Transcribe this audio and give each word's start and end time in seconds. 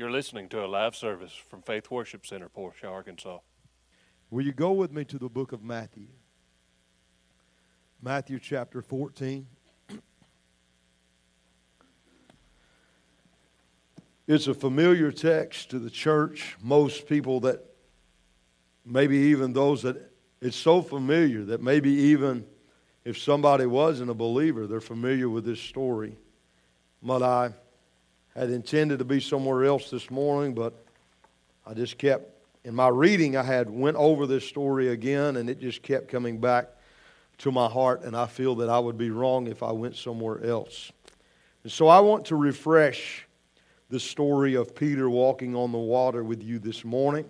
You're 0.00 0.10
listening 0.10 0.48
to 0.48 0.64
a 0.64 0.66
live 0.66 0.96
service 0.96 1.34
from 1.50 1.60
Faith 1.60 1.90
Worship 1.90 2.24
Center, 2.24 2.48
Portia, 2.48 2.86
Arkansas. 2.86 3.40
Will 4.30 4.46
you 4.46 4.52
go 4.52 4.72
with 4.72 4.92
me 4.92 5.04
to 5.04 5.18
the 5.18 5.28
book 5.28 5.52
of 5.52 5.62
Matthew? 5.62 6.06
Matthew 8.00 8.38
chapter 8.38 8.80
14. 8.80 9.46
It's 14.26 14.46
a 14.46 14.54
familiar 14.54 15.12
text 15.12 15.68
to 15.72 15.78
the 15.78 15.90
church. 15.90 16.56
Most 16.62 17.06
people 17.06 17.40
that, 17.40 17.62
maybe 18.86 19.18
even 19.18 19.52
those 19.52 19.82
that, 19.82 20.10
it's 20.40 20.56
so 20.56 20.80
familiar 20.80 21.44
that 21.44 21.60
maybe 21.60 21.90
even 21.90 22.46
if 23.04 23.18
somebody 23.18 23.66
wasn't 23.66 24.08
a 24.08 24.14
believer, 24.14 24.66
they're 24.66 24.80
familiar 24.80 25.28
with 25.28 25.44
this 25.44 25.60
story. 25.60 26.16
But 27.02 27.22
I 27.22 27.52
had 28.34 28.50
intended 28.50 28.98
to 29.00 29.04
be 29.04 29.20
somewhere 29.20 29.64
else 29.64 29.90
this 29.90 30.10
morning, 30.10 30.54
but 30.54 30.74
I 31.66 31.74
just 31.74 31.98
kept, 31.98 32.30
in 32.64 32.74
my 32.74 32.88
reading, 32.88 33.36
I 33.36 33.42
had 33.42 33.68
went 33.68 33.96
over 33.96 34.26
this 34.26 34.46
story 34.46 34.88
again, 34.88 35.36
and 35.36 35.50
it 35.50 35.60
just 35.60 35.82
kept 35.82 36.08
coming 36.08 36.38
back 36.38 36.68
to 37.38 37.50
my 37.50 37.68
heart, 37.68 38.02
and 38.02 38.16
I 38.16 38.26
feel 38.26 38.54
that 38.56 38.68
I 38.68 38.78
would 38.78 38.98
be 38.98 39.10
wrong 39.10 39.46
if 39.46 39.62
I 39.62 39.72
went 39.72 39.96
somewhere 39.96 40.44
else. 40.44 40.92
And 41.62 41.72
so 41.72 41.88
I 41.88 42.00
want 42.00 42.26
to 42.26 42.36
refresh 42.36 43.26
the 43.88 44.00
story 44.00 44.54
of 44.54 44.74
Peter 44.74 45.10
walking 45.10 45.56
on 45.56 45.72
the 45.72 45.78
water 45.78 46.22
with 46.22 46.42
you 46.42 46.58
this 46.58 46.84
morning 46.84 47.28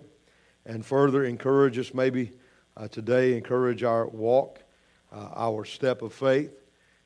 and 0.65 0.85
further 0.85 1.23
encourage 1.25 1.77
us 1.79 1.93
maybe 1.93 2.31
uh, 2.77 2.87
today, 2.87 3.35
encourage 3.35 3.83
our 3.83 4.07
walk, 4.07 4.61
uh, 5.11 5.29
our 5.35 5.65
step 5.65 6.01
of 6.01 6.13
faith. 6.13 6.51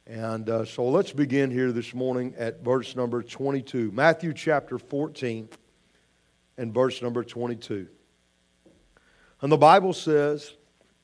And 0.07 0.47
uh, 0.51 0.65
so 0.65 0.87
let's 0.87 1.11
begin 1.11 1.49
here 1.49 1.71
this 1.71 1.95
morning 1.95 2.35
at 2.37 2.63
verse 2.63 2.95
number 2.95 3.23
22. 3.23 3.91
Matthew 3.91 4.33
chapter 4.33 4.77
14 4.77 5.49
and 6.57 6.71
verse 6.71 7.01
number 7.01 7.23
22. 7.23 7.87
And 9.41 9.51
the 9.51 9.57
Bible 9.57 9.93
says, 9.93 10.53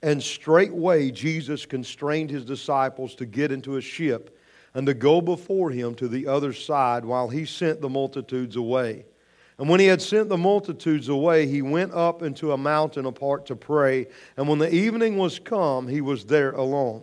And 0.04 0.22
straightway 0.22 1.10
Jesus 1.10 1.66
constrained 1.66 2.30
his 2.30 2.46
disciples 2.46 3.16
to 3.16 3.26
get 3.26 3.52
into 3.52 3.78
a 3.78 3.82
ship 3.82 4.38
and 4.76 4.86
to 4.86 4.94
go 4.94 5.20
before 5.20 5.72
him 5.72 5.96
to 5.96 6.08
the 6.08 6.28
other 6.28 6.54
side 6.54 7.04
while 7.04 7.28
he 7.28 7.44
sent 7.46 7.82
the 7.82 7.90
multitudes 7.90 8.56
away. 8.56 9.06
And 9.58 9.68
when 9.68 9.80
he 9.80 9.88
had 9.88 10.04
sent 10.04 10.30
the 10.30 10.38
multitudes 10.38 11.10
away, 11.10 11.48
he 11.48 11.64
went 11.64 11.92
up 11.94 12.22
into 12.22 12.52
a 12.52 12.58
mountain 12.58 13.08
apart 13.08 13.48
to 13.48 13.56
pray. 13.56 14.06
And 14.38 14.48
when 14.48 14.60
the 14.60 14.72
evening 14.72 15.18
was 15.18 15.40
come, 15.40 15.88
he 15.88 16.02
was 16.02 16.26
there 16.26 16.52
alone. 16.52 17.02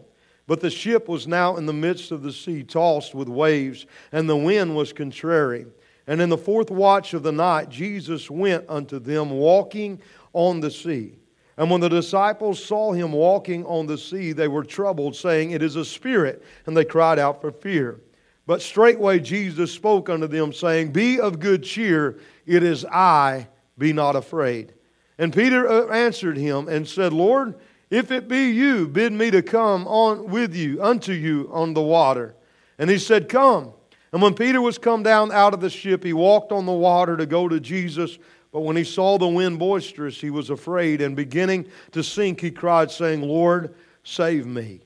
But 0.48 0.60
the 0.60 0.70
ship 0.70 1.08
was 1.08 1.28
now 1.28 1.58
in 1.58 1.66
the 1.66 1.74
midst 1.74 2.10
of 2.10 2.22
the 2.22 2.32
sea, 2.32 2.64
tossed 2.64 3.14
with 3.14 3.28
waves, 3.28 3.84
and 4.10 4.26
the 4.26 4.36
wind 4.36 4.74
was 4.74 4.94
contrary. 4.94 5.66
And 6.06 6.22
in 6.22 6.30
the 6.30 6.38
fourth 6.38 6.70
watch 6.70 7.12
of 7.12 7.22
the 7.22 7.30
night, 7.30 7.68
Jesus 7.68 8.30
went 8.30 8.64
unto 8.66 8.98
them 8.98 9.28
walking 9.28 10.00
on 10.32 10.60
the 10.60 10.70
sea. 10.70 11.18
And 11.58 11.70
when 11.70 11.82
the 11.82 11.90
disciples 11.90 12.64
saw 12.64 12.92
him 12.92 13.12
walking 13.12 13.66
on 13.66 13.86
the 13.86 13.98
sea, 13.98 14.32
they 14.32 14.48
were 14.48 14.64
troubled, 14.64 15.14
saying, 15.14 15.50
It 15.50 15.62
is 15.62 15.76
a 15.76 15.84
spirit. 15.84 16.42
And 16.64 16.74
they 16.74 16.84
cried 16.86 17.18
out 17.18 17.42
for 17.42 17.52
fear. 17.52 18.00
But 18.46 18.62
straightway 18.62 19.18
Jesus 19.18 19.70
spoke 19.70 20.08
unto 20.08 20.26
them, 20.26 20.54
saying, 20.54 20.92
Be 20.92 21.20
of 21.20 21.40
good 21.40 21.62
cheer, 21.62 22.20
it 22.46 22.62
is 22.62 22.86
I, 22.86 23.48
be 23.76 23.92
not 23.92 24.16
afraid. 24.16 24.72
And 25.18 25.30
Peter 25.30 25.68
uh, 25.68 25.88
answered 25.88 26.38
him 26.38 26.68
and 26.68 26.88
said, 26.88 27.12
Lord, 27.12 27.54
if 27.90 28.10
it 28.10 28.28
be 28.28 28.50
you, 28.50 28.86
bid 28.86 29.12
me 29.12 29.30
to 29.30 29.42
come 29.42 29.86
on 29.86 30.30
with 30.30 30.54
you 30.54 30.82
unto 30.82 31.12
you 31.12 31.48
on 31.52 31.74
the 31.74 31.82
water. 31.82 32.34
And 32.78 32.90
he 32.90 32.98
said, 32.98 33.28
Come. 33.28 33.72
And 34.12 34.22
when 34.22 34.34
Peter 34.34 34.60
was 34.60 34.78
come 34.78 35.02
down 35.02 35.32
out 35.32 35.52
of 35.52 35.60
the 35.60 35.68
ship, 35.68 36.02
he 36.02 36.12
walked 36.12 36.50
on 36.50 36.64
the 36.64 36.72
water 36.72 37.16
to 37.16 37.26
go 37.26 37.48
to 37.48 37.60
Jesus. 37.60 38.18
But 38.52 38.60
when 38.60 38.76
he 38.76 38.84
saw 38.84 39.18
the 39.18 39.28
wind 39.28 39.58
boisterous, 39.58 40.20
he 40.20 40.30
was 40.30 40.48
afraid, 40.48 41.02
and 41.02 41.14
beginning 41.14 41.66
to 41.92 42.02
sink, 42.02 42.40
he 42.40 42.50
cried, 42.50 42.90
saying, 42.90 43.20
Lord, 43.20 43.74
save 44.04 44.46
me. 44.46 44.80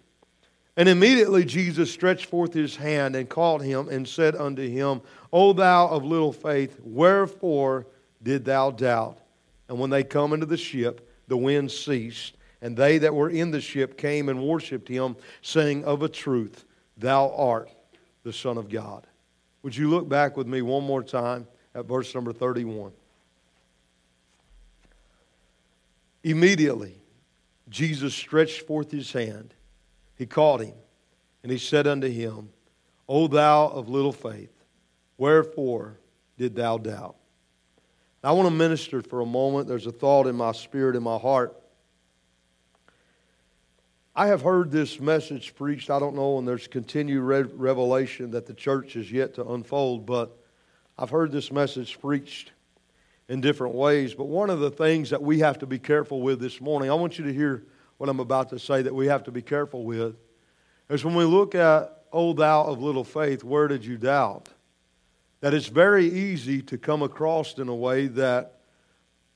And 0.76 0.88
immediately 0.88 1.44
Jesus 1.44 1.92
stretched 1.92 2.26
forth 2.26 2.54
his 2.54 2.76
hand 2.76 3.14
and 3.14 3.28
called 3.28 3.62
him 3.62 3.88
and 3.88 4.08
said 4.08 4.34
unto 4.34 4.66
him, 4.66 5.02
O 5.32 5.52
thou 5.52 5.86
of 5.88 6.04
little 6.04 6.32
faith, 6.32 6.80
wherefore 6.82 7.86
did 8.22 8.44
thou 8.44 8.70
doubt? 8.70 9.18
And 9.68 9.78
when 9.78 9.90
they 9.90 10.02
come 10.02 10.32
into 10.32 10.46
the 10.46 10.56
ship, 10.56 11.08
the 11.28 11.36
wind 11.36 11.70
ceased, 11.70 12.36
and 12.62 12.76
they 12.76 12.98
that 12.98 13.14
were 13.14 13.28
in 13.28 13.50
the 13.50 13.60
ship 13.60 13.98
came 13.98 14.28
and 14.28 14.40
worshipped 14.40 14.88
him, 14.88 15.16
saying, 15.42 15.84
Of 15.84 16.02
a 16.02 16.08
truth, 16.08 16.64
thou 16.96 17.34
art 17.36 17.70
the 18.22 18.32
Son 18.32 18.56
of 18.56 18.70
God. 18.70 19.06
Would 19.62 19.76
you 19.76 19.90
look 19.90 20.08
back 20.08 20.36
with 20.36 20.46
me 20.46 20.62
one 20.62 20.84
more 20.84 21.02
time 21.02 21.48
at 21.74 21.86
verse 21.86 22.14
number 22.14 22.32
31? 22.32 22.92
Immediately, 26.22 26.94
Jesus 27.68 28.14
stretched 28.14 28.62
forth 28.62 28.92
his 28.92 29.12
hand. 29.12 29.54
He 30.16 30.26
called 30.26 30.62
him, 30.62 30.74
and 31.42 31.50
he 31.50 31.58
said 31.58 31.88
unto 31.88 32.08
him, 32.08 32.50
O 33.08 33.26
thou 33.26 33.68
of 33.68 33.88
little 33.88 34.12
faith, 34.12 34.52
wherefore 35.18 35.98
did 36.38 36.54
thou 36.54 36.78
doubt? 36.78 37.16
I 38.22 38.30
want 38.30 38.46
to 38.48 38.54
minister 38.54 39.02
for 39.02 39.20
a 39.20 39.26
moment. 39.26 39.66
There's 39.66 39.88
a 39.88 39.92
thought 39.92 40.28
in 40.28 40.36
my 40.36 40.52
spirit, 40.52 40.94
in 40.94 41.02
my 41.02 41.18
heart. 41.18 41.56
I 44.14 44.26
have 44.26 44.42
heard 44.42 44.70
this 44.70 45.00
message 45.00 45.54
preached, 45.54 45.88
I 45.88 45.98
don't 45.98 46.14
know, 46.14 46.36
and 46.36 46.46
there's 46.46 46.66
continued 46.66 47.22
revelation 47.22 48.32
that 48.32 48.44
the 48.44 48.52
church 48.52 48.94
is 48.94 49.10
yet 49.10 49.32
to 49.34 49.52
unfold, 49.52 50.04
but 50.04 50.36
I've 50.98 51.08
heard 51.08 51.32
this 51.32 51.50
message 51.50 51.98
preached 51.98 52.52
in 53.30 53.40
different 53.40 53.74
ways. 53.74 54.12
But 54.12 54.26
one 54.26 54.50
of 54.50 54.60
the 54.60 54.70
things 54.70 55.08
that 55.10 55.22
we 55.22 55.38
have 55.38 55.58
to 55.60 55.66
be 55.66 55.78
careful 55.78 56.20
with 56.20 56.40
this 56.40 56.60
morning, 56.60 56.90
I 56.90 56.94
want 56.94 57.18
you 57.18 57.24
to 57.24 57.32
hear 57.32 57.64
what 57.96 58.10
I'm 58.10 58.20
about 58.20 58.50
to 58.50 58.58
say 58.58 58.82
that 58.82 58.94
we 58.94 59.06
have 59.06 59.24
to 59.24 59.30
be 59.30 59.40
careful 59.40 59.84
with, 59.84 60.16
is 60.90 61.06
when 61.06 61.14
we 61.14 61.24
look 61.24 61.54
at, 61.54 62.04
O 62.12 62.34
thou 62.34 62.64
of 62.64 62.82
little 62.82 63.04
faith, 63.04 63.42
where 63.42 63.66
did 63.66 63.82
you 63.82 63.96
doubt? 63.96 64.50
That 65.40 65.54
it's 65.54 65.68
very 65.68 66.06
easy 66.06 66.60
to 66.62 66.76
come 66.76 67.02
across 67.02 67.56
in 67.56 67.68
a 67.68 67.74
way 67.74 68.08
that, 68.08 68.58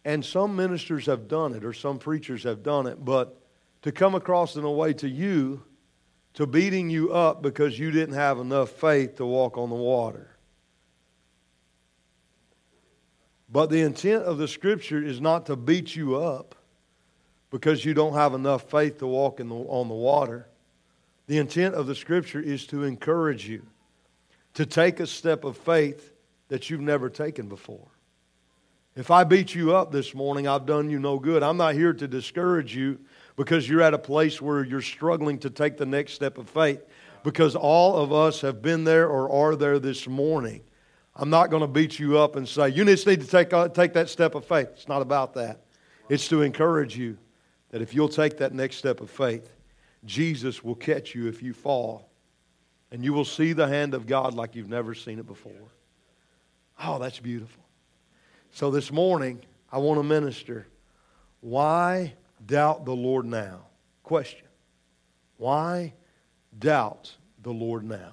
and 0.04 0.22
some 0.22 0.54
ministers 0.54 1.06
have 1.06 1.28
done 1.28 1.54
it, 1.54 1.64
or 1.64 1.72
some 1.72 1.98
preachers 1.98 2.42
have 2.42 2.62
done 2.62 2.86
it, 2.86 3.02
but 3.02 3.40
to 3.86 3.92
come 3.92 4.16
across 4.16 4.56
in 4.56 4.64
a 4.64 4.70
way 4.70 4.92
to 4.92 5.08
you, 5.08 5.62
to 6.34 6.44
beating 6.44 6.90
you 6.90 7.12
up 7.12 7.40
because 7.40 7.78
you 7.78 7.92
didn't 7.92 8.16
have 8.16 8.40
enough 8.40 8.68
faith 8.68 9.14
to 9.14 9.24
walk 9.24 9.56
on 9.56 9.70
the 9.70 9.76
water. 9.76 10.36
But 13.48 13.70
the 13.70 13.82
intent 13.82 14.24
of 14.24 14.38
the 14.38 14.48
scripture 14.48 15.00
is 15.00 15.20
not 15.20 15.46
to 15.46 15.54
beat 15.54 15.94
you 15.94 16.16
up 16.16 16.56
because 17.52 17.84
you 17.84 17.94
don't 17.94 18.14
have 18.14 18.34
enough 18.34 18.68
faith 18.68 18.98
to 18.98 19.06
walk 19.06 19.36
the, 19.36 19.44
on 19.44 19.86
the 19.86 19.94
water. 19.94 20.48
The 21.28 21.38
intent 21.38 21.76
of 21.76 21.86
the 21.86 21.94
scripture 21.94 22.40
is 22.40 22.66
to 22.66 22.82
encourage 22.82 23.48
you 23.48 23.64
to 24.54 24.66
take 24.66 24.98
a 24.98 25.06
step 25.06 25.44
of 25.44 25.56
faith 25.56 26.12
that 26.48 26.70
you've 26.70 26.80
never 26.80 27.08
taken 27.08 27.48
before. 27.48 27.86
If 28.96 29.12
I 29.12 29.22
beat 29.22 29.54
you 29.54 29.76
up 29.76 29.92
this 29.92 30.12
morning, 30.12 30.48
I've 30.48 30.66
done 30.66 30.90
you 30.90 30.98
no 30.98 31.20
good. 31.20 31.44
I'm 31.44 31.58
not 31.58 31.74
here 31.74 31.92
to 31.92 32.08
discourage 32.08 32.74
you 32.74 32.98
because 33.36 33.68
you're 33.68 33.82
at 33.82 33.94
a 33.94 33.98
place 33.98 34.40
where 34.40 34.64
you're 34.64 34.82
struggling 34.82 35.38
to 35.38 35.50
take 35.50 35.76
the 35.76 35.86
next 35.86 36.14
step 36.14 36.38
of 36.38 36.48
faith. 36.48 36.82
Because 37.22 37.54
all 37.54 37.96
of 37.96 38.12
us 38.12 38.40
have 38.40 38.62
been 38.62 38.84
there 38.84 39.08
or 39.08 39.30
are 39.30 39.56
there 39.56 39.78
this 39.78 40.06
morning. 40.06 40.62
I'm 41.14 41.30
not 41.30 41.50
going 41.50 41.62
to 41.62 41.66
beat 41.66 41.98
you 41.98 42.18
up 42.18 42.36
and 42.36 42.48
say, 42.48 42.68
you 42.68 42.84
just 42.84 43.06
need 43.06 43.20
to 43.20 43.26
take, 43.26 43.52
uh, 43.52 43.68
take 43.68 43.94
that 43.94 44.08
step 44.08 44.34
of 44.34 44.44
faith. 44.44 44.68
It's 44.72 44.88
not 44.88 45.02
about 45.02 45.34
that. 45.34 45.62
It's 46.08 46.28
to 46.28 46.42
encourage 46.42 46.96
you 46.96 47.18
that 47.70 47.82
if 47.82 47.94
you'll 47.94 48.08
take 48.08 48.38
that 48.38 48.52
next 48.52 48.76
step 48.76 49.00
of 49.00 49.10
faith, 49.10 49.50
Jesus 50.04 50.62
will 50.62 50.74
catch 50.74 51.14
you 51.14 51.26
if 51.26 51.42
you 51.42 51.52
fall. 51.52 52.08
And 52.92 53.02
you 53.04 53.12
will 53.12 53.24
see 53.24 53.52
the 53.52 53.66
hand 53.66 53.94
of 53.94 54.06
God 54.06 54.34
like 54.34 54.54
you've 54.54 54.68
never 54.68 54.94
seen 54.94 55.18
it 55.18 55.26
before. 55.26 55.52
Oh, 56.82 56.98
that's 56.98 57.18
beautiful. 57.18 57.64
So 58.52 58.70
this 58.70 58.92
morning, 58.92 59.40
I 59.72 59.78
want 59.78 59.98
to 59.98 60.04
minister. 60.04 60.66
Why 61.40 62.14
doubt 62.44 62.84
the 62.84 62.94
Lord 62.94 63.26
now? 63.26 63.60
Question. 64.02 64.46
Why 65.36 65.94
doubt 66.58 67.14
the 67.42 67.52
Lord 67.52 67.84
now? 67.84 68.12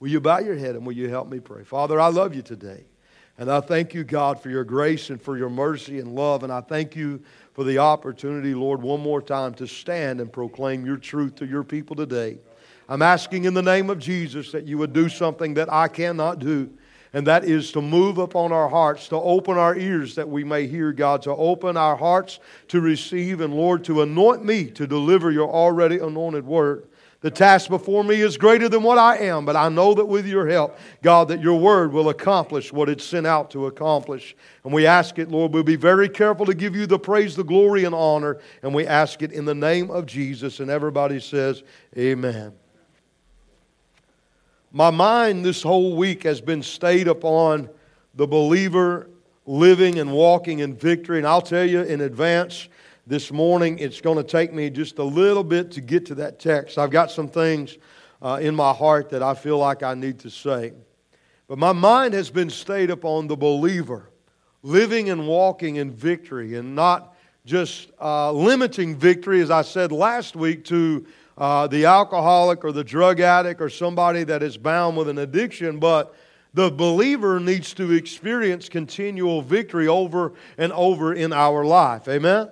Will 0.00 0.08
you 0.08 0.20
bow 0.20 0.38
your 0.38 0.56
head 0.56 0.76
and 0.76 0.84
will 0.84 0.92
you 0.92 1.08
help 1.08 1.28
me 1.28 1.40
pray? 1.40 1.64
Father, 1.64 2.00
I 2.00 2.08
love 2.08 2.34
you 2.34 2.42
today. 2.42 2.84
And 3.36 3.50
I 3.50 3.60
thank 3.60 3.94
you, 3.94 4.04
God, 4.04 4.40
for 4.40 4.48
your 4.48 4.62
grace 4.62 5.10
and 5.10 5.20
for 5.20 5.36
your 5.36 5.50
mercy 5.50 5.98
and 5.98 6.14
love. 6.14 6.44
And 6.44 6.52
I 6.52 6.60
thank 6.60 6.94
you 6.94 7.22
for 7.52 7.64
the 7.64 7.78
opportunity, 7.78 8.54
Lord, 8.54 8.80
one 8.80 9.00
more 9.00 9.20
time 9.20 9.54
to 9.54 9.66
stand 9.66 10.20
and 10.20 10.32
proclaim 10.32 10.86
your 10.86 10.98
truth 10.98 11.34
to 11.36 11.46
your 11.46 11.64
people 11.64 11.96
today. 11.96 12.38
I'm 12.88 13.02
asking 13.02 13.44
in 13.44 13.54
the 13.54 13.62
name 13.62 13.90
of 13.90 13.98
Jesus 13.98 14.52
that 14.52 14.66
you 14.66 14.78
would 14.78 14.92
do 14.92 15.08
something 15.08 15.54
that 15.54 15.72
I 15.72 15.88
cannot 15.88 16.38
do, 16.38 16.70
and 17.14 17.28
that 17.28 17.44
is 17.44 17.70
to 17.72 17.80
move 17.80 18.18
upon 18.18 18.50
our 18.50 18.68
hearts, 18.68 19.06
to 19.08 19.16
open 19.16 19.56
our 19.56 19.76
ears 19.76 20.16
that 20.16 20.28
we 20.28 20.42
may 20.42 20.66
hear, 20.66 20.92
God, 20.92 21.22
to 21.22 21.30
open 21.30 21.76
our 21.76 21.94
hearts 21.94 22.40
to 22.68 22.80
receive, 22.80 23.40
and 23.40 23.54
Lord, 23.54 23.84
to 23.84 24.02
anoint 24.02 24.44
me 24.44 24.66
to 24.72 24.84
deliver 24.84 25.30
your 25.30 25.48
already 25.48 25.98
anointed 25.98 26.44
word 26.44 26.88
The 27.20 27.30
task 27.30 27.70
before 27.70 28.02
me 28.02 28.20
is 28.20 28.36
greater 28.36 28.68
than 28.68 28.82
what 28.82 28.98
I 28.98 29.16
am, 29.18 29.46
but 29.46 29.54
I 29.54 29.68
know 29.68 29.94
that 29.94 30.06
with 30.06 30.26
your 30.26 30.48
help, 30.48 30.76
God, 31.02 31.28
that 31.28 31.40
your 31.40 31.58
word 31.58 31.92
will 31.92 32.08
accomplish 32.08 32.72
what 32.72 32.88
it's 32.88 33.04
sent 33.04 33.28
out 33.28 33.50
to 33.52 33.66
accomplish. 33.66 34.36
And 34.64 34.72
we 34.72 34.84
ask 34.84 35.18
it, 35.18 35.30
Lord, 35.30 35.54
we'll 35.54 35.62
be 35.62 35.76
very 35.76 36.08
careful 36.08 36.44
to 36.46 36.52
give 36.52 36.74
you 36.74 36.86
the 36.86 36.98
praise, 36.98 37.36
the 37.36 37.44
glory, 37.44 37.84
and 37.84 37.94
honor. 37.94 38.40
And 38.62 38.74
we 38.74 38.86
ask 38.86 39.22
it 39.22 39.32
in 39.32 39.44
the 39.44 39.54
name 39.54 39.90
of 39.90 40.04
Jesus. 40.04 40.60
And 40.60 40.68
everybody 40.68 41.20
says, 41.20 41.62
Amen. 41.96 42.52
My 44.76 44.90
mind 44.90 45.44
this 45.44 45.62
whole 45.62 45.94
week 45.96 46.24
has 46.24 46.40
been 46.40 46.60
stayed 46.60 47.06
upon 47.06 47.70
the 48.16 48.26
believer 48.26 49.08
living 49.46 50.00
and 50.00 50.12
walking 50.12 50.58
in 50.58 50.74
victory. 50.74 51.18
And 51.18 51.26
I'll 51.26 51.40
tell 51.40 51.64
you 51.64 51.82
in 51.82 52.00
advance, 52.00 52.68
this 53.06 53.30
morning. 53.30 53.78
It's 53.78 54.00
going 54.00 54.16
to 54.16 54.24
take 54.24 54.52
me 54.52 54.70
just 54.70 54.98
a 54.98 55.04
little 55.04 55.44
bit 55.44 55.70
to 55.72 55.80
get 55.80 56.06
to 56.06 56.14
that 56.16 56.38
text. 56.38 56.78
I've 56.78 56.90
got 56.90 57.10
some 57.10 57.28
things 57.28 57.76
uh, 58.22 58.38
in 58.40 58.54
my 58.54 58.72
heart 58.72 59.10
that 59.10 59.22
I 59.22 59.34
feel 59.34 59.58
like 59.58 59.82
I 59.82 59.94
need 59.94 60.18
to 60.20 60.30
say. 60.30 60.72
But 61.46 61.58
my 61.58 61.72
mind 61.72 62.14
has 62.14 62.30
been 62.30 62.50
stayed 62.50 62.90
upon 62.90 63.26
the 63.26 63.36
believer 63.36 64.10
living 64.62 65.10
and 65.10 65.28
walking 65.28 65.76
in 65.76 65.92
victory 65.92 66.54
and 66.54 66.74
not 66.74 67.14
just 67.44 67.90
uh, 68.00 68.32
limiting 68.32 68.96
victory, 68.96 69.42
as 69.42 69.50
I 69.50 69.62
said 69.62 69.92
last 69.92 70.34
week, 70.34 70.64
to 70.64 71.06
uh, 71.36 71.66
the 71.66 71.84
alcoholic 71.84 72.64
or 72.64 72.72
the 72.72 72.84
drug 72.84 73.20
addict 73.20 73.60
or 73.60 73.68
somebody 73.68 74.24
that 74.24 74.42
is 74.42 74.56
bound 74.56 74.96
with 74.96 75.08
an 75.08 75.18
addiction, 75.18 75.78
but 75.78 76.14
the 76.52 76.70
believer 76.70 77.40
needs 77.40 77.74
to 77.74 77.92
experience 77.92 78.68
continual 78.68 79.42
victory 79.42 79.88
over 79.88 80.34
and 80.56 80.72
over 80.72 81.12
in 81.12 81.32
our 81.32 81.64
life. 81.64 82.06
Amen? 82.08 82.48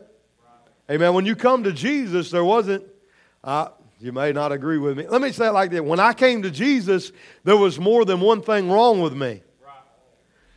Amen. 0.90 1.14
When 1.14 1.24
you 1.24 1.36
come 1.36 1.62
to 1.64 1.72
Jesus, 1.72 2.30
there 2.30 2.44
wasn't, 2.44 2.84
uh, 3.44 3.68
you 4.00 4.10
may 4.10 4.32
not 4.32 4.50
agree 4.50 4.78
with 4.78 4.98
me. 4.98 5.06
Let 5.06 5.22
me 5.22 5.30
say 5.30 5.46
it 5.46 5.52
like 5.52 5.70
this. 5.70 5.80
When 5.80 6.00
I 6.00 6.12
came 6.12 6.42
to 6.42 6.50
Jesus, 6.50 7.12
there 7.44 7.56
was 7.56 7.78
more 7.78 8.04
than 8.04 8.20
one 8.20 8.42
thing 8.42 8.68
wrong 8.68 9.00
with 9.00 9.14
me. 9.14 9.42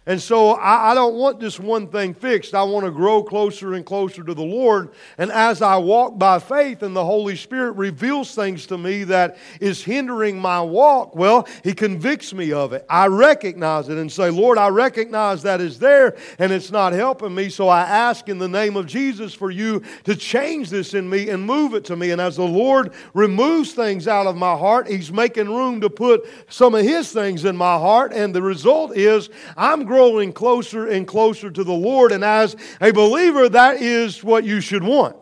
And 0.07 0.21
so 0.21 0.51
I, 0.51 0.91
I, 0.91 0.93
don't 0.93 1.15
want 1.15 1.39
this 1.39 1.59
one 1.59 1.87
thing 1.87 2.13
fixed. 2.13 2.53
I 2.53 2.61
want 2.61 2.85
to 2.85 2.91
grow 2.91 3.23
closer 3.23 3.73
and 3.73 3.83
closer 3.83 4.23
to 4.23 4.35
the 4.35 4.43
Lord. 4.43 4.91
And 5.17 5.31
as 5.31 5.63
I 5.63 5.77
walk 5.77 6.19
by 6.19 6.37
faith 6.37 6.83
and 6.83 6.95
the 6.95 7.03
Holy 7.03 7.35
Spirit 7.35 7.71
reveals 7.71 8.35
things 8.35 8.67
to 8.67 8.77
me 8.77 9.03
that 9.05 9.37
is 9.59 9.83
hindering 9.83 10.37
my 10.37 10.61
walk, 10.61 11.15
well, 11.15 11.47
He 11.63 11.73
convicts 11.73 12.35
me 12.35 12.53
of 12.53 12.71
it. 12.71 12.85
I 12.87 13.07
recognize 13.07 13.89
it 13.89 13.97
and 13.97 14.11
say, 14.11 14.29
Lord, 14.29 14.59
I 14.59 14.67
recognize 14.67 15.41
that 15.41 15.59
is 15.59 15.79
there 15.79 16.15
and 16.37 16.51
it's 16.51 16.69
not 16.69 16.93
helping 16.93 17.33
me. 17.33 17.49
So 17.49 17.67
I 17.67 17.81
ask 17.81 18.29
in 18.29 18.37
the 18.37 18.47
name 18.47 18.75
of 18.75 18.85
Jesus 18.85 19.33
for 19.33 19.49
you 19.49 19.81
to 20.03 20.15
change 20.15 20.69
this 20.69 20.93
in 20.93 21.09
me 21.09 21.29
and 21.29 21.43
move 21.43 21.73
it 21.73 21.83
to 21.85 21.95
me. 21.95 22.11
And 22.11 22.21
as 22.21 22.35
the 22.35 22.43
Lord 22.43 22.93
removes 23.15 23.73
things 23.73 24.07
out 24.07 24.27
of 24.27 24.35
my 24.35 24.55
heart, 24.55 24.87
He's 24.87 25.11
making 25.11 25.47
room 25.47 25.81
to 25.81 25.89
put 25.89 26.29
some 26.47 26.75
of 26.75 26.83
His 26.83 27.11
things 27.11 27.43
in 27.43 27.57
my 27.57 27.79
heart. 27.79 28.13
And 28.13 28.35
the 28.35 28.43
result 28.43 28.95
is 28.95 29.31
I'm 29.57 29.83
growing 29.83 29.94
closer 30.33 30.87
and 30.87 31.07
closer 31.07 31.49
to 31.51 31.63
the 31.63 31.73
Lord. 31.73 32.11
And 32.11 32.23
as 32.23 32.55
a 32.81 32.91
believer, 32.91 33.49
that 33.49 33.81
is 33.81 34.23
what 34.23 34.43
you 34.43 34.61
should 34.61 34.83
want. 34.83 35.15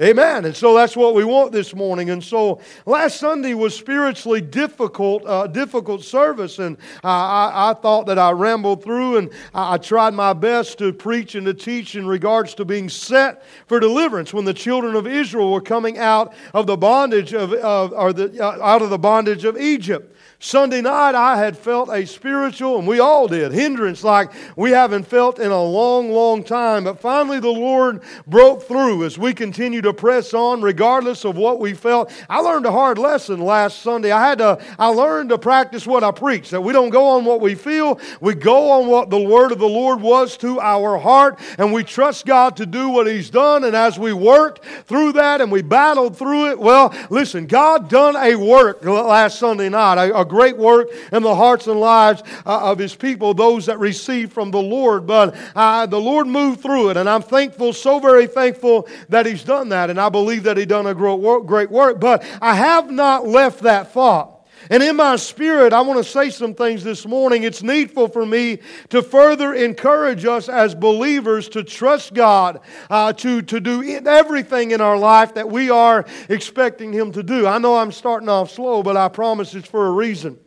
Amen. 0.00 0.46
And 0.46 0.56
so 0.56 0.74
that's 0.74 0.96
what 0.96 1.14
we 1.14 1.24
want 1.24 1.52
this 1.52 1.74
morning. 1.74 2.08
And 2.08 2.24
so 2.24 2.58
last 2.86 3.20
Sunday 3.20 3.52
was 3.52 3.76
spiritually 3.76 4.40
difficult, 4.40 5.26
uh, 5.26 5.46
difficult 5.46 6.02
service, 6.02 6.58
and 6.58 6.78
I, 7.04 7.70
I, 7.70 7.74
thought 7.74 8.06
that 8.06 8.18
I 8.18 8.30
rambled 8.30 8.82
through 8.82 9.18
and 9.18 9.30
I, 9.52 9.74
I, 9.74 9.76
tried 9.76 10.14
my 10.14 10.32
best 10.32 10.78
to 10.78 10.94
preach 10.94 11.34
and 11.34 11.44
to 11.44 11.52
teach 11.52 11.96
in 11.96 12.06
regards 12.06 12.54
to 12.54 12.64
being 12.64 12.88
set 12.88 13.44
for 13.66 13.78
deliverance 13.78 14.32
when 14.32 14.46
the 14.46 14.54
children 14.54 14.96
of 14.96 15.06
Israel 15.06 15.52
were 15.52 15.60
coming 15.60 15.98
out 15.98 16.32
of 16.54 16.66
the 16.66 16.78
bondage 16.78 17.34
of, 17.34 17.52
of 17.52 17.92
or 17.92 18.14
the, 18.14 18.42
uh, 18.42 18.64
out 18.64 18.80
of 18.80 18.88
the 18.88 18.98
bondage 18.98 19.44
of 19.44 19.58
Egypt. 19.58 20.16
Sunday 20.42 20.80
night, 20.80 21.14
I 21.14 21.36
had 21.36 21.54
felt 21.54 21.90
a 21.90 22.06
spiritual, 22.06 22.78
and 22.78 22.88
we 22.88 22.98
all 22.98 23.28
did, 23.28 23.52
hindrance 23.52 24.02
like 24.02 24.32
we 24.56 24.70
haven't 24.70 25.02
felt 25.02 25.38
in 25.38 25.50
a 25.50 25.62
long, 25.62 26.10
long 26.12 26.42
time. 26.42 26.84
But 26.84 26.98
finally, 26.98 27.40
the 27.40 27.48
Lord 27.48 28.02
broke 28.26 28.62
through 28.62 29.04
as 29.04 29.18
we 29.18 29.34
continue 29.34 29.82
to 29.82 29.92
press 29.92 30.32
on, 30.32 30.62
regardless 30.62 31.26
of 31.26 31.36
what 31.36 31.60
we 31.60 31.74
felt. 31.74 32.10
I 32.30 32.38
learned 32.38 32.64
a 32.64 32.70
hard 32.70 32.96
lesson 32.96 33.40
last 33.42 33.82
Sunday. 33.82 34.12
I 34.12 34.28
had 34.28 34.38
to, 34.38 34.64
I 34.78 34.86
learned 34.86 35.28
to 35.28 35.36
practice 35.36 35.86
what 35.86 36.02
I 36.02 36.10
preach, 36.10 36.48
that 36.50 36.62
we 36.62 36.72
don't 36.72 36.88
go 36.88 37.08
on 37.08 37.26
what 37.26 37.42
we 37.42 37.54
feel, 37.54 38.00
we 38.22 38.34
go 38.34 38.70
on 38.70 38.86
what 38.86 39.10
the 39.10 39.20
word 39.20 39.52
of 39.52 39.58
the 39.58 39.68
Lord 39.68 40.00
was 40.00 40.38
to 40.38 40.58
our 40.58 40.96
heart, 40.96 41.38
and 41.58 41.70
we 41.70 41.84
trust 41.84 42.24
God 42.24 42.56
to 42.56 42.64
do 42.64 42.88
what 42.88 43.06
He's 43.06 43.28
done. 43.28 43.62
And 43.62 43.76
as 43.76 43.98
we 43.98 44.14
worked 44.14 44.64
through 44.86 45.12
that 45.12 45.42
and 45.42 45.52
we 45.52 45.60
battled 45.60 46.16
through 46.16 46.52
it, 46.52 46.58
well, 46.58 46.94
listen, 47.10 47.46
God 47.46 47.90
done 47.90 48.16
a 48.16 48.36
work 48.36 48.82
last 48.82 49.38
Sunday 49.38 49.68
night. 49.68 49.98
A, 49.98 50.29
great 50.30 50.56
work 50.56 50.88
in 51.12 51.22
the 51.22 51.34
hearts 51.34 51.66
and 51.66 51.78
lives 51.78 52.22
uh, 52.46 52.70
of 52.70 52.78
His 52.78 52.94
people, 52.94 53.34
those 53.34 53.66
that 53.66 53.78
receive 53.78 54.32
from 54.32 54.50
the 54.50 54.62
Lord. 54.62 55.06
But 55.06 55.36
uh, 55.54 55.84
the 55.86 56.00
Lord 56.00 56.26
moved 56.26 56.62
through 56.62 56.90
it, 56.90 56.96
and 56.96 57.08
I'm 57.08 57.22
thankful, 57.22 57.74
so 57.74 57.98
very 57.98 58.26
thankful 58.26 58.88
that 59.10 59.26
He's 59.26 59.44
done 59.44 59.68
that, 59.68 59.90
and 59.90 60.00
I 60.00 60.08
believe 60.08 60.44
that 60.44 60.56
He 60.56 60.64
done 60.64 60.86
a 60.86 60.94
great 60.94 61.70
work. 61.70 62.00
But 62.00 62.24
I 62.40 62.54
have 62.54 62.90
not 62.90 63.26
left 63.26 63.60
that 63.64 63.92
thought. 63.92 64.39
And 64.70 64.84
in 64.84 64.94
my 64.94 65.16
spirit, 65.16 65.72
I 65.72 65.80
want 65.80 65.98
to 65.98 66.08
say 66.08 66.30
some 66.30 66.54
things 66.54 66.84
this 66.84 67.04
morning. 67.04 67.42
It's 67.42 67.60
needful 67.60 68.06
for 68.06 68.24
me 68.24 68.60
to 68.90 69.02
further 69.02 69.52
encourage 69.52 70.24
us 70.24 70.48
as 70.48 70.76
believers 70.76 71.48
to 71.50 71.64
trust 71.64 72.14
God, 72.14 72.60
uh, 72.88 73.12
to, 73.14 73.42
to 73.42 73.60
do 73.60 73.82
everything 74.06 74.70
in 74.70 74.80
our 74.80 74.96
life 74.96 75.34
that 75.34 75.50
we 75.50 75.70
are 75.70 76.06
expecting 76.28 76.92
Him 76.92 77.10
to 77.12 77.24
do. 77.24 77.48
I 77.48 77.58
know 77.58 77.76
I'm 77.76 77.90
starting 77.90 78.28
off 78.28 78.52
slow, 78.52 78.84
but 78.84 78.96
I 78.96 79.08
promise 79.08 79.56
it's 79.56 79.68
for 79.68 79.88
a 79.88 79.90
reason. 79.90 80.38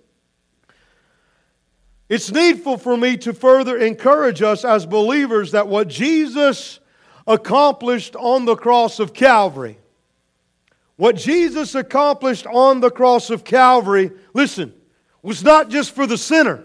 It's 2.07 2.31
needful 2.31 2.77
for 2.77 2.95
me 2.95 3.17
to 3.17 3.33
further 3.33 3.77
encourage 3.77 4.41
us 4.41 4.63
as 4.63 4.85
believers 4.85 5.51
that 5.51 5.67
what 5.67 5.89
Jesus 5.89 6.79
accomplished 7.27 8.15
on 8.15 8.45
the 8.45 8.55
cross 8.55 8.99
of 8.99 9.13
Calvary 9.13 9.79
what 10.95 11.15
Jesus 11.15 11.75
accomplished 11.75 12.45
on 12.45 12.79
the 12.79 12.91
cross 12.91 13.29
of 13.29 13.43
Calvary, 13.43 14.11
listen, 14.33 14.73
was 15.21 15.43
not 15.43 15.69
just 15.69 15.95
for 15.95 16.05
the 16.05 16.17
sinner. 16.17 16.63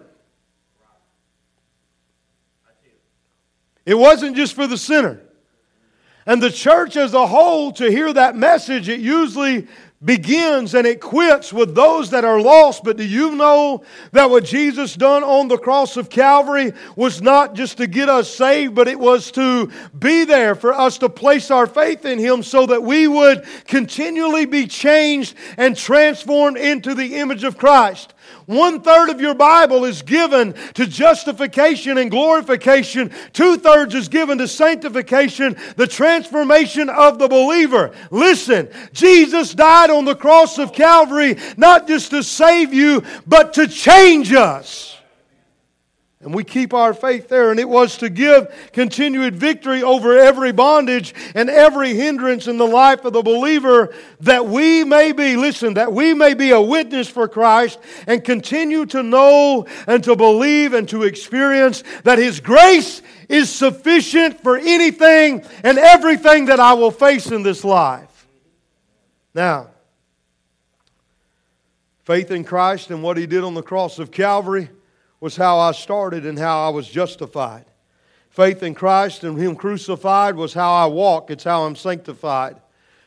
It 3.86 3.94
wasn't 3.94 4.36
just 4.36 4.54
for 4.54 4.66
the 4.66 4.76
sinner. 4.76 5.22
And 6.26 6.42
the 6.42 6.50
church 6.50 6.94
as 6.94 7.14
a 7.14 7.26
whole, 7.26 7.72
to 7.72 7.90
hear 7.90 8.12
that 8.12 8.36
message, 8.36 8.90
it 8.90 9.00
usually 9.00 9.66
begins 10.04 10.74
and 10.74 10.86
it 10.86 11.00
quits 11.00 11.52
with 11.52 11.74
those 11.74 12.10
that 12.10 12.24
are 12.24 12.40
lost. 12.40 12.84
But 12.84 12.96
do 12.96 13.04
you 13.04 13.34
know 13.34 13.82
that 14.12 14.30
what 14.30 14.44
Jesus 14.44 14.94
done 14.94 15.24
on 15.24 15.48
the 15.48 15.58
cross 15.58 15.96
of 15.96 16.08
Calvary 16.08 16.72
was 16.94 17.20
not 17.20 17.54
just 17.54 17.78
to 17.78 17.86
get 17.86 18.08
us 18.08 18.32
saved, 18.32 18.74
but 18.74 18.88
it 18.88 18.98
was 18.98 19.30
to 19.32 19.70
be 19.98 20.24
there 20.24 20.54
for 20.54 20.72
us 20.72 20.98
to 20.98 21.08
place 21.08 21.50
our 21.50 21.66
faith 21.66 22.04
in 22.04 22.18
Him 22.18 22.42
so 22.42 22.66
that 22.66 22.82
we 22.82 23.08
would 23.08 23.44
continually 23.66 24.46
be 24.46 24.66
changed 24.66 25.34
and 25.56 25.76
transformed 25.76 26.56
into 26.56 26.94
the 26.94 27.16
image 27.16 27.42
of 27.42 27.58
Christ. 27.58 28.14
One 28.48 28.80
third 28.80 29.10
of 29.10 29.20
your 29.20 29.34
Bible 29.34 29.84
is 29.84 30.00
given 30.00 30.54
to 30.72 30.86
justification 30.86 31.98
and 31.98 32.10
glorification. 32.10 33.12
Two 33.34 33.58
thirds 33.58 33.94
is 33.94 34.08
given 34.08 34.38
to 34.38 34.48
sanctification, 34.48 35.54
the 35.76 35.86
transformation 35.86 36.88
of 36.88 37.18
the 37.18 37.28
believer. 37.28 37.92
Listen, 38.10 38.70
Jesus 38.94 39.52
died 39.52 39.90
on 39.90 40.06
the 40.06 40.16
cross 40.16 40.58
of 40.58 40.72
Calvary 40.72 41.36
not 41.58 41.86
just 41.86 42.10
to 42.12 42.22
save 42.22 42.72
you, 42.72 43.02
but 43.26 43.52
to 43.52 43.68
change 43.68 44.32
us. 44.32 44.97
And 46.20 46.34
we 46.34 46.42
keep 46.42 46.74
our 46.74 46.94
faith 46.94 47.28
there. 47.28 47.52
And 47.52 47.60
it 47.60 47.68
was 47.68 47.96
to 47.98 48.10
give 48.10 48.52
continued 48.72 49.36
victory 49.36 49.84
over 49.84 50.18
every 50.18 50.50
bondage 50.50 51.14
and 51.34 51.48
every 51.48 51.94
hindrance 51.94 52.48
in 52.48 52.56
the 52.56 52.66
life 52.66 53.04
of 53.04 53.12
the 53.12 53.22
believer 53.22 53.94
that 54.20 54.46
we 54.46 54.82
may 54.82 55.12
be, 55.12 55.36
listen, 55.36 55.74
that 55.74 55.92
we 55.92 56.14
may 56.14 56.34
be 56.34 56.50
a 56.50 56.60
witness 56.60 57.08
for 57.08 57.28
Christ 57.28 57.78
and 58.08 58.24
continue 58.24 58.84
to 58.86 59.04
know 59.04 59.66
and 59.86 60.02
to 60.04 60.16
believe 60.16 60.72
and 60.72 60.88
to 60.88 61.04
experience 61.04 61.84
that 62.02 62.18
His 62.18 62.40
grace 62.40 63.00
is 63.28 63.48
sufficient 63.48 64.42
for 64.42 64.56
anything 64.56 65.44
and 65.62 65.78
everything 65.78 66.46
that 66.46 66.58
I 66.58 66.72
will 66.72 66.90
face 66.90 67.30
in 67.30 67.44
this 67.44 67.62
life. 67.62 68.26
Now, 69.34 69.68
faith 72.02 72.32
in 72.32 72.42
Christ 72.42 72.90
and 72.90 73.04
what 73.04 73.16
He 73.16 73.26
did 73.26 73.44
on 73.44 73.54
the 73.54 73.62
cross 73.62 74.00
of 74.00 74.10
Calvary 74.10 74.70
was 75.20 75.36
how 75.36 75.58
I 75.58 75.72
started 75.72 76.24
and 76.26 76.38
how 76.38 76.66
I 76.66 76.70
was 76.70 76.88
justified. 76.88 77.64
Faith 78.30 78.62
in 78.62 78.74
Christ 78.74 79.24
and 79.24 79.38
Him 79.38 79.56
crucified 79.56 80.36
was 80.36 80.54
how 80.54 80.72
I 80.72 80.86
walk, 80.86 81.30
it's 81.30 81.44
how 81.44 81.64
I'm 81.64 81.76
sanctified. 81.76 82.56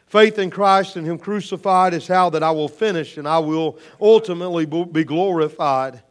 Faith 0.07 0.37
in 0.39 0.49
Christ 0.49 0.97
and 0.97 1.07
Him 1.07 1.17
crucified 1.17 1.93
is 1.93 2.07
how 2.07 2.29
that 2.31 2.43
I 2.43 2.51
will 2.51 2.67
finish 2.67 3.17
and 3.17 3.27
I 3.27 3.39
will 3.39 3.79
ultimately 3.99 4.65
be 4.65 5.03
glorified. 5.05 6.03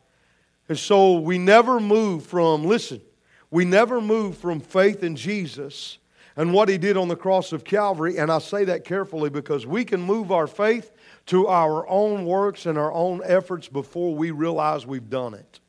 And 0.70 0.78
so 0.78 1.18
we 1.18 1.36
never 1.36 1.80
move 1.80 2.24
from, 2.24 2.64
listen, 2.64 3.02
we 3.50 3.64
never 3.64 4.00
move 4.00 4.38
from 4.38 4.60
faith 4.60 5.02
in 5.02 5.16
Jesus 5.16 5.98
and 6.36 6.54
what 6.54 6.68
he 6.68 6.78
did 6.78 6.96
on 6.96 7.08
the 7.08 7.16
cross 7.16 7.52
of 7.52 7.64
Calvary. 7.64 8.16
And 8.16 8.30
I 8.30 8.38
say 8.38 8.64
that 8.64 8.84
carefully 8.84 9.28
because 9.28 9.66
we 9.66 9.84
can 9.84 10.00
move 10.00 10.30
our 10.30 10.46
faith 10.46 10.92
to 11.26 11.48
our 11.48 11.86
own 11.88 12.24
works 12.24 12.66
and 12.66 12.78
our 12.78 12.92
own 12.92 13.20
efforts 13.24 13.68
before 13.68 14.14
we 14.14 14.30
realize 14.30 14.86
we've 14.86 15.10
done 15.10 15.34
it. 15.34 15.60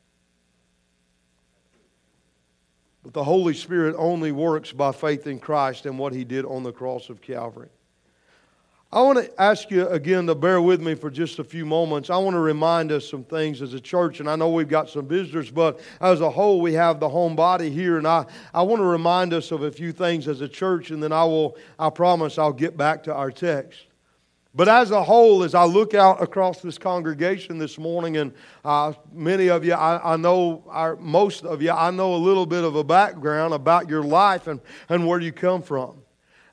But 3.02 3.14
the 3.14 3.24
Holy 3.24 3.54
Spirit 3.54 3.96
only 3.98 4.32
works 4.32 4.72
by 4.72 4.92
faith 4.92 5.26
in 5.26 5.40
Christ 5.40 5.86
and 5.86 5.98
what 5.98 6.12
he 6.12 6.24
did 6.24 6.44
on 6.44 6.62
the 6.62 6.72
cross 6.72 7.08
of 7.08 7.20
Calvary. 7.20 7.68
I 8.94 9.00
want 9.00 9.18
to 9.18 9.40
ask 9.40 9.70
you 9.70 9.88
again 9.88 10.26
to 10.26 10.34
bear 10.34 10.60
with 10.60 10.82
me 10.82 10.94
for 10.94 11.08
just 11.08 11.38
a 11.38 11.44
few 11.44 11.64
moments. 11.64 12.10
I 12.10 12.18
want 12.18 12.34
to 12.34 12.40
remind 12.40 12.92
us 12.92 13.08
some 13.08 13.24
things 13.24 13.62
as 13.62 13.72
a 13.72 13.80
church, 13.80 14.20
and 14.20 14.28
I 14.28 14.36
know 14.36 14.50
we've 14.50 14.68
got 14.68 14.90
some 14.90 15.08
visitors, 15.08 15.50
but 15.50 15.80
as 15.98 16.20
a 16.20 16.28
whole, 16.28 16.60
we 16.60 16.74
have 16.74 17.00
the 17.00 17.08
home 17.08 17.34
body 17.34 17.70
here, 17.70 17.96
and 17.96 18.06
I, 18.06 18.26
I 18.52 18.60
want 18.62 18.80
to 18.80 18.86
remind 18.86 19.32
us 19.32 19.50
of 19.50 19.62
a 19.62 19.70
few 19.70 19.92
things 19.92 20.28
as 20.28 20.42
a 20.42 20.48
church, 20.48 20.90
and 20.90 21.02
then 21.02 21.10
I 21.10 21.24
will, 21.24 21.56
I 21.78 21.88
promise 21.88 22.36
I'll 22.36 22.52
get 22.52 22.76
back 22.76 23.04
to 23.04 23.14
our 23.14 23.30
text. 23.30 23.86
But 24.54 24.68
as 24.68 24.90
a 24.90 25.02
whole, 25.02 25.44
as 25.44 25.54
I 25.54 25.64
look 25.64 25.94
out 25.94 26.22
across 26.22 26.60
this 26.60 26.76
congregation 26.76 27.56
this 27.56 27.78
morning, 27.78 28.18
and 28.18 28.34
uh, 28.64 28.92
many 29.10 29.48
of 29.48 29.64
you, 29.64 29.72
I, 29.72 30.12
I 30.12 30.16
know, 30.16 30.62
our, 30.68 30.96
most 30.96 31.44
of 31.44 31.62
you, 31.62 31.70
I 31.70 31.90
know 31.90 32.14
a 32.14 32.16
little 32.16 32.44
bit 32.44 32.62
of 32.62 32.76
a 32.76 32.84
background 32.84 33.54
about 33.54 33.88
your 33.88 34.02
life 34.02 34.48
and, 34.48 34.60
and 34.90 35.06
where 35.06 35.20
you 35.20 35.32
come 35.32 35.62
from. 35.62 36.02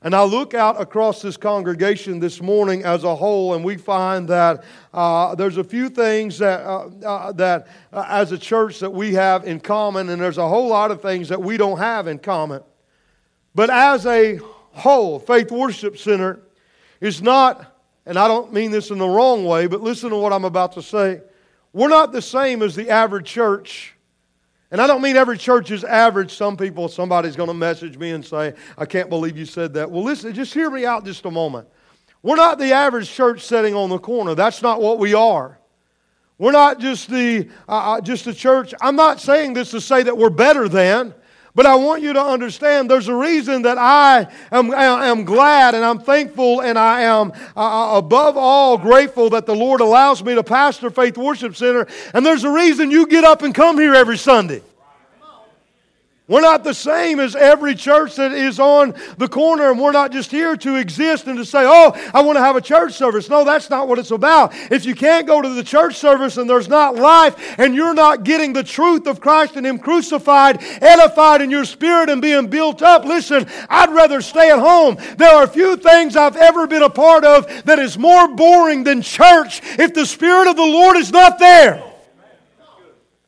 And 0.02 0.14
I 0.14 0.24
look 0.24 0.54
out 0.54 0.80
across 0.80 1.20
this 1.20 1.36
congregation 1.36 2.20
this 2.20 2.40
morning 2.40 2.84
as 2.84 3.04
a 3.04 3.14
whole, 3.14 3.52
and 3.52 3.62
we 3.62 3.76
find 3.76 4.26
that 4.28 4.64
uh, 4.94 5.34
there's 5.34 5.58
a 5.58 5.64
few 5.64 5.90
things 5.90 6.38
that, 6.38 6.64
uh, 6.64 6.88
uh, 7.04 7.32
that 7.32 7.66
uh, 7.92 8.06
as 8.08 8.32
a 8.32 8.38
church 8.38 8.78
that 8.80 8.90
we 8.90 9.12
have 9.12 9.46
in 9.46 9.60
common, 9.60 10.08
and 10.08 10.22
there's 10.22 10.38
a 10.38 10.48
whole 10.48 10.68
lot 10.68 10.90
of 10.90 11.02
things 11.02 11.28
that 11.28 11.42
we 11.42 11.58
don't 11.58 11.76
have 11.76 12.06
in 12.06 12.18
common. 12.18 12.62
But 13.54 13.68
as 13.68 14.06
a 14.06 14.40
whole, 14.72 15.18
Faith 15.18 15.50
Worship 15.50 15.98
Center 15.98 16.40
is 17.02 17.20
not, 17.20 17.69
and 18.10 18.18
I 18.18 18.28
don't 18.28 18.52
mean 18.52 18.70
this 18.70 18.90
in 18.90 18.98
the 18.98 19.08
wrong 19.08 19.46
way, 19.46 19.68
but 19.68 19.80
listen 19.80 20.10
to 20.10 20.16
what 20.16 20.32
I'm 20.32 20.44
about 20.44 20.72
to 20.72 20.82
say. 20.82 21.22
We're 21.72 21.88
not 21.88 22.10
the 22.10 22.20
same 22.20 22.60
as 22.60 22.74
the 22.74 22.90
average 22.90 23.26
church 23.26 23.94
and 24.70 24.80
I 24.80 24.86
don't 24.86 25.02
mean 25.02 25.16
every 25.16 25.36
church 25.36 25.70
is 25.70 25.82
average. 25.82 26.32
Some 26.32 26.56
people, 26.56 26.88
somebody's 26.88 27.34
going 27.34 27.48
to 27.48 27.54
message 27.54 27.98
me 27.98 28.12
and 28.12 28.24
say, 28.24 28.54
I 28.78 28.84
can't 28.84 29.10
believe 29.10 29.36
you 29.36 29.44
said 29.44 29.74
that. 29.74 29.90
Well, 29.90 30.04
listen, 30.04 30.32
just 30.32 30.54
hear 30.54 30.70
me 30.70 30.86
out 30.86 31.04
just 31.04 31.24
a 31.24 31.30
moment. 31.30 31.68
We're 32.22 32.36
not 32.36 32.58
the 32.58 32.72
average 32.72 33.10
church 33.10 33.44
sitting 33.44 33.74
on 33.74 33.88
the 33.90 33.98
corner. 33.98 34.34
That's 34.34 34.62
not 34.62 34.80
what 34.80 34.98
we 34.98 35.12
are. 35.14 35.58
We're 36.38 36.52
not 36.52 36.78
just 36.78 37.10
the 37.10 37.48
uh, 37.68 37.96
uh 37.96 38.00
just 38.00 38.24
the 38.24 38.32
church. 38.32 38.72
I'm 38.80 38.96
not 38.96 39.20
saying 39.20 39.54
this 39.54 39.72
to 39.72 39.80
say 39.80 40.02
that 40.02 40.16
we're 40.16 40.30
better 40.30 40.68
than. 40.68 41.14
But 41.54 41.66
I 41.66 41.74
want 41.74 42.02
you 42.02 42.12
to 42.12 42.22
understand 42.22 42.90
there's 42.90 43.08
a 43.08 43.14
reason 43.14 43.62
that 43.62 43.76
I 43.76 44.28
am, 44.52 44.72
am 44.72 45.24
glad 45.24 45.74
and 45.74 45.84
I'm 45.84 45.98
thankful 45.98 46.62
and 46.62 46.78
I 46.78 47.02
am 47.02 47.32
uh, 47.56 47.94
uh, 47.94 47.98
above 47.98 48.36
all 48.36 48.78
grateful 48.78 49.30
that 49.30 49.46
the 49.46 49.54
Lord 49.54 49.80
allows 49.80 50.22
me 50.22 50.34
to 50.36 50.44
pastor 50.44 50.90
Faith 50.90 51.18
Worship 51.18 51.56
Center. 51.56 51.88
And 52.14 52.24
there's 52.24 52.44
a 52.44 52.50
reason 52.50 52.90
you 52.90 53.06
get 53.06 53.24
up 53.24 53.42
and 53.42 53.54
come 53.54 53.78
here 53.78 53.94
every 53.94 54.18
Sunday. 54.18 54.62
We're 56.30 56.42
not 56.42 56.62
the 56.62 56.74
same 56.74 57.18
as 57.18 57.34
every 57.34 57.74
church 57.74 58.14
that 58.14 58.30
is 58.30 58.60
on 58.60 58.94
the 59.18 59.26
corner, 59.26 59.68
and 59.68 59.80
we're 59.80 59.90
not 59.90 60.12
just 60.12 60.30
here 60.30 60.56
to 60.58 60.76
exist 60.76 61.26
and 61.26 61.36
to 61.38 61.44
say, 61.44 61.64
oh, 61.64 61.92
I 62.14 62.22
want 62.22 62.36
to 62.36 62.40
have 62.40 62.54
a 62.54 62.60
church 62.60 62.92
service. 62.92 63.28
No, 63.28 63.42
that's 63.42 63.68
not 63.68 63.88
what 63.88 63.98
it's 63.98 64.12
about. 64.12 64.54
If 64.70 64.84
you 64.84 64.94
can't 64.94 65.26
go 65.26 65.42
to 65.42 65.48
the 65.48 65.64
church 65.64 65.96
service 65.96 66.36
and 66.36 66.48
there's 66.48 66.68
not 66.68 66.94
life 66.94 67.58
and 67.58 67.74
you're 67.74 67.94
not 67.94 68.22
getting 68.22 68.52
the 68.52 68.62
truth 68.62 69.08
of 69.08 69.20
Christ 69.20 69.56
and 69.56 69.66
Him 69.66 69.80
crucified, 69.80 70.62
edified 70.80 71.40
in 71.42 71.50
your 71.50 71.64
spirit, 71.64 72.08
and 72.08 72.22
being 72.22 72.46
built 72.46 72.80
up, 72.80 73.04
listen, 73.04 73.48
I'd 73.68 73.92
rather 73.92 74.22
stay 74.22 74.52
at 74.52 74.60
home. 74.60 74.98
There 75.16 75.34
are 75.34 75.42
a 75.42 75.48
few 75.48 75.76
things 75.76 76.14
I've 76.14 76.36
ever 76.36 76.68
been 76.68 76.82
a 76.82 76.90
part 76.90 77.24
of 77.24 77.64
that 77.64 77.80
is 77.80 77.98
more 77.98 78.28
boring 78.36 78.84
than 78.84 79.02
church 79.02 79.62
if 79.80 79.94
the 79.94 80.06
Spirit 80.06 80.46
of 80.46 80.54
the 80.54 80.62
Lord 80.62 80.96
is 80.96 81.10
not 81.10 81.40
there. 81.40 81.89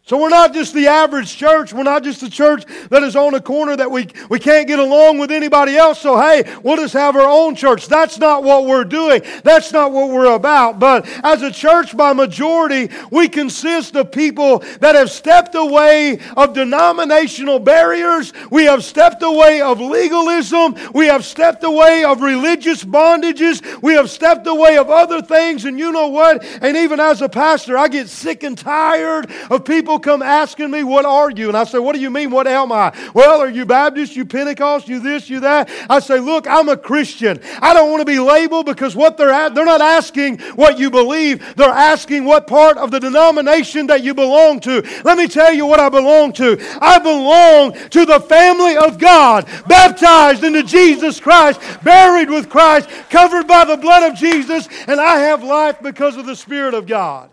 So 0.05 0.21
we're 0.21 0.31
not 0.31 0.53
just 0.53 0.75
the 0.75 0.89
average 0.89 1.37
church. 1.37 1.73
We're 1.73 1.85
not 1.85 2.03
just 2.03 2.23
the 2.23 2.29
church 2.29 2.65
that 2.91 3.05
is 3.05 3.15
on 3.15 3.35
a 3.35 3.41
corner 3.41 3.77
that 3.77 3.89
we, 3.89 4.09
we 4.29 4.41
can't 4.41 4.67
get 4.67 4.81
along 4.81 5.19
with 5.19 5.31
anybody 5.31 5.77
else. 5.77 6.01
So, 6.01 6.21
hey, 6.21 6.43
we'll 6.65 6.77
just 6.77 6.95
have 6.95 7.15
our 7.15 7.29
own 7.29 7.55
church. 7.55 7.87
That's 7.87 8.19
not 8.19 8.43
what 8.43 8.67
we're 8.67 8.83
doing. 8.83 9.23
That's 9.45 9.71
not 9.71 9.93
what 9.93 10.11
we're 10.11 10.35
about. 10.35 10.81
But 10.81 11.07
as 11.23 11.43
a 11.43 11.53
church 11.53 11.97
by 11.97 12.15
majority, 12.15 12.93
we 13.13 13.29
consist 13.29 13.95
of 13.95 14.11
people 14.11 14.59
that 14.81 14.97
have 14.97 15.09
stepped 15.09 15.55
away 15.55 16.19
of 16.37 16.53
denominational 16.53 17.61
barriers. 17.61 18.33
We 18.51 18.65
have 18.65 18.83
stepped 18.83 19.23
away 19.23 19.61
of 19.61 19.81
legalism. 19.81 20.75
We 20.93 21.07
have 21.07 21.25
stepped 21.25 21.63
away 21.63 22.03
of 22.03 22.23
religious 22.23 22.85
bondages. 22.85 23.81
We 23.81 23.93
have 23.93 24.11
stepped 24.11 24.49
away 24.49 24.79
of 24.79 24.91
other 24.91 25.23
things. 25.23 25.65
And 25.65 25.79
you 25.79 25.93
know 25.93 26.09
what? 26.09 26.45
And 26.61 26.77
even 26.77 26.99
as 26.99 27.23
a 27.23 27.29
pastor, 27.29 27.79
I 27.79 27.87
get 27.87 28.09
sick 28.09 28.43
and 28.43 28.59
tired 28.59 29.31
of 29.49 29.65
people 29.65 29.92
people 29.93 30.13
come 30.13 30.23
asking 30.23 30.71
me, 30.71 30.83
What 30.85 31.05
are 31.05 31.31
you? 31.31 31.49
And 31.49 31.57
I 31.57 31.65
say, 31.65 31.79
What 31.79 31.95
do 31.95 32.01
you 32.01 32.11
mean? 32.11 32.31
What 32.31 32.47
am 32.47 32.73
I? 32.73 32.93
Well, 33.15 33.41
are 33.41 33.51
you 33.51 33.67
Baptist? 33.67 34.17
You 34.17 34.25
Pentecost? 34.25 34.89
You 34.89 35.01
this? 35.01 35.29
You 35.29 35.41
that? 35.41 35.71
I 35.91 35.99
say, 35.99 36.19
Look, 36.19 36.47
I'm 36.47 36.69
a 36.69 36.77
Christian. 36.77 37.41
I 37.61 37.75
don't 37.75 37.91
want 37.91 38.01
to 38.01 38.07
be 38.07 38.19
labeled 38.19 38.67
because 38.67 38.97
what 38.97 39.17
they're 39.17 39.31
at, 39.31 39.55
they're 39.55 39.67
not 39.67 39.81
asking 39.81 40.39
what 40.57 40.79
you 40.79 40.91
believe. 40.91 41.57
They're 41.57 41.69
asking 41.69 42.25
what 42.25 42.47
part 42.47 42.79
of 42.79 42.91
the 42.91 43.01
denomination 43.01 43.87
that 43.89 44.03
you 44.03 44.15
belong 44.15 44.61
to. 44.61 44.83
Let 45.05 45.19
me 45.19 45.29
tell 45.29 45.53
you 45.53 45.67
what 45.67 45.81
I 45.81 45.89
belong 45.89 46.33
to. 46.35 46.57
I 46.81 46.99
belong 46.99 47.75
to 47.91 48.07
the 48.07 48.21
family 48.21 48.77
of 48.77 48.99
God, 48.99 49.47
baptized 49.67 50.45
into 50.45 50.63
Jesus 50.63 51.21
Christ, 51.21 51.61
buried 51.83 52.31
with 52.31 52.49
Christ, 52.49 52.89
covered 53.11 53.47
by 53.47 53.65
the 53.65 53.77
blood 53.77 54.11
of 54.11 54.19
Jesus, 54.19 54.69
and 54.87 55.01
I 55.01 55.19
have 55.19 55.43
life 55.43 55.81
because 55.83 56.17
of 56.17 56.27
the 56.27 56.37
Spirit 56.37 56.75
of 56.75 56.87
God. 56.87 57.32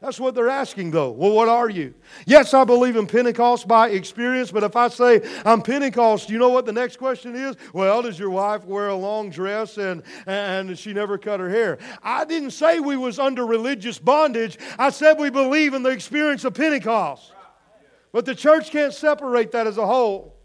That's 0.00 0.18
what 0.18 0.34
they're 0.34 0.48
asking, 0.48 0.92
though. 0.92 1.10
Well, 1.10 1.32
what 1.32 1.48
are 1.48 1.68
you? 1.68 1.92
Yes, 2.24 2.54
I 2.54 2.64
believe 2.64 2.96
in 2.96 3.06
Pentecost 3.06 3.68
by 3.68 3.90
experience, 3.90 4.50
but 4.50 4.62
if 4.62 4.74
I 4.74 4.88
say 4.88 5.20
I'm 5.44 5.60
Pentecost, 5.60 6.30
you 6.30 6.38
know 6.38 6.48
what 6.48 6.64
the 6.64 6.72
next 6.72 6.96
question 6.96 7.36
is? 7.36 7.54
Well, 7.74 8.00
does 8.00 8.18
your 8.18 8.30
wife 8.30 8.64
wear 8.64 8.88
a 8.88 8.94
long 8.94 9.28
dress 9.28 9.76
and, 9.76 10.02
and 10.26 10.78
she 10.78 10.94
never 10.94 11.18
cut 11.18 11.38
her 11.38 11.50
hair? 11.50 11.78
I 12.02 12.24
didn't 12.24 12.52
say 12.52 12.80
we 12.80 12.96
was 12.96 13.18
under 13.18 13.44
religious 13.44 13.98
bondage. 13.98 14.58
I 14.78 14.88
said 14.88 15.18
we 15.18 15.28
believe 15.28 15.74
in 15.74 15.82
the 15.82 15.90
experience 15.90 16.44
of 16.44 16.54
Pentecost. 16.54 17.34
But 18.10 18.24
the 18.24 18.34
church 18.34 18.70
can't 18.70 18.94
separate 18.94 19.52
that 19.52 19.66
as 19.66 19.76
a 19.76 19.86
whole. 19.86 20.39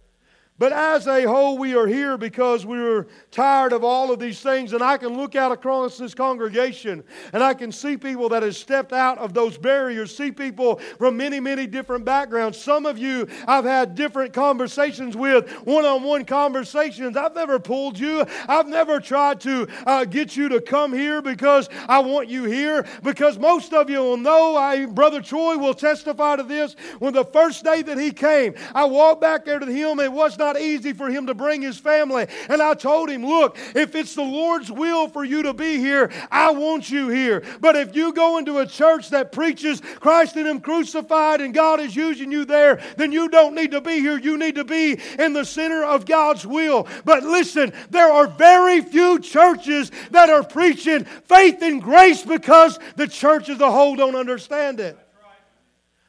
But 0.57 0.71
as 0.71 1.05
a 1.05 1.23
whole, 1.23 1.57
we 1.57 1.75
are 1.75 1.85
here 1.85 2.17
because 2.17 2.65
we 2.65 2.79
are 2.79 3.07
tired 3.29 3.73
of 3.73 3.83
all 3.83 4.09
of 4.13 4.19
these 4.19 4.39
things. 4.39 4.71
And 4.71 4.81
I 4.81 4.95
can 4.95 5.17
look 5.17 5.35
out 5.35 5.51
across 5.51 5.97
this 5.97 6.13
congregation 6.13 7.03
and 7.33 7.43
I 7.43 7.53
can 7.53 7.73
see 7.73 7.97
people 7.97 8.29
that 8.29 8.41
have 8.41 8.55
stepped 8.55 8.93
out 8.93 9.17
of 9.17 9.33
those 9.33 9.57
barriers, 9.57 10.15
see 10.15 10.31
people 10.31 10.77
from 10.97 11.17
many, 11.17 11.41
many 11.41 11.67
different 11.67 12.05
backgrounds. 12.05 12.57
Some 12.57 12.85
of 12.85 12.97
you 12.97 13.27
I've 13.45 13.65
had 13.65 13.95
different 13.95 14.31
conversations 14.31 15.17
with, 15.17 15.51
one 15.65 15.83
on 15.83 16.03
one 16.03 16.23
conversations. 16.23 17.17
I've 17.17 17.35
never 17.35 17.59
pulled 17.59 17.99
you, 17.99 18.25
I've 18.47 18.67
never 18.67 19.01
tried 19.01 19.41
to 19.41 19.67
uh, 19.85 20.05
get 20.05 20.37
you 20.37 20.47
to 20.49 20.61
come 20.61 20.93
here 20.93 21.21
because 21.21 21.67
I 21.89 21.99
want 21.99 22.29
you 22.29 22.45
here. 22.45 22.85
Because 23.03 23.37
most 23.37 23.73
of 23.73 23.89
you 23.89 23.99
will 23.99 24.15
know, 24.15 24.55
I, 24.55 24.85
Brother 24.85 25.21
Troy 25.21 25.57
will 25.57 25.73
testify 25.73 26.37
to 26.37 26.43
this. 26.43 26.77
When 26.99 27.13
the 27.13 27.25
first 27.25 27.65
day 27.65 27.81
that 27.81 27.97
he 27.97 28.11
came, 28.11 28.55
I 28.73 28.85
walked 28.85 29.19
back 29.19 29.43
there 29.43 29.59
to 29.59 29.65
him, 29.65 29.99
it 29.99 30.13
was 30.13 30.37
not 30.37 30.44
not 30.45 30.59
easy 30.61 30.93
for 30.93 31.09
him 31.09 31.25
to 31.25 31.33
bring 31.33 31.61
his 31.61 31.79
family. 31.79 32.27
And 32.49 32.61
I 32.61 32.75
told 32.75 33.09
him, 33.09 33.25
look, 33.25 33.57
if 33.73 33.95
it's 33.95 34.13
the 34.13 34.21
Lord's 34.21 34.71
will 34.71 35.07
for 35.07 35.23
you 35.23 35.41
to 35.43 35.53
be 35.53 35.77
here, 35.77 36.11
I 36.29 36.51
want 36.51 36.89
you 36.91 37.09
here. 37.09 37.43
But 37.59 37.75
if 37.75 37.95
you 37.95 38.13
go 38.13 38.37
into 38.37 38.59
a 38.59 38.67
church 38.67 39.09
that 39.09 39.31
preaches 39.31 39.81
Christ 39.99 40.35
and 40.35 40.47
Him 40.47 40.61
crucified 40.61 41.41
and 41.41 41.53
God 41.53 41.79
is 41.79 41.95
using 41.95 42.31
you 42.31 42.45
there, 42.45 42.79
then 42.97 43.11
you 43.11 43.27
don't 43.27 43.55
need 43.55 43.71
to 43.71 43.81
be 43.81 43.99
here. 43.99 44.19
You 44.19 44.37
need 44.37 44.55
to 44.55 44.63
be 44.63 44.99
in 45.17 45.33
the 45.33 45.45
center 45.45 45.83
of 45.83 46.05
God's 46.05 46.45
will. 46.45 46.87
But 47.03 47.23
listen, 47.23 47.73
there 47.89 48.11
are 48.11 48.27
very 48.27 48.81
few 48.81 49.19
churches 49.19 49.91
that 50.11 50.29
are 50.29 50.43
preaching 50.43 51.05
faith 51.05 51.61
and 51.61 51.81
grace 51.81 52.23
because 52.23 52.77
the 52.95 53.07
church 53.07 53.49
as 53.49 53.61
a 53.61 53.71
whole 53.71 53.95
don't 53.95 54.15
understand 54.15 54.79
it. 54.79 54.97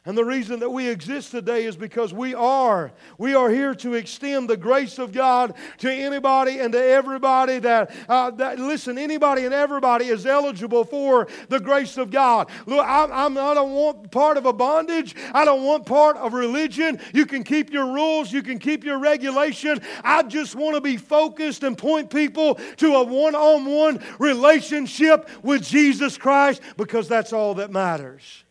And 0.06 0.16
the 0.16 0.24
reason 0.24 0.60
that 0.60 0.70
we 0.70 0.88
exist 0.88 1.32
today 1.32 1.64
is 1.64 1.74
because 1.74 2.14
we 2.14 2.32
are. 2.32 2.92
We 3.18 3.34
are 3.34 3.50
here 3.50 3.74
to 3.74 3.94
extend 3.94 4.48
the 4.48 4.56
grace 4.56 5.00
of 5.00 5.10
God 5.10 5.54
to 5.78 5.92
anybody 5.92 6.60
and 6.60 6.72
to 6.74 6.80
everybody 6.80 7.58
that, 7.58 7.90
uh, 8.08 8.30
that 8.30 8.60
listen, 8.60 8.98
anybody 8.98 9.46
and 9.46 9.52
everybody 9.52 10.06
is 10.06 10.24
eligible 10.24 10.84
for 10.84 11.26
the 11.48 11.58
grace 11.58 11.96
of 11.96 12.12
God. 12.12 12.48
Look, 12.66 12.86
I, 12.86 13.06
I'm, 13.06 13.36
I 13.36 13.54
don't 13.54 13.72
want 13.72 14.12
part 14.12 14.36
of 14.36 14.46
a 14.46 14.52
bondage. 14.52 15.16
I 15.34 15.44
don't 15.44 15.64
want 15.64 15.86
part 15.86 16.16
of 16.18 16.34
religion. 16.34 17.00
You 17.12 17.26
can 17.26 17.42
keep 17.42 17.72
your 17.72 17.92
rules, 17.92 18.32
you 18.32 18.44
can 18.44 18.60
keep 18.60 18.84
your 18.84 19.00
regulation. 19.00 19.80
I 20.04 20.22
just 20.22 20.54
want 20.54 20.76
to 20.76 20.80
be 20.80 20.98
focused 20.98 21.64
and 21.64 21.76
point 21.76 22.10
people 22.10 22.60
to 22.76 22.94
a 22.94 23.02
one 23.02 23.34
on 23.34 23.64
one 23.64 24.04
relationship 24.20 25.28
with 25.42 25.64
Jesus 25.64 26.16
Christ 26.16 26.62
because 26.76 27.08
that's 27.08 27.32
all 27.32 27.54
that 27.56 27.72
matters. 27.72 28.44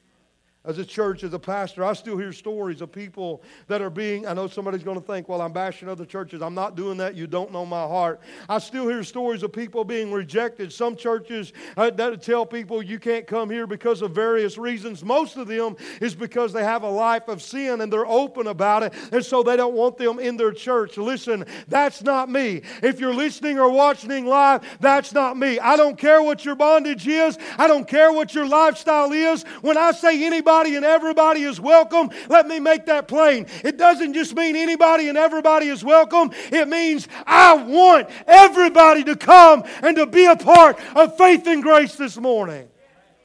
As 0.66 0.80
a 0.80 0.86
church, 0.86 1.24
as 1.24 1.34
a 1.34 1.40
pastor, 1.40 1.84
I 1.84 1.94
still 1.94 2.18
hear 2.18 2.34
stories 2.34 2.82
of 2.82 2.92
people 2.92 3.44
that 3.68 3.82
are 3.82 3.90
being. 3.90 4.26
I 4.26 4.34
know 4.34 4.48
somebody's 4.48 4.84
going 4.84 5.00
to 5.00 5.06
think, 5.06 5.30
well, 5.30 5.42
I'm 5.42 5.54
bashing 5.54 5.88
other 5.88 6.06
churches. 6.06 6.42
I'm 6.42 6.56
not 6.56 6.76
doing 6.76 6.98
that. 6.98 7.16
You 7.16 7.28
don't 7.28 7.52
know 7.52 7.66
my 7.66 7.84
heart. 7.84 8.20
I 8.50 8.58
still 8.58 8.88
hear 8.88 9.04
stories 9.04 9.44
of 9.44 9.54
people 9.54 9.84
being 9.84 10.12
rejected. 10.12 10.74
Some 10.74 10.96
churches 10.96 11.54
uh, 11.78 11.92
that 11.92 12.22
tell 12.22 12.46
people 12.46 12.82
you 12.82 13.00
can't 13.00 13.28
come 13.28 13.50
here 13.50 13.68
because 13.68 14.02
of 14.02 14.12
various 14.12 14.58
reasons. 14.58 15.04
Most 15.04 15.38
of 15.38 15.48
them 15.48 15.76
is 16.02 16.16
because 16.16 16.52
they 16.52 16.64
have 16.64 16.84
a 16.84 16.90
life 16.90 17.28
of 17.28 17.42
sin 17.42 17.82
and 17.82 17.94
they're 17.94 18.08
open 18.08 18.48
about 18.48 18.84
it, 18.84 18.94
and 19.12 19.24
so 19.24 19.44
they 19.44 19.56
don't 19.56 19.76
want 19.76 19.98
them 19.98 20.20
in 20.20 20.38
their 20.38 20.52
church. 20.52 20.98
Listen, 20.98 21.46
that's 21.68 22.02
not 22.02 22.30
me. 22.30 22.62
If 22.82 23.00
you're 23.00 23.14
listening 23.14 23.60
or 23.60 23.70
watching 23.70 24.26
live, 24.26 24.64
that's 24.80 25.14
not 25.14 25.38
me. 25.38 25.60
I 25.60 25.78
don't 25.78 25.98
care 25.98 26.24
what 26.24 26.44
your 26.44 26.56
bondage 26.56 27.08
is, 27.08 27.38
I 27.58 27.68
don't 27.68 27.88
care 27.88 28.12
what 28.12 28.34
your 28.34 28.48
lifestyle 28.48 29.12
is. 29.12 29.44
When 29.62 29.78
I 29.78 29.92
say 29.92 30.26
anybody, 30.26 30.55
anybody 30.56 30.76
and 30.78 30.86
everybody 30.86 31.44
is 31.44 31.60
welcome. 31.60 32.10
Let 32.30 32.48
me 32.48 32.60
make 32.60 32.86
that 32.86 33.08
plain. 33.08 33.48
It 33.64 33.78
doesn't 33.78 34.14
just 34.14 34.36
mean 34.36 34.56
anybody 34.56 35.10
and 35.10 35.18
everybody 35.18 35.68
is 35.68 35.84
welcome, 35.84 36.32
it 36.52 36.68
means 36.68 37.08
I 37.26 37.54
want 37.56 38.10
everybody 38.26 39.04
to 39.06 39.16
come 39.16 39.64
and 39.82 39.98
to 39.98 40.06
be 40.06 40.26
a 40.26 40.36
part 40.36 40.80
of 40.96 41.18
faith 41.18 41.46
and 41.48 41.62
grace 41.62 41.96
this 41.96 42.18
morning. 42.18 42.68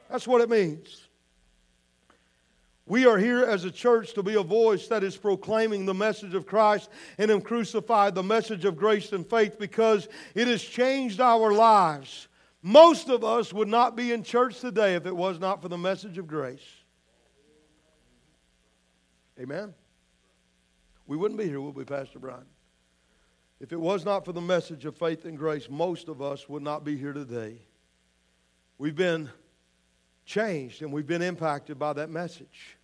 That's 0.09 0.27
what 0.27 0.41
it 0.41 0.49
means. 0.49 0.97
We 2.85 3.05
are 3.05 3.17
here 3.17 3.45
as 3.45 3.63
a 3.63 3.71
church 3.71 4.13
to 4.15 4.23
be 4.23 4.35
a 4.35 4.43
voice 4.43 4.87
that 4.87 5.01
is 5.01 5.15
proclaiming 5.15 5.85
the 5.85 5.93
message 5.93 6.33
of 6.33 6.45
Christ 6.45 6.89
and 7.17 7.31
Him 7.31 7.39
crucified, 7.39 8.15
the 8.15 8.23
message 8.23 8.65
of 8.65 8.75
grace 8.75 9.13
and 9.13 9.25
faith, 9.25 9.57
because 9.57 10.09
it 10.35 10.49
has 10.49 10.61
changed 10.61 11.21
our 11.21 11.53
lives. 11.53 12.27
Most 12.61 13.09
of 13.09 13.23
us 13.23 13.53
would 13.53 13.69
not 13.69 13.95
be 13.95 14.11
in 14.11 14.23
church 14.23 14.59
today 14.59 14.95
if 14.95 15.05
it 15.05 15.15
was 15.15 15.39
not 15.39 15.61
for 15.61 15.69
the 15.69 15.77
message 15.77 16.17
of 16.17 16.27
grace. 16.27 16.80
Amen? 19.41 19.73
We 21.07 21.17
wouldn't 21.17 21.39
be 21.39 21.47
here, 21.47 21.59
would 21.59 21.75
we, 21.75 21.83
Pastor 21.83 22.19
Brian? 22.19 22.45
If 23.59 23.73
it 23.73 23.79
was 23.79 24.05
not 24.05 24.23
for 24.23 24.33
the 24.33 24.41
message 24.41 24.85
of 24.85 24.95
faith 24.95 25.25
and 25.25 25.37
grace, 25.37 25.67
most 25.69 26.07
of 26.09 26.21
us 26.21 26.47
would 26.47 26.63
not 26.63 26.83
be 26.83 26.95
here 26.95 27.13
today. 27.13 27.57
We've 28.77 28.95
been 28.95 29.29
changed 30.25 30.81
and 30.81 30.91
we've 30.91 31.07
been 31.07 31.21
impacted 31.21 31.79
by 31.79 31.93
that 31.93 32.09
message. 32.09 32.77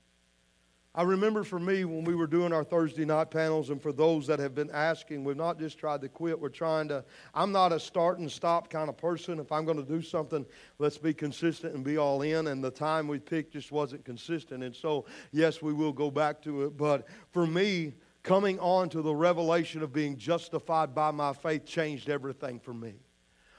I 0.98 1.04
remember 1.04 1.44
for 1.44 1.60
me 1.60 1.86
when 1.86 2.04
we 2.06 2.16
were 2.16 2.25
doing 2.25 2.51
our 2.51 2.63
Thursday 2.63 3.06
night 3.06 3.30
panels, 3.30 3.70
and 3.70 3.80
for 3.80 3.92
those 3.92 4.25
that 4.25 4.39
have 4.39 4.56
been 4.56 4.72
asking, 4.72 5.24
we've 5.24 5.38
not 5.38 5.60
just 5.60 5.77
tried 5.77 6.01
to 6.01 6.10
quit, 6.10 6.39
we're 6.39 6.50
trying 6.50 6.88
to. 6.88 7.06
I'm 7.36 7.51
not 7.51 7.72
a 7.72 7.80
start 7.80 8.18
and 8.18 8.32
stop 8.32 8.68
kind 8.72 8.89
of 8.89 8.98
person. 8.98 9.39
If 9.39 9.51
I'm 9.51 9.63
going 9.63 9.77
to 9.77 9.84
do 9.84 10.01
something, 10.01 10.44
let's 10.80 10.98
be 10.98 11.13
consistent 11.13 11.75
and 11.75 11.84
be 11.84 12.00
all 12.00 12.24
in. 12.24 12.48
And 12.48 12.63
the 12.63 12.72
time 12.72 13.08
we 13.08 13.20
picked 13.20 13.54
just 13.54 13.72
wasn't 13.72 14.06
consistent. 14.06 14.63
And 14.63 14.75
so, 14.75 15.06
yes, 15.32 15.62
we 15.62 15.72
will 15.72 15.94
go 15.94 16.10
back 16.10 16.42
to 16.42 16.63
it. 16.63 16.77
But 16.77 17.06
for 17.30 17.46
me, 17.46 17.94
coming 18.24 18.60
on 18.60 18.89
to 18.89 19.04
the 19.04 19.13
revelation 19.13 19.84
of 19.84 19.94
being 19.94 20.18
justified 20.18 20.96
by 20.96 21.12
my 21.12 21.32
faith 21.32 21.63
changed 21.63 22.10
everything 22.10 22.60
for 22.60 22.74
me 22.74 22.96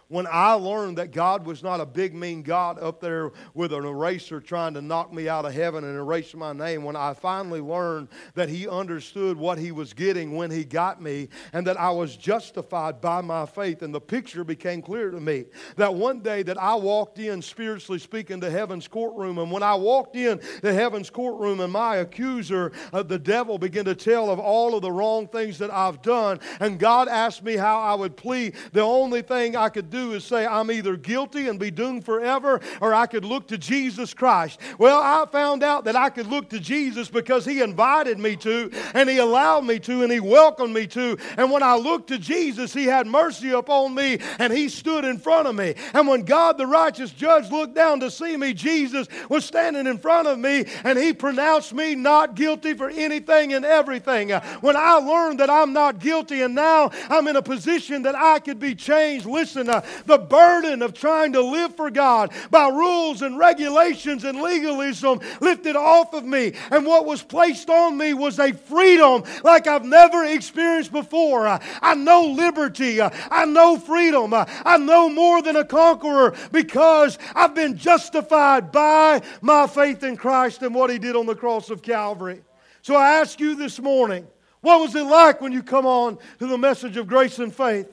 when 0.09 0.27
I 0.27 0.53
learned 0.55 0.97
that 0.99 1.11
God 1.11 1.45
was 1.45 1.62
not 1.62 1.81
a 1.81 1.87
big, 1.87 2.15
mean 2.15 2.43
God 2.43 2.79
up 2.79 3.00
there 3.00 3.31
with 3.53 3.73
an 3.75 3.85
eraser 3.85 4.41
trying 4.41 4.73
to 4.75 4.81
knock 4.81 5.12
me 5.12 5.29
out 5.29 5.45
of 5.45 5.53
heaven 5.53 5.85
and 5.85 5.97
erase 5.97 6.35
my 6.35 6.55
name, 6.55 6.83
when 6.83 6.97
I 6.97 7.12
finally 7.12 7.61
learned 7.61 8.09
that 8.35 8.49
He 8.49 8.67
understood 8.67 9.37
what 9.37 9.59
He 9.59 9.71
was 9.71 9.93
getting 9.93 10.35
when 10.35 10.50
He 10.50 10.65
got 10.65 11.03
me 11.03 11.29
and 11.53 11.67
that 11.67 11.79
I 11.79 11.91
was 11.91 12.17
justified 12.17 13.03
by 13.03 13.21
my 13.21 13.45
faith, 13.45 13.83
and 13.83 13.95
the 13.95 14.00
picture 14.00 14.45
became 14.45 14.81
clear 14.81 15.11
to 15.11 15.21
me 15.21 15.45
that 15.77 15.95
one 15.95 16.21
day 16.21 16.43
that 16.43 16.57
I 16.59 16.75
walked 16.75 17.19
in, 17.19 17.43
spiritually 17.43 17.99
speaking, 17.99 18.41
to 18.41 18.50
heaven's 18.50 18.88
courtroom, 18.88 19.38
and 19.38 19.53
when 19.53 19.62
I 19.62 19.75
walked 19.75 20.17
in 20.17 20.41
to 20.62 20.73
heaven's 20.73 21.11
courtroom 21.11 21.61
and 21.61 21.73
my 21.73 21.97
accuser, 21.97 22.73
uh, 22.95 23.03
the 23.03 23.19
devil, 23.19 23.59
began 23.59 23.85
to 23.85 23.95
tell 23.95 24.31
of 24.31 24.38
all 24.38 24.75
of 24.75 24.81
the 24.81 24.93
wrong 24.93 25.29
things 25.29 25.59
that 25.59 25.71
I've 25.71 26.00
done, 26.00 26.41
and 26.61 26.79
God 26.79 27.09
asked 27.09 27.43
me 27.43 27.57
how 27.57 27.79
I 27.81 27.95
would 27.95 28.17
plead, 28.17 28.55
the 28.73 28.81
only 28.81 29.21
thing 29.21 29.55
I 29.55 29.69
could 29.69 29.91
do 29.91 29.98
do 29.99 30.12
is 30.12 30.25
say, 30.25 30.47
I'm 30.47 30.71
either 30.71 30.97
guilty 30.97 31.49
and 31.49 31.59
be 31.59 31.71
doomed 31.71 32.05
forever, 32.05 32.61
or 32.81 32.95
I 32.95 33.07
could 33.07 33.25
look 33.25 33.49
to 33.49 33.59
Jesus 33.59 34.14
Christ. 34.14 34.61
Well, 34.78 35.00
I 35.00 35.26
found 35.31 35.62
out 35.62 35.85
that 35.85 35.97
I 35.97 36.11
could 36.11 36.26
look 36.26 36.50
to 36.50 36.61
Jesus 36.61 37.09
because 37.09 37.45
He 37.45 37.61
invited 37.62 38.19
me 38.19 38.37
to, 38.37 38.71
and 38.95 39.09
He 39.09 39.19
allowed 39.19 39.64
me 39.64 39.78
to, 39.81 40.02
and 40.02 40.12
He 40.12 40.21
welcomed 40.21 40.75
me 40.75 40.87
to. 40.88 41.17
And 41.37 41.50
when 41.50 41.62
I 41.62 41.76
looked 41.76 42.09
to 42.09 42.19
Jesus, 42.19 42.73
He 42.73 42.85
had 42.85 43.07
mercy 43.07 43.50
upon 43.50 43.94
me, 43.94 44.18
and 44.38 44.53
He 44.53 44.68
stood 44.68 45.05
in 45.05 45.18
front 45.18 45.49
of 45.49 45.55
me. 45.55 45.75
And 45.94 46.07
when 46.07 46.22
God, 46.22 46.59
the 46.59 46.66
righteous 46.66 47.11
judge, 47.11 47.51
looked 47.51 47.75
down 47.75 48.01
to 48.01 48.11
see 48.11 48.37
me, 48.37 48.55
Jesus 48.55 49.09
was 49.29 49.44
standing 49.44 49.87
in 49.87 49.99
front 49.99 50.29
of 50.29 50.38
me, 50.38 50.64
and 50.85 50.99
He 50.99 51.12
pronounced 51.12 51.72
me 51.72 51.94
not 51.94 52.35
guilty 52.35 52.75
for 52.75 52.88
anything 52.88 53.53
and 53.53 53.64
everything. 53.64 54.31
When 54.61 54.77
I 54.77 54.94
learned 54.94 55.40
that 55.40 55.51
I'm 55.51 55.72
not 55.72 55.99
guilty, 55.99 56.42
and 56.42 56.55
now 56.55 56.90
I'm 57.09 57.27
in 57.29 57.37
a 57.37 57.42
position 57.42 58.03
that 58.03 58.14
I 58.14 58.38
could 58.38 58.59
be 58.59 58.75
changed, 58.75 59.27
listen, 59.27 59.68
uh, 59.68 59.83
the 60.07 60.18
burden 60.18 60.83
of 60.83 60.94
trying 60.94 61.33
to 61.33 61.40
live 61.40 61.77
for 61.77 61.90
God 61.90 62.33
by 62.51 62.68
rules 62.68 63.22
and 63.22 63.38
regulations 63.38 64.24
and 64.24 64.40
legalism 64.40 65.20
lifted 65.40 65.77
off 65.77 66.14
of 66.14 66.24
me. 66.24 66.55
And 66.70 66.87
what 66.87 67.07
was 67.07 67.22
placed 67.22 67.70
on 67.70 67.96
me 67.96 68.14
was 68.14 68.38
a 68.38 68.53
freedom 68.53 69.24
like 69.42 69.66
I've 69.66 69.85
never 69.85 70.24
experienced 70.24 70.92
before. 70.92 71.46
Uh, 71.46 71.62
I 71.83 71.94
know 71.94 72.27
liberty. 72.27 73.01
Uh, 73.01 73.11
I 73.31 73.44
know 73.44 73.79
freedom. 73.79 74.33
Uh, 74.33 74.44
I 74.64 74.79
know 74.79 75.09
more 75.09 75.42
than 75.42 75.57
a 75.57 75.64
conqueror 75.64 76.35
because 76.53 77.18
I've 77.35 77.55
been 77.55 77.77
justified 77.77 78.72
by 78.72 79.22
my 79.40 79.66
faith 79.66 80.03
in 80.03 80.16
Christ 80.16 80.62
and 80.62 80.74
what 80.74 80.90
He 80.90 80.98
did 80.98 81.16
on 81.16 81.27
the 81.27 81.35
cross 81.35 81.70
of 81.70 81.83
Calvary. 81.83 82.42
So 82.83 82.94
I 82.94 83.14
ask 83.20 83.40
you 83.40 83.55
this 83.55 83.81
morning, 83.81 84.27
what 84.61 84.81
was 84.81 84.94
it 84.94 85.05
like 85.05 85.40
when 85.40 85.53
you 85.53 85.62
come 85.62 85.87
on 85.87 86.18
to 86.38 86.46
the 86.46 86.59
message 86.59 86.96
of 86.96 87.07
grace 87.07 87.38
and 87.38 87.55
faith? 87.55 87.88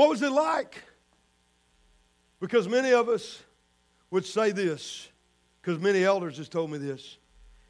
What 0.00 0.08
was 0.08 0.22
it 0.22 0.32
like? 0.32 0.82
Because 2.40 2.66
many 2.66 2.94
of 2.94 3.10
us 3.10 3.42
would 4.10 4.24
say 4.24 4.50
this, 4.50 5.06
because 5.60 5.78
many 5.78 6.04
elders 6.04 6.38
has 6.38 6.48
told 6.48 6.70
me 6.70 6.78
this. 6.78 7.18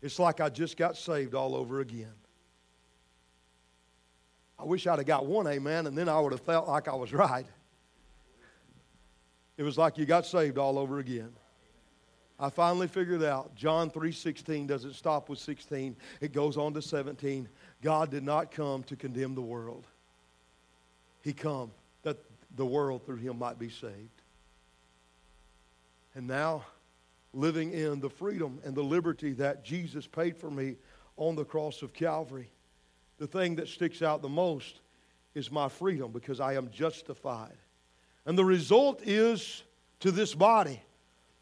It's 0.01 0.17
like 0.17 0.41
I 0.41 0.49
just 0.49 0.77
got 0.77 0.97
saved 0.97 1.35
all 1.35 1.57
over 1.57 1.81
again. 1.81 2.13
I 4.61 4.63
wish 4.63 4.87
I'd 4.87 5.01
have 5.01 5.09
got 5.09 5.27
one 5.27 5.49
amen, 5.49 5.89
and 5.89 5.99
then 5.99 6.09
I 6.09 6.21
would 6.21 6.31
have 6.31 6.43
felt 6.43 6.69
like 6.69 6.87
I 6.87 6.95
was 6.95 7.13
right. 7.13 7.47
It 9.57 9.65
was 9.65 9.77
like 9.77 9.99
you 9.99 10.07
got 10.07 10.25
saved 10.25 10.57
all 10.57 10.79
over 10.79 11.01
again. 11.01 11.33
I 12.39 12.49
finally 12.49 12.87
figured 12.87 13.25
out 13.25 13.57
John 13.57 13.91
3:16 13.91 14.69
doesn't 14.69 14.95
stop 14.95 15.29
with 15.29 15.41
16. 15.41 15.97
It 16.21 16.33
goes 16.33 16.57
on 16.57 16.75
to 16.75 16.81
17. 16.81 17.49
God 17.83 18.09
did 18.09 18.23
not 18.23 18.53
come 18.53 18.85
to 18.85 18.95
condemn 18.95 19.35
the 19.35 19.43
world. 19.43 19.85
He 21.23 21.33
come 21.33 21.73
the 22.57 22.67
world 22.67 23.05
through 23.05 23.17
him 23.17 23.39
might 23.39 23.59
be 23.59 23.69
saved. 23.69 24.23
And 26.15 26.27
now, 26.27 26.65
living 27.33 27.73
in 27.73 28.01
the 28.01 28.11
freedom 28.11 28.59
and 28.65 28.75
the 28.75 28.83
liberty 28.83 29.33
that 29.35 29.65
Jesus 29.65 30.07
paid 30.07 30.37
for 30.37 30.51
me 30.51 30.77
on 31.17 31.37
the 31.37 31.45
cross 31.45 31.83
of 31.83 31.93
Calvary, 31.93 32.51
the 33.19 33.27
thing 33.27 33.57
that 33.57 33.69
sticks 33.69 34.03
out 34.03 34.23
the 34.23 34.29
most 34.29 34.81
is 35.35 35.51
my 35.51 35.69
freedom 35.69 36.11
because 36.11 36.41
I 36.41 36.55
am 36.55 36.71
justified. 36.71 37.57
And 38.27 38.37
the 38.37 38.45
result 38.45 39.03
is 39.03 39.63
to 40.01 40.11
this 40.11 40.35
body 40.35 40.83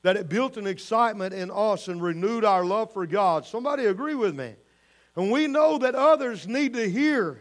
that 0.03 0.17
it 0.17 0.29
built 0.29 0.57
an 0.57 0.67
excitement 0.67 1.35
in 1.35 1.51
us 1.51 1.89
and 1.89 2.03
renewed 2.03 2.45
our 2.45 2.65
love 2.65 2.93
for 2.93 3.07
God. 3.07 3.47
Somebody 3.47 3.87
agree 3.87 4.15
with 4.15 4.35
me. 4.35 4.55
And 5.17 5.33
we 5.33 5.47
know 5.47 5.79
that 5.79 5.95
others 5.95 6.47
need 6.47 6.75
to 6.75 6.89
hear 6.89 7.41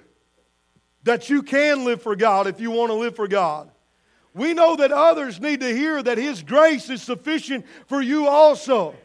that 1.03 1.29
you 1.29 1.41
can 1.41 1.85
live 1.85 2.01
for 2.01 2.15
God 2.15 2.47
if 2.47 2.59
you 2.59 2.71
want 2.71 2.89
to 2.89 2.95
live 2.95 3.15
for 3.15 3.27
God. 3.27 3.69
We 4.33 4.53
know 4.53 4.75
that 4.75 4.91
others 4.91 5.41
need 5.41 5.61
to 5.61 5.75
hear 5.75 6.03
that 6.03 6.17
His 6.17 6.43
grace 6.43 6.89
is 6.89 7.01
sufficient 7.01 7.65
for 7.87 8.01
you 8.01 8.27
also. 8.27 8.95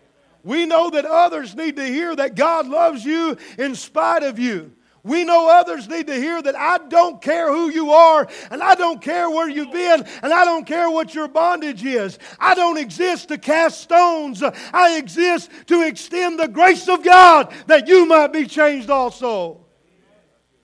We 0.45 0.67
know 0.67 0.91
that 0.91 1.07
others 1.07 1.55
need 1.55 1.77
to 1.77 1.85
hear 1.85 2.15
that 2.15 2.35
God 2.35 2.67
loves 2.67 3.05
you 3.05 3.37
in 3.59 3.75
spite 3.75 4.25
of 4.25 4.39
you. 4.39 4.73
We 5.05 5.25
know 5.25 5.49
others 5.49 5.89
need 5.89 6.07
to 6.09 6.15
hear 6.15 6.41
that 6.43 6.55
I 6.55 6.79
don't 6.87 7.21
care 7.21 7.51
who 7.53 7.71
you 7.71 7.93
are, 7.93 8.29
and 8.51 8.63
I 8.63 8.75
don't 8.75 9.01
care 9.01 9.29
where 9.31 9.49
you've 9.49 9.73
been, 9.73 10.05
and 10.23 10.33
I 10.33 10.45
don't 10.45 10.67
care 10.67 10.91
what 10.91 11.15
your 11.15 11.27
bondage 11.27 11.85
is. 11.85 12.19
I 12.39 12.55
don't 12.55 12.79
exist 12.79 13.29
to 13.29 13.39
cast 13.39 13.81
stones. 13.81 14.43
I 14.43 14.99
exist 14.99 15.51
to 15.69 15.87
extend 15.87 16.39
the 16.39 16.47
grace 16.47 16.89
of 16.89 17.03
God 17.03 17.53
that 17.67 17.89
you 17.89 18.07
might 18.07 18.33
be 18.33 18.47
changed 18.47 18.91
also 18.91 19.62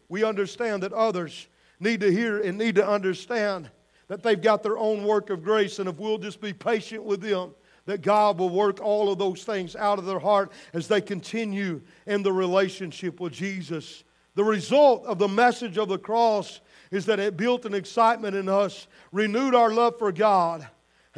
we 0.08 0.24
understand 0.24 0.82
that 0.82 0.92
others 0.92 1.48
need 1.80 2.00
to 2.00 2.10
hear 2.10 2.40
and 2.40 2.58
need 2.58 2.74
to 2.74 2.88
understand 2.88 3.70
that 4.08 4.22
they've 4.22 4.40
got 4.40 4.62
their 4.62 4.78
own 4.78 5.04
work 5.04 5.30
of 5.30 5.42
grace, 5.42 5.78
and 5.78 5.88
if 5.88 5.98
we'll 5.98 6.18
just 6.18 6.40
be 6.40 6.52
patient 6.52 7.04
with 7.04 7.20
them, 7.20 7.54
that 7.84 8.02
God 8.02 8.38
will 8.38 8.50
work 8.50 8.80
all 8.80 9.10
of 9.10 9.18
those 9.18 9.44
things 9.44 9.76
out 9.76 9.98
of 9.98 10.06
their 10.06 10.18
heart 10.18 10.52
as 10.72 10.88
they 10.88 11.00
continue 11.00 11.80
in 12.06 12.22
the 12.22 12.32
relationship 12.32 13.20
with 13.20 13.32
Jesus. 13.32 14.04
The 14.34 14.44
result 14.44 15.04
of 15.06 15.18
the 15.18 15.28
message 15.28 15.78
of 15.78 15.88
the 15.88 15.98
cross 15.98 16.60
is 16.90 17.06
that 17.06 17.18
it 17.18 17.36
built 17.36 17.64
an 17.64 17.74
excitement 17.74 18.36
in 18.36 18.48
us, 18.48 18.86
renewed 19.12 19.54
our 19.54 19.72
love 19.72 19.98
for 19.98 20.12
God, 20.12 20.66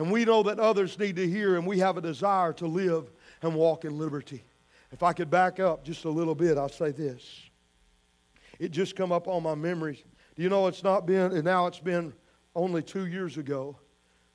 And 0.01 0.11
we 0.11 0.25
know 0.25 0.43
that 0.45 0.59
others 0.59 0.99
need 0.99 1.17
to 1.17 1.29
hear, 1.29 1.57
and 1.57 1.67
we 1.67 1.79
have 1.81 1.99
a 1.99 2.01
desire 2.01 2.55
to 2.55 2.67
live 2.67 3.11
and 3.43 3.55
walk 3.55 3.85
in 3.85 3.99
liberty. 3.99 4.43
If 4.93 5.03
I 5.03 5.13
could 5.13 5.31
back 5.31 5.61
up 5.61 5.85
just 5.85 6.07
a 6.07 6.11
little 6.11 6.35
bit, 6.35 6.57
I'll 6.57 6.71
say 6.71 6.91
this. 6.91 7.50
It 8.61 8.71
just 8.71 8.95
come 8.95 9.11
up 9.11 9.27
on 9.27 9.43
my 9.43 9.55
memories. 9.55 10.05
Do 10.37 10.43
you 10.43 10.51
know 10.51 10.67
it's 10.67 10.85
not 10.85 11.07
been, 11.07 11.33
and 11.33 11.45
now 11.45 11.67
it's 11.67 11.81
been 11.81 12.13
only 12.55 12.83
two 12.83 13.07
years 13.07 13.39
ago 13.39 13.77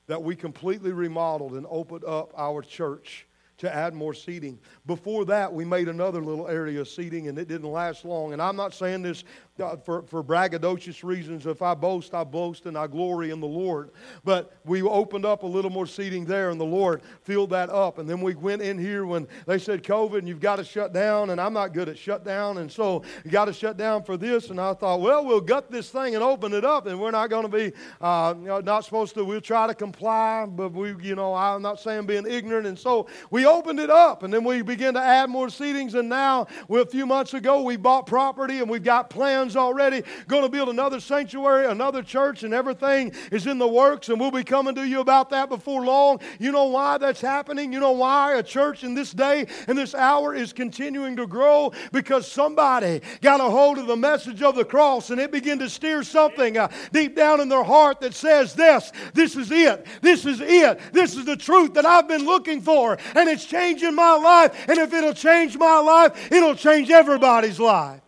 that 0.07 0.21
we 0.21 0.35
completely 0.35 0.91
remodeled 0.91 1.53
and 1.53 1.65
opened 1.69 2.03
up 2.05 2.33
our 2.35 2.63
church 2.63 3.27
to 3.57 3.73
add 3.73 3.93
more 3.93 4.13
seating. 4.13 4.59
Before 4.85 5.25
that, 5.25 5.53
we 5.53 5.63
made 5.63 5.87
another 5.87 6.21
little 6.21 6.47
area 6.47 6.81
of 6.81 6.89
seating, 6.89 7.27
and 7.27 7.37
it 7.37 7.47
didn't 7.47 7.71
last 7.71 8.03
long. 8.03 8.33
And 8.33 8.41
I'm 8.41 8.55
not 8.55 8.73
saying 8.73 9.03
this 9.03 9.23
for, 9.57 10.03
for 10.03 10.23
braggadocious 10.23 11.03
reasons. 11.03 11.45
If 11.45 11.61
I 11.61 11.73
boast, 11.73 12.13
I 12.13 12.25
boast 12.25 12.65
and 12.65 12.77
I 12.77 12.87
glory 12.87 13.31
in 13.31 13.39
the 13.39 13.47
Lord. 13.47 13.91
But 14.25 14.51
we 14.65 14.81
opened 14.81 15.25
up 15.25 15.43
a 15.43 15.47
little 15.47 15.71
more 15.71 15.87
seating 15.87 16.25
there, 16.25 16.49
and 16.49 16.59
the 16.59 16.65
Lord 16.65 17.01
filled 17.21 17.51
that 17.51 17.69
up. 17.69 17.97
And 17.97 18.09
then 18.09 18.19
we 18.19 18.35
went 18.35 18.61
in 18.61 18.77
here 18.77 19.05
when 19.05 19.27
they 19.47 19.57
said 19.57 19.83
COVID, 19.83 20.19
and 20.19 20.27
you've 20.27 20.41
got 20.41 20.57
to 20.57 20.65
shut 20.65 20.91
down. 20.91 21.29
And 21.29 21.39
I'm 21.39 21.53
not 21.53 21.73
good 21.73 21.87
at 21.87 21.97
shut 21.97 22.25
down, 22.25 22.57
and 22.57 22.69
so 22.69 23.03
you 23.23 23.31
got 23.31 23.45
to 23.45 23.53
shut 23.53 23.77
down 23.77 24.03
for 24.03 24.17
this. 24.17 24.49
And 24.49 24.59
I 24.59 24.73
thought, 24.73 24.99
well, 24.99 25.25
we'll 25.25 25.39
gut 25.39 25.71
this 25.71 25.89
thing 25.89 26.15
and 26.15 26.23
open 26.23 26.53
it 26.53 26.65
up, 26.65 26.87
and 26.87 26.99
we're 26.99 27.11
not 27.11 27.29
going 27.29 27.49
to 27.49 27.57
be 27.57 27.71
uh, 28.01 28.33
not 28.37 28.83
supposed 28.83 29.13
to. 29.15 29.23
We'll 29.23 29.39
try 29.39 29.67
to 29.67 29.73
comply, 29.73 30.45
but 30.47 30.73
we, 30.73 30.95
you 31.01 31.15
know, 31.15 31.33
I'm 31.33 31.61
not 31.61 31.79
saying 31.79 32.07
being 32.07 32.27
ignorant. 32.27 32.67
And 32.67 32.77
so 32.77 33.07
we 33.31 33.45
opened 33.45 33.79
it 33.79 33.89
up, 33.89 34.23
and 34.23 34.33
then 34.33 34.43
we 34.43 34.63
began 34.63 34.95
to 34.95 35.01
add 35.01 35.29
more 35.29 35.47
seatings. 35.47 35.93
And 35.93 36.09
now, 36.09 36.47
well, 36.67 36.83
a 36.83 36.85
few 36.85 37.05
months 37.05 37.33
ago, 37.33 37.61
we 37.61 37.77
bought 37.77 38.05
property, 38.05 38.59
and 38.59 38.69
we've 38.69 38.83
got 38.83 39.09
plans 39.09 39.44
already, 39.53 40.01
going 40.29 40.43
to 40.43 40.49
build 40.49 40.69
another 40.69 41.01
sanctuary, 41.01 41.65
another 41.67 42.01
church, 42.01 42.43
and 42.43 42.53
everything 42.53 43.11
is 43.33 43.47
in 43.47 43.57
the 43.57 43.67
works, 43.67 44.07
and 44.07 44.17
we'll 44.17 44.31
be 44.31 44.45
coming 44.45 44.75
to 44.75 44.87
you 44.87 45.01
about 45.01 45.29
that 45.31 45.49
before 45.49 45.83
long. 45.83 46.21
You 46.39 46.53
know 46.53 46.65
why 46.65 46.97
that's 46.97 47.19
happening? 47.19 47.73
You 47.73 47.81
know 47.81 47.91
why 47.91 48.35
a 48.35 48.43
church 48.43 48.85
in 48.85 48.93
this 48.93 49.11
day 49.11 49.47
and 49.67 49.77
this 49.77 49.93
hour 49.93 50.33
is 50.33 50.53
continuing 50.53 51.17
to 51.17 51.27
grow? 51.27 51.73
Because 51.91 52.31
somebody 52.31 53.01
got 53.21 53.41
a 53.41 53.43
hold 53.43 53.77
of 53.77 53.87
the 53.87 53.95
message 53.97 54.41
of 54.41 54.55
the 54.55 54.63
cross 54.63 55.09
and 55.09 55.19
it 55.19 55.31
began 55.31 55.59
to 55.59 55.69
steer 55.69 56.03
something 56.03 56.57
uh, 56.57 56.69
deep 56.93 57.15
down 57.15 57.41
in 57.41 57.49
their 57.49 57.63
heart 57.63 57.99
that 58.01 58.13
says, 58.13 58.53
This, 58.53 58.91
this 59.13 59.35
is 59.35 59.51
it. 59.51 59.85
This 60.01 60.25
is 60.25 60.39
it. 60.41 60.79
This 60.93 61.15
is 61.15 61.25
the 61.25 61.35
truth 61.35 61.73
that 61.73 61.85
I've 61.85 62.07
been 62.07 62.25
looking 62.25 62.61
for, 62.61 62.97
and 63.15 63.29
it's 63.29 63.45
changing 63.45 63.95
my 63.95 64.13
life. 64.15 64.67
And 64.69 64.77
if 64.77 64.93
it'll 64.93 65.13
change 65.13 65.57
my 65.57 65.79
life, 65.79 66.31
it'll 66.31 66.55
change 66.55 66.89
everybody's 66.89 67.59
life. 67.59 68.01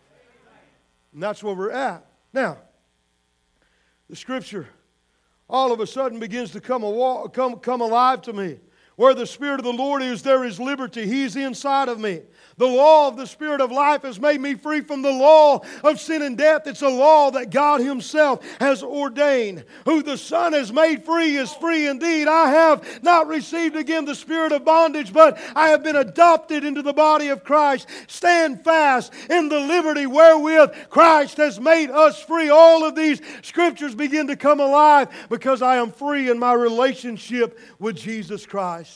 And 1.18 1.22
that's 1.24 1.42
where 1.42 1.52
we're 1.52 1.72
at. 1.72 2.06
Now, 2.32 2.58
the 4.08 4.14
scripture 4.14 4.68
all 5.50 5.72
of 5.72 5.80
a 5.80 5.86
sudden 5.88 6.20
begins 6.20 6.52
to 6.52 6.60
come, 6.60 6.82
come, 7.30 7.56
come 7.56 7.80
alive 7.80 8.22
to 8.22 8.32
me. 8.32 8.60
Where 8.98 9.14
the 9.14 9.28
Spirit 9.28 9.60
of 9.60 9.64
the 9.64 9.72
Lord 9.72 10.02
is, 10.02 10.22
there 10.22 10.42
is 10.42 10.58
liberty. 10.58 11.06
He's 11.06 11.36
inside 11.36 11.88
of 11.88 12.00
me. 12.00 12.22
The 12.56 12.66
law 12.66 13.06
of 13.06 13.16
the 13.16 13.28
Spirit 13.28 13.60
of 13.60 13.70
life 13.70 14.02
has 14.02 14.18
made 14.18 14.40
me 14.40 14.56
free 14.56 14.80
from 14.80 15.02
the 15.02 15.12
law 15.12 15.62
of 15.84 16.00
sin 16.00 16.20
and 16.20 16.36
death. 16.36 16.66
It's 16.66 16.82
a 16.82 16.88
law 16.88 17.30
that 17.30 17.50
God 17.50 17.80
Himself 17.80 18.44
has 18.58 18.82
ordained. 18.82 19.64
Who 19.84 20.02
the 20.02 20.18
Son 20.18 20.52
has 20.52 20.72
made 20.72 21.04
free 21.04 21.36
is 21.36 21.52
free 21.52 21.86
indeed. 21.86 22.26
I 22.26 22.50
have 22.50 23.04
not 23.04 23.28
received 23.28 23.76
again 23.76 24.04
the 24.04 24.16
spirit 24.16 24.50
of 24.50 24.64
bondage, 24.64 25.12
but 25.12 25.38
I 25.54 25.68
have 25.68 25.84
been 25.84 25.94
adopted 25.94 26.64
into 26.64 26.82
the 26.82 26.92
body 26.92 27.28
of 27.28 27.44
Christ. 27.44 27.86
Stand 28.08 28.64
fast 28.64 29.12
in 29.30 29.48
the 29.48 29.60
liberty 29.60 30.06
wherewith 30.06 30.72
Christ 30.90 31.36
has 31.36 31.60
made 31.60 31.90
us 31.90 32.20
free. 32.20 32.48
All 32.48 32.84
of 32.84 32.96
these 32.96 33.20
scriptures 33.42 33.94
begin 33.94 34.26
to 34.26 34.34
come 34.34 34.58
alive 34.58 35.08
because 35.28 35.62
I 35.62 35.76
am 35.76 35.92
free 35.92 36.28
in 36.28 36.40
my 36.40 36.54
relationship 36.54 37.60
with 37.78 37.94
Jesus 37.94 38.44
Christ. 38.44 38.87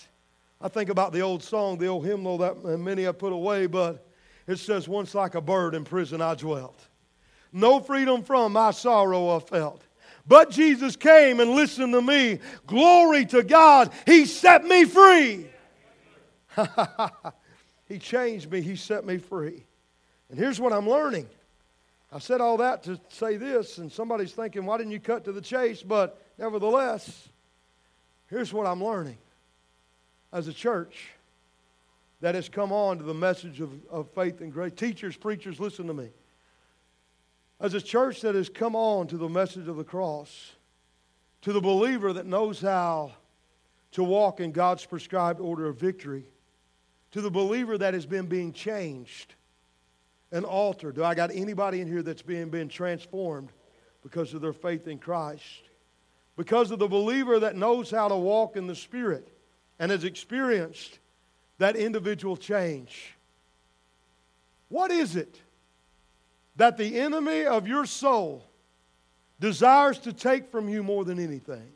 I 0.62 0.68
think 0.68 0.90
about 0.90 1.12
the 1.12 1.22
old 1.22 1.42
song, 1.42 1.78
the 1.78 1.88
old 1.88 2.06
hymnal 2.06 2.38
that 2.38 2.62
many 2.78 3.02
have 3.02 3.18
put 3.18 3.32
away, 3.32 3.66
but 3.66 4.06
it 4.46 4.60
says, 4.60 4.88
Once 4.88 5.12
like 5.12 5.34
a 5.34 5.40
bird 5.40 5.74
in 5.74 5.84
prison 5.84 6.22
I 6.22 6.36
dwelt. 6.36 6.78
No 7.52 7.80
freedom 7.80 8.22
from 8.22 8.52
my 8.52 8.70
sorrow 8.70 9.36
I 9.36 9.40
felt. 9.40 9.82
But 10.24 10.50
Jesus 10.50 10.94
came 10.94 11.40
and 11.40 11.50
listened 11.50 11.92
to 11.92 12.00
me. 12.00 12.38
Glory 12.66 13.26
to 13.26 13.42
God. 13.42 13.92
He 14.06 14.24
set 14.24 14.64
me 14.64 14.84
free. 14.84 15.46
he 17.88 17.98
changed 17.98 18.50
me. 18.50 18.60
He 18.60 18.76
set 18.76 19.04
me 19.04 19.18
free. 19.18 19.64
And 20.30 20.38
here's 20.38 20.60
what 20.60 20.72
I'm 20.72 20.88
learning. 20.88 21.28
I 22.12 22.20
said 22.20 22.40
all 22.40 22.58
that 22.58 22.84
to 22.84 23.00
say 23.08 23.36
this, 23.36 23.78
and 23.78 23.90
somebody's 23.90 24.32
thinking, 24.32 24.64
why 24.64 24.78
didn't 24.78 24.92
you 24.92 25.00
cut 25.00 25.24
to 25.24 25.32
the 25.32 25.40
chase? 25.40 25.82
But 25.82 26.22
nevertheless, 26.38 27.28
here's 28.28 28.52
what 28.52 28.66
I'm 28.66 28.84
learning 28.84 29.18
as 30.32 30.48
a 30.48 30.52
church 30.52 31.10
that 32.20 32.34
has 32.34 32.48
come 32.48 32.72
on 32.72 32.98
to 32.98 33.04
the 33.04 33.14
message 33.14 33.60
of, 33.60 33.70
of 33.90 34.08
faith 34.10 34.40
and 34.40 34.52
grace. 34.52 34.72
Teachers, 34.74 35.16
preachers, 35.16 35.60
listen 35.60 35.86
to 35.88 35.94
me. 35.94 36.08
As 37.60 37.74
a 37.74 37.80
church 37.80 38.20
that 38.22 38.34
has 38.34 38.48
come 38.48 38.74
on 38.74 39.06
to 39.08 39.16
the 39.16 39.28
message 39.28 39.68
of 39.68 39.76
the 39.76 39.84
cross, 39.84 40.52
to 41.42 41.52
the 41.52 41.60
believer 41.60 42.12
that 42.12 42.26
knows 42.26 42.60
how 42.60 43.12
to 43.92 44.02
walk 44.02 44.40
in 44.40 44.52
God's 44.52 44.86
prescribed 44.86 45.40
order 45.40 45.66
of 45.66 45.76
victory, 45.76 46.24
to 47.10 47.20
the 47.20 47.30
believer 47.30 47.76
that 47.76 47.92
has 47.92 48.06
been 48.06 48.26
being 48.26 48.52
changed 48.52 49.34
and 50.30 50.44
altered. 50.44 50.94
Do 50.94 51.04
I 51.04 51.14
got 51.14 51.30
anybody 51.32 51.80
in 51.80 51.88
here 51.88 52.02
that's 52.02 52.22
being, 52.22 52.48
being 52.48 52.68
transformed 52.68 53.50
because 54.02 54.32
of 54.32 54.40
their 54.40 54.54
faith 54.54 54.86
in 54.86 54.98
Christ? 54.98 55.64
Because 56.36 56.70
of 56.70 56.78
the 56.78 56.88
believer 56.88 57.38
that 57.40 57.56
knows 57.56 57.90
how 57.90 58.08
to 58.08 58.16
walk 58.16 58.56
in 58.56 58.66
the 58.66 58.74
Spirit 58.74 59.28
and 59.82 59.90
has 59.90 60.04
experienced 60.04 61.00
that 61.58 61.74
individual 61.74 62.36
change. 62.36 63.16
What 64.68 64.92
is 64.92 65.16
it 65.16 65.40
that 66.54 66.76
the 66.76 67.00
enemy 67.00 67.46
of 67.46 67.66
your 67.66 67.84
soul 67.84 68.44
desires 69.40 69.98
to 69.98 70.12
take 70.12 70.52
from 70.52 70.68
you 70.68 70.84
more 70.84 71.04
than 71.04 71.18
anything? 71.18 71.68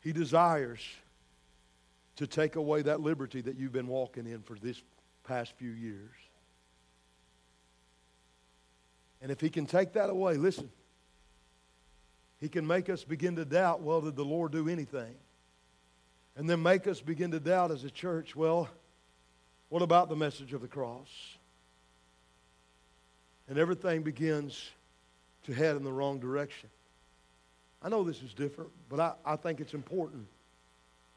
He 0.00 0.14
desires 0.14 0.80
to 2.16 2.26
take 2.26 2.56
away 2.56 2.80
that 2.80 3.02
liberty 3.02 3.42
that 3.42 3.58
you've 3.58 3.72
been 3.72 3.88
walking 3.88 4.26
in 4.26 4.40
for 4.40 4.54
this 4.54 4.80
past 5.24 5.52
few 5.58 5.72
years. 5.72 6.14
And 9.20 9.30
if 9.30 9.42
he 9.42 9.50
can 9.50 9.66
take 9.66 9.92
that 9.92 10.08
away, 10.08 10.38
listen, 10.38 10.70
he 12.40 12.48
can 12.48 12.66
make 12.66 12.88
us 12.88 13.04
begin 13.04 13.36
to 13.36 13.44
doubt, 13.44 13.82
well, 13.82 14.00
did 14.00 14.16
the 14.16 14.24
Lord 14.24 14.52
do 14.52 14.68
anything? 14.68 15.14
And 16.36 16.48
then 16.48 16.62
make 16.62 16.86
us 16.86 17.00
begin 17.00 17.32
to 17.32 17.40
doubt 17.40 17.72
as 17.72 17.82
a 17.82 17.90
church, 17.90 18.36
well, 18.36 18.68
what 19.70 19.82
about 19.82 20.08
the 20.08 20.16
message 20.16 20.52
of 20.52 20.60
the 20.60 20.68
cross? 20.68 21.08
And 23.48 23.58
everything 23.58 24.02
begins 24.02 24.70
to 25.44 25.52
head 25.52 25.74
in 25.74 25.82
the 25.82 25.92
wrong 25.92 26.20
direction. 26.20 26.68
I 27.82 27.88
know 27.88 28.04
this 28.04 28.22
is 28.22 28.34
different, 28.34 28.70
but 28.88 29.00
I, 29.00 29.12
I 29.24 29.36
think 29.36 29.60
it's 29.60 29.74
important. 29.74 30.26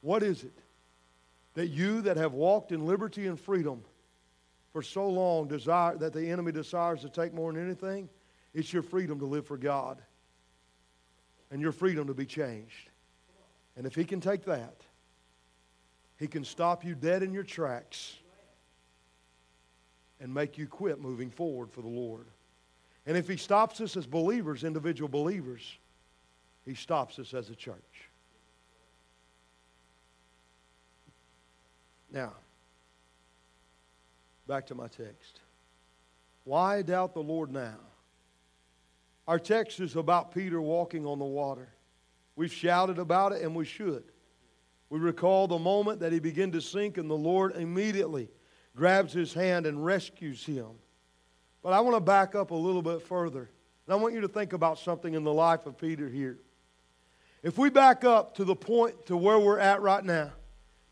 What 0.02 0.24
is 0.24 0.44
it 0.44 0.54
that 1.54 1.68
you 1.68 2.02
that 2.02 2.18
have 2.18 2.34
walked 2.34 2.72
in 2.72 2.88
liberty 2.88 3.28
and 3.28 3.40
freedom 3.40 3.84
for 4.74 4.82
so 4.82 5.08
long 5.08 5.48
desire 5.48 5.98
that 5.98 6.14
the 6.14 6.30
enemy 6.30 6.52
desires 6.52 7.02
to 7.02 7.10
take 7.10 7.34
more 7.34 7.52
than 7.54 7.64
anything? 7.64 8.10
It's 8.54 8.74
your 8.74 8.84
freedom 8.84 9.20
to 9.20 9.26
live 9.26 9.46
for 9.46 9.58
God 9.58 10.02
and 11.52 11.62
your 11.62 11.72
freedom 11.72 12.08
to 12.08 12.14
be 12.14 12.26
changed. 12.26 12.90
And 13.76 13.86
if 13.86 13.94
he 13.94 14.06
can 14.06 14.22
take 14.22 14.46
that, 14.46 14.76
he 16.18 16.28
can 16.28 16.44
stop 16.44 16.84
you 16.86 16.96
dead 16.96 17.24
in 17.24 17.34
your 17.34 17.44
tracks 17.44 18.16
and 20.20 20.34
make 20.34 20.58
you 20.58 20.68
quit 20.68 21.02
moving 21.02 21.30
forward 21.30 21.72
for 21.72 21.82
the 21.82 21.88
Lord. 21.88 22.26
And 23.06 23.18
if 23.18 23.28
he 23.28 23.38
stops 23.38 23.82
us 23.82 23.98
as 23.98 24.06
believers, 24.06 24.64
individual 24.64 25.10
believers, 25.10 25.78
he 26.66 26.76
stops 26.76 27.18
us 27.18 27.34
as 27.34 27.50
a 27.50 27.56
church. 27.56 28.10
Now, 32.12 32.34
back 34.48 34.68
to 34.68 34.76
my 34.76 34.88
text. 34.88 35.40
Why 36.44 36.82
doubt 36.82 37.14
the 37.14 37.22
Lord 37.22 37.52
now? 37.52 37.78
Our 39.28 39.40
text 39.40 39.80
is 39.80 39.96
about 39.96 40.34
Peter 40.34 40.62
walking 40.62 41.06
on 41.06 41.20
the 41.20 41.26
water. 41.26 41.70
We've 42.36 42.52
shouted 42.52 42.98
about 42.98 43.34
it, 43.34 43.42
and 43.42 43.56
we 43.56 43.66
should. 43.66 44.04
We 44.90 45.00
recall 45.00 45.48
the 45.48 45.60
moment 45.60 46.00
that 46.00 46.12
he 46.12 46.20
began 46.20 46.52
to 46.52 46.62
sink, 46.62 46.98
and 46.98 47.10
the 47.10 47.16
Lord 47.16 47.56
immediately 47.56 48.30
grabs 48.76 49.14
his 49.14 49.34
hand 49.34 49.66
and 49.66 49.86
rescues 49.86 50.46
him. 50.46 50.70
But 51.64 51.74
I 51.74 51.80
want 51.82 51.96
to 51.96 52.02
back 52.02 52.36
up 52.36 52.52
a 52.52 52.56
little 52.56 52.82
bit 52.82 53.02
further. 53.02 53.50
And 53.86 53.94
I 53.94 53.96
want 53.96 54.14
you 54.14 54.22
to 54.22 54.28
think 54.28 54.54
about 54.54 54.80
something 54.80 55.14
in 55.14 55.24
the 55.24 55.34
life 55.34 55.66
of 55.66 55.78
Peter 55.78 56.10
here. 56.10 56.40
If 57.44 57.58
we 57.58 57.70
back 57.70 58.04
up 58.04 58.36
to 58.36 58.44
the 58.44 58.56
point 58.56 59.06
to 59.08 59.18
where 59.18 59.40
we're 59.40 59.60
at 59.60 59.82
right 59.82 60.04
now, 60.04 60.32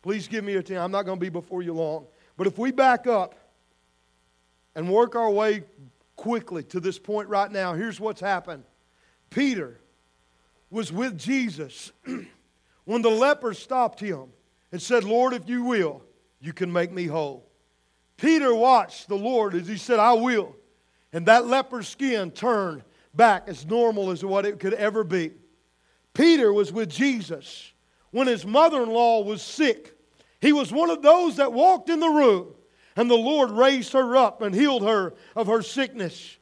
please 0.02 0.28
give 0.28 0.44
me 0.44 0.54
your 0.54 0.62
time. 0.62 0.78
I'm 0.78 0.92
not 0.92 1.06
going 1.06 1.18
to 1.18 1.22
be 1.22 1.30
before 1.30 1.62
you 1.62 1.74
long. 1.74 2.08
But 2.38 2.48
if 2.48 2.58
we 2.58 2.72
back 2.72 3.06
up 3.06 3.36
and 4.76 4.90
work 4.90 5.16
our 5.16 5.30
way 5.30 5.64
quickly 6.20 6.64
to 6.64 6.82
this 6.82 7.00
point 7.00 7.30
right 7.30 7.50
now. 7.50 7.74
Here's 7.74 7.98
what's 7.98 8.20
happened 8.20 8.66
Peter 9.30 9.80
was 10.70 10.92
with 10.92 11.18
Jesus 11.18 11.94
when 12.84 13.02
the 13.02 13.10
leper 13.10 13.54
stopped 13.54 14.02
him 14.02 14.26
and 14.74 14.82
said, 14.82 15.06
Lord, 15.06 15.34
if 15.34 15.48
you 15.48 15.64
will, 15.64 16.04
you 16.42 16.52
can 16.52 16.74
make 16.74 16.92
me 16.92 17.06
whole. 17.06 17.50
Peter 18.18 18.54
watched 18.54 19.08
the 19.08 19.16
Lord 19.16 19.56
as 19.56 19.66
he 19.66 19.78
said, 19.78 19.98
I 19.98 20.12
will. 20.14 20.56
And 21.14 21.26
that 21.28 21.48
leper's 21.48 21.88
skin 21.88 22.32
turned 22.32 22.84
back 23.14 23.48
as 23.48 23.66
normal 23.66 24.12
as 24.12 24.24
what 24.24 24.46
it 24.46 24.60
could 24.60 24.74
ever 24.74 25.06
be. 25.06 25.32
Peter 26.14 26.52
was 26.52 26.74
with 26.74 26.90
Jesus 26.90 27.72
when 28.12 28.28
his 28.28 28.46
mother 28.46 28.84
in 28.84 28.90
law 28.90 29.24
was 29.24 29.42
sick. 29.42 29.98
He 30.42 30.52
was 30.52 30.72
one 30.72 30.90
of 30.90 31.02
those 31.02 31.38
that 31.38 31.54
walked 31.54 31.90
in 31.90 32.02
the 32.02 32.10
room, 32.10 32.54
and 33.00 33.10
the 33.10 33.16
Lord 33.16 33.52
raised 33.52 33.94
her 33.94 34.18
up 34.18 34.42
and 34.42 34.54
healed 34.54 34.84
her 34.84 35.14
of 35.34 35.48
her 35.48 35.62
sickness. 35.62 36.36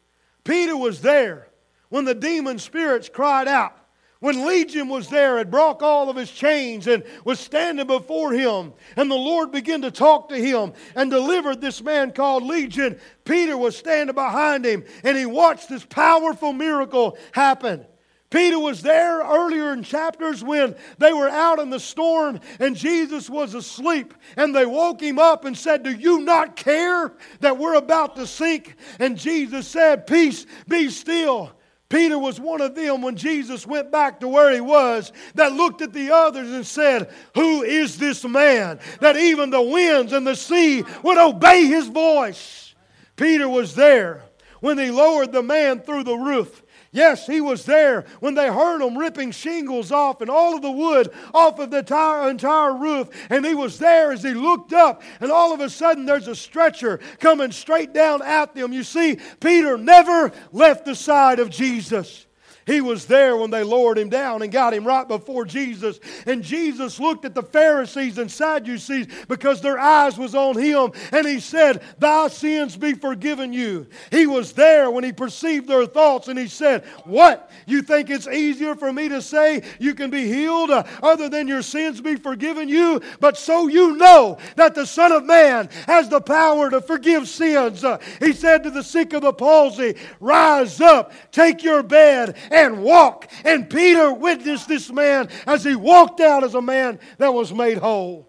Peter 0.44 0.76
was 0.76 1.02
there 1.02 1.50
when 1.90 2.04
the 2.04 2.16
demon 2.16 2.58
spirits 2.58 3.10
cried 3.10 3.48
out. 3.48 3.78
When 4.22 4.44
Legion 4.48 4.90
was 4.90 5.08
there 5.08 5.38
and 5.38 5.52
broke 5.52 5.84
all 5.84 6.10
of 6.10 6.16
his 6.16 6.32
chains 6.32 6.88
and 6.88 7.04
was 7.24 7.40
standing 7.40 7.86
before 7.86 8.34
him, 8.34 8.74
and 8.96 9.12
the 9.12 9.16
Lord 9.16 9.52
began 9.52 9.84
to 9.84 9.92
talk 9.92 10.30
to 10.30 10.36
him 10.36 10.74
and 10.96 11.12
delivered 11.12 11.62
this 11.62 11.84
man 11.84 12.12
called 12.12 12.42
Legion, 12.42 13.00
Peter 13.24 13.56
was 13.56 13.78
standing 13.78 14.16
behind 14.16 14.66
him 14.66 14.84
and 15.04 15.16
he 15.16 15.28
watched 15.28 15.70
this 15.70 15.86
powerful 15.86 16.54
miracle 16.54 17.20
happen. 17.34 17.86
Peter 18.30 18.60
was 18.60 18.82
there 18.82 19.20
earlier 19.20 19.72
in 19.72 19.84
chapters 19.84 20.44
when 20.44 20.76
they 20.98 21.14
were 21.14 21.30
out 21.30 21.60
in 21.60 21.70
the 21.70 21.80
storm 21.80 22.42
and 22.60 22.76
Jesus 22.76 23.30
was 23.30 23.54
asleep. 23.54 24.14
And 24.36 24.54
they 24.54 24.66
woke 24.66 25.02
him 25.02 25.18
up 25.18 25.46
and 25.46 25.58
said, 25.58 25.84
Do 25.84 25.92
you 25.92 26.22
not 26.22 26.58
care 26.58 27.14
that 27.40 27.58
we're 27.58 27.76
about 27.76 28.18
to 28.18 28.28
sink? 28.28 28.76
And 29.00 29.18
Jesus 29.18 29.68
said, 29.68 30.08
Peace, 30.08 30.46
be 30.68 30.90
still. 30.90 31.54
Peter 31.90 32.20
was 32.20 32.38
one 32.38 32.60
of 32.60 32.76
them 32.76 33.02
when 33.02 33.16
Jesus 33.16 33.66
went 33.66 33.94
back 33.94 34.20
to 34.20 34.28
where 34.28 34.54
he 34.54 34.60
was 34.60 35.14
that 35.36 35.54
looked 35.54 35.82
at 35.82 35.94
the 35.94 36.14
others 36.14 36.52
and 36.52 36.68
said, 36.68 37.10
Who 37.36 37.64
is 37.64 37.98
this 37.98 38.26
man 38.26 38.82
that 39.00 39.16
even 39.16 39.52
the 39.52 39.62
winds 39.62 40.12
and 40.12 40.28
the 40.28 40.36
sea 40.36 40.84
would 41.02 41.18
obey 41.18 41.66
his 41.66 41.88
voice? 41.88 42.76
Peter 43.16 43.48
was 43.48 43.74
there 43.74 44.24
when 44.60 44.76
they 44.76 44.92
lowered 44.92 45.32
the 45.32 45.44
man 45.44 45.80
through 45.80 46.04
the 46.04 46.18
roof 46.18 46.62
Yes, 46.98 47.28
he 47.28 47.42
was 47.42 47.64
there 47.64 48.06
when 48.22 48.34
they 48.34 48.52
heard 48.52 48.82
him 48.82 48.98
ripping 48.98 49.30
shingles 49.30 49.92
off 49.92 50.22
and 50.22 50.32
all 50.32 50.56
of 50.56 50.64
the 50.64 50.72
wood 50.72 51.14
off 51.32 51.60
of 51.60 51.70
the 51.70 51.78
entire, 51.78 52.28
entire 52.28 52.74
roof. 52.74 53.10
And 53.30 53.46
he 53.46 53.54
was 53.54 53.78
there 53.78 54.12
as 54.12 54.24
he 54.24 54.34
looked 54.34 54.74
up, 54.74 55.04
and 55.20 55.32
all 55.32 55.54
of 55.54 55.60
a 55.60 55.70
sudden 55.70 56.06
there's 56.06 56.28
a 56.28 56.36
stretcher 56.36 57.00
coming 57.20 57.52
straight 57.52 57.94
down 57.94 58.24
at 58.24 58.56
them. 58.56 58.74
You 58.74 58.84
see, 58.84 59.20
Peter 59.40 59.78
never 59.78 60.32
left 60.52 60.86
the 60.86 60.96
side 60.96 61.40
of 61.40 61.52
Jesus. 61.52 62.27
He 62.68 62.82
was 62.82 63.06
there 63.06 63.38
when 63.38 63.50
they 63.50 63.64
lowered 63.64 63.98
him 63.98 64.10
down 64.10 64.42
and 64.42 64.52
got 64.52 64.74
him 64.74 64.86
right 64.86 65.08
before 65.08 65.46
Jesus. 65.46 66.02
And 66.26 66.44
Jesus 66.44 67.00
looked 67.00 67.24
at 67.24 67.34
the 67.34 67.42
Pharisees 67.42 68.18
and 68.18 68.30
Sadducees 68.30 69.08
because 69.30 69.62
their 69.62 69.80
eyes 69.80 70.18
was 70.18 70.36
on 70.36 70.58
him. 70.58 70.92
And 71.14 71.26
he 71.26 71.40
said, 71.40 71.82
Thy 71.98 72.28
sins 72.28 72.76
be 72.76 72.94
forgiven 72.94 73.54
you. 73.54 73.88
He 74.12 74.28
was 74.28 74.52
there 74.52 74.92
when 74.92 75.06
he 75.06 75.14
perceived 75.14 75.68
their 75.68 75.86
thoughts 75.86 76.28
and 76.28 76.38
he 76.38 76.48
said, 76.48 76.84
What? 77.06 77.50
You 77.66 77.82
think 77.82 78.10
it's 78.10 78.28
easier 78.28 78.76
for 78.76 78.92
me 78.92 79.08
to 79.10 79.22
say 79.22 79.64
you 79.80 79.96
can 79.96 80.10
be 80.10 80.28
healed 80.28 80.70
uh, 80.70 80.84
other 81.02 81.30
than 81.30 81.48
your 81.48 81.62
sins 81.62 82.02
be 82.02 82.18
forgiven 82.18 82.68
you? 82.68 83.02
But 83.22 83.38
so 83.38 83.68
you 83.68 83.96
know 83.96 84.40
that 84.58 84.76
the 84.76 84.86
Son 84.86 85.14
of 85.14 85.24
Man 85.24 85.70
has 85.86 86.10
the 86.10 86.20
power 86.20 86.70
to 86.70 86.82
forgive 86.82 87.30
sins. 87.30 87.86
Uh, 87.86 88.00
he 88.20 88.34
said 88.34 88.64
to 88.64 88.72
the 88.72 88.84
sick 88.84 89.14
of 89.14 89.22
the 89.22 89.32
palsy, 89.32 89.96
Rise 90.20 90.82
up, 90.82 91.14
take 91.32 91.64
your 91.64 91.82
bed, 91.82 92.36
walk. 92.66 93.30
And 93.44 93.70
Peter 93.70 94.12
witnessed 94.12 94.68
this 94.68 94.92
man 94.92 95.30
as 95.46 95.64
he 95.64 95.76
walked 95.76 96.20
out 96.20 96.44
as 96.44 96.56
a 96.56 96.62
man 96.62 97.00
that 97.18 97.34
was 97.34 97.54
made 97.54 97.78
whole. 97.78 98.28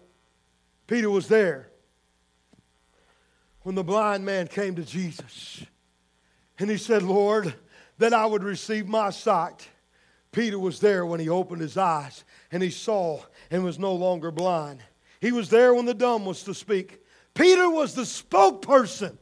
Peter 0.87 1.09
was 1.09 1.27
there 1.27 1.69
when 3.61 3.75
the 3.75 3.83
blind 3.83 4.25
man 4.25 4.47
came 4.47 4.75
to 4.75 4.83
Jesus. 4.83 5.63
And 6.57 6.69
he 6.69 6.77
said, 6.77 7.03
Lord, 7.03 7.53
that 7.99 8.13
I 8.13 8.25
would 8.25 8.43
receive 8.43 8.87
my 8.87 9.09
sight. 9.09 9.67
Peter 10.31 10.59
was 10.59 10.79
there 10.79 11.05
when 11.05 11.19
he 11.19 11.29
opened 11.29 11.61
his 11.61 11.77
eyes 11.77 12.23
and 12.51 12.61
he 12.61 12.69
saw 12.69 13.21
and 13.51 13.63
was 13.63 13.79
no 13.79 13.93
longer 13.93 14.31
blind. 14.31 14.79
He 15.21 15.31
was 15.31 15.49
there 15.49 15.73
when 15.73 15.85
the 15.85 15.93
dumb 15.93 16.25
was 16.25 16.43
to 16.43 16.53
speak. 16.53 17.03
Peter 17.33 17.69
was 17.69 17.93
the 17.93 18.03
spokesperson 18.03 19.17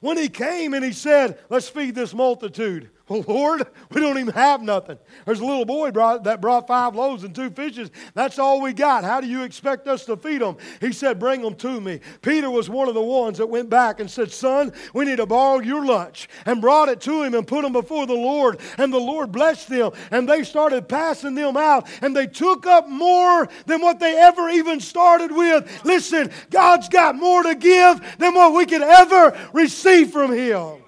when 0.00 0.16
he 0.16 0.28
came 0.28 0.74
and 0.74 0.84
he 0.84 0.92
said, 0.92 1.38
Let's 1.48 1.68
feed 1.68 1.94
this 1.94 2.14
multitude. 2.14 2.90
Well, 3.08 3.24
Lord, 3.26 3.66
we 3.90 4.00
don't 4.00 4.18
even 4.18 4.32
have 4.34 4.62
nothing. 4.62 4.96
There's 5.26 5.40
a 5.40 5.44
little 5.44 5.64
boy 5.64 5.90
brought, 5.90 6.24
that 6.24 6.40
brought 6.40 6.68
five 6.68 6.94
loaves 6.94 7.24
and 7.24 7.34
two 7.34 7.50
fishes. 7.50 7.90
That's 8.14 8.38
all 8.38 8.60
we 8.60 8.72
got. 8.72 9.02
How 9.02 9.20
do 9.20 9.26
you 9.26 9.42
expect 9.42 9.88
us 9.88 10.04
to 10.04 10.16
feed 10.16 10.40
them? 10.40 10.56
He 10.80 10.92
said, 10.92 11.18
Bring 11.18 11.42
them 11.42 11.56
to 11.56 11.80
me. 11.80 12.00
Peter 12.22 12.48
was 12.48 12.70
one 12.70 12.88
of 12.88 12.94
the 12.94 13.02
ones 13.02 13.38
that 13.38 13.48
went 13.48 13.68
back 13.68 13.98
and 13.98 14.08
said, 14.08 14.30
Son, 14.30 14.72
we 14.94 15.04
need 15.04 15.16
to 15.16 15.26
borrow 15.26 15.60
your 15.60 15.84
lunch, 15.84 16.28
and 16.46 16.60
brought 16.60 16.88
it 16.88 17.00
to 17.02 17.22
him 17.22 17.34
and 17.34 17.46
put 17.46 17.62
them 17.62 17.72
before 17.72 18.06
the 18.06 18.14
Lord. 18.14 18.60
And 18.78 18.92
the 18.92 18.98
Lord 18.98 19.32
blessed 19.32 19.68
them, 19.68 19.92
and 20.12 20.28
they 20.28 20.44
started 20.44 20.88
passing 20.88 21.34
them 21.34 21.56
out, 21.56 21.88
and 22.02 22.16
they 22.16 22.28
took 22.28 22.66
up 22.66 22.88
more 22.88 23.48
than 23.66 23.80
what 23.80 23.98
they 23.98 24.16
ever 24.16 24.48
even 24.48 24.78
started 24.78 25.32
with. 25.32 25.84
Listen, 25.84 26.30
God's 26.50 26.88
got 26.88 27.16
more 27.16 27.42
to 27.42 27.56
give 27.56 28.00
than 28.18 28.34
what 28.34 28.54
we 28.54 28.64
could 28.64 28.82
ever 28.82 29.36
receive 29.52 30.12
from 30.12 30.32
Him. 30.32 30.82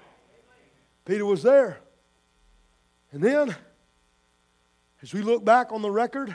Peter 1.05 1.27
was 1.27 1.42
there. 1.42 1.81
And 3.14 3.22
then, 3.22 3.55
as 5.00 5.14
we 5.14 5.22
look 5.22 5.44
back 5.44 5.70
on 5.70 5.83
the 5.83 5.90
record, 5.90 6.35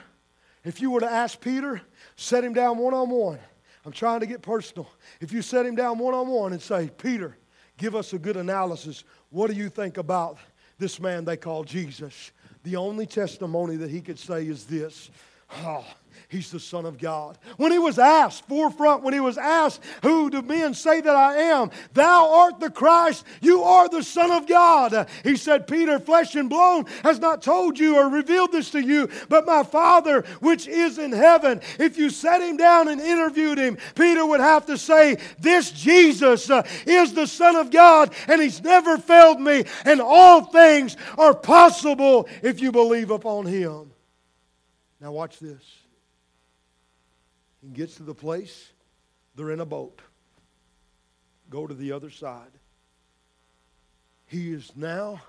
if 0.64 0.80
you 0.80 0.92
were 0.92 1.02
to 1.02 1.12
ask 1.12 1.42
Peter, 1.42 1.82
set 2.16 2.42
him 2.42 2.54
down 2.54 2.78
one 2.78 2.94
on 2.94 3.10
one. 3.10 3.38
I'm 3.86 3.92
trying 3.92 4.22
to 4.22 4.26
get 4.26 4.42
personal. 4.42 4.90
If 5.20 5.34
you 5.34 5.42
set 5.42 5.66
him 5.66 5.76
down 5.76 5.98
one 5.98 6.14
on 6.14 6.30
one 6.30 6.54
and 6.54 6.62
say, 6.62 6.90
Peter, 6.98 7.38
give 7.78 7.98
us 7.98 8.14
a 8.14 8.18
good 8.18 8.38
analysis. 8.38 9.04
What 9.30 9.52
do 9.52 9.58
you 9.58 9.68
think 9.68 9.98
about 9.98 10.38
this 10.78 11.02
man 11.02 11.26
they 11.26 11.36
call 11.36 11.66
Jesus? 11.66 12.32
The 12.64 12.78
only 12.78 13.06
testimony 13.06 13.76
that 13.76 13.90
he 13.90 14.00
could 14.00 14.18
say 14.18 14.48
is 14.48 14.64
this 14.64 15.12
Oh, 15.58 15.86
He's 16.28 16.52
the 16.52 16.60
Son 16.60 16.86
of 16.86 16.98
God. 16.98 17.38
When 17.58 17.72
he 17.72 17.80
was 17.80 17.98
asked, 17.98 18.48
forefront, 18.48 19.04
when 19.04 19.14
he 19.14 19.20
was 19.20 19.38
asked, 19.38 19.82
Who 20.04 20.30
do 20.30 20.42
men 20.42 20.74
say 20.74 21.02
that 21.02 21.16
I 21.16 21.36
am? 21.36 21.72
Thou 21.94 22.32
art 22.42 22.60
the 22.60 22.70
Christ, 22.70 23.26
you 23.42 23.64
are 23.64 23.90
the 23.90 24.04
Son 24.04 24.32
of 24.32 24.48
God. 24.48 25.10
He 25.24 25.36
said, 25.36 25.68
Peter, 25.68 26.00
flesh 26.00 26.36
and 26.36 26.50
bone 26.50 26.86
has 27.04 27.20
not 27.20 27.42
told 27.42 27.80
you 27.80 27.98
or 27.98 28.10
revealed 28.10 28.52
this 28.52 28.72
to 28.72 28.82
you, 28.82 29.10
but 29.28 29.46
my 29.46 29.64
Father 29.64 30.22
which 30.40 30.68
is 30.68 30.98
in 30.98 31.12
heaven. 31.12 31.62
If 31.80 31.98
you 31.98 32.10
set 32.10 32.42
him 32.42 32.58
down 32.58 32.88
and 32.88 33.02
interviewed 33.02 33.58
him, 33.58 33.78
Peter 33.96 34.26
would 34.26 34.40
have 34.40 34.66
to 34.68 34.78
say, 34.78 35.18
This 35.40 35.72
Jesus 35.72 36.50
uh, 36.50 36.68
is 36.86 37.14
the 37.14 37.28
Son 37.28 37.56
of 37.56 37.72
God, 37.72 38.14
and 38.28 38.42
he's 38.42 38.62
never 38.64 38.98
failed 38.98 39.40
me, 39.42 39.64
and 39.86 40.02
all 40.02 40.46
things 40.46 40.98
are 41.18 41.34
possible 41.34 42.28
if 42.42 42.62
you 42.62 42.72
believe 42.72 43.12
upon 43.12 43.46
him. 43.46 43.92
Now, 45.02 45.12
watch 45.12 45.40
this. 45.40 45.79
He 47.62 47.70
gets 47.70 47.96
to 47.96 48.04
the 48.04 48.14
place, 48.14 48.72
they're 49.36 49.52
in 49.52 49.60
a 49.60 49.66
boat. 49.66 50.02
Go 51.50 51.68
to 51.68 51.74
the 51.74 51.92
other 51.92 52.10
side. 52.10 52.52
He 54.28 54.54
is 54.54 54.72
now 54.76 55.22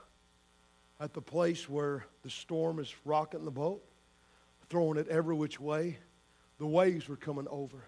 at 1.01 1.15
the 1.15 1.23
place 1.23 1.69
where 1.69 2.05
the 2.23 2.31
storm 2.31 2.79
is 2.79 2.95
rocking 3.05 3.45
the 3.45 3.51
boat, 3.51 3.83
throwing 4.69 4.99
it 4.99 5.09
every 5.09 5.35
which 5.35 5.59
way. 5.59 5.99
The 6.59 6.67
waves 6.67 7.09
were 7.09 7.17
coming 7.17 7.49
over. 7.49 7.85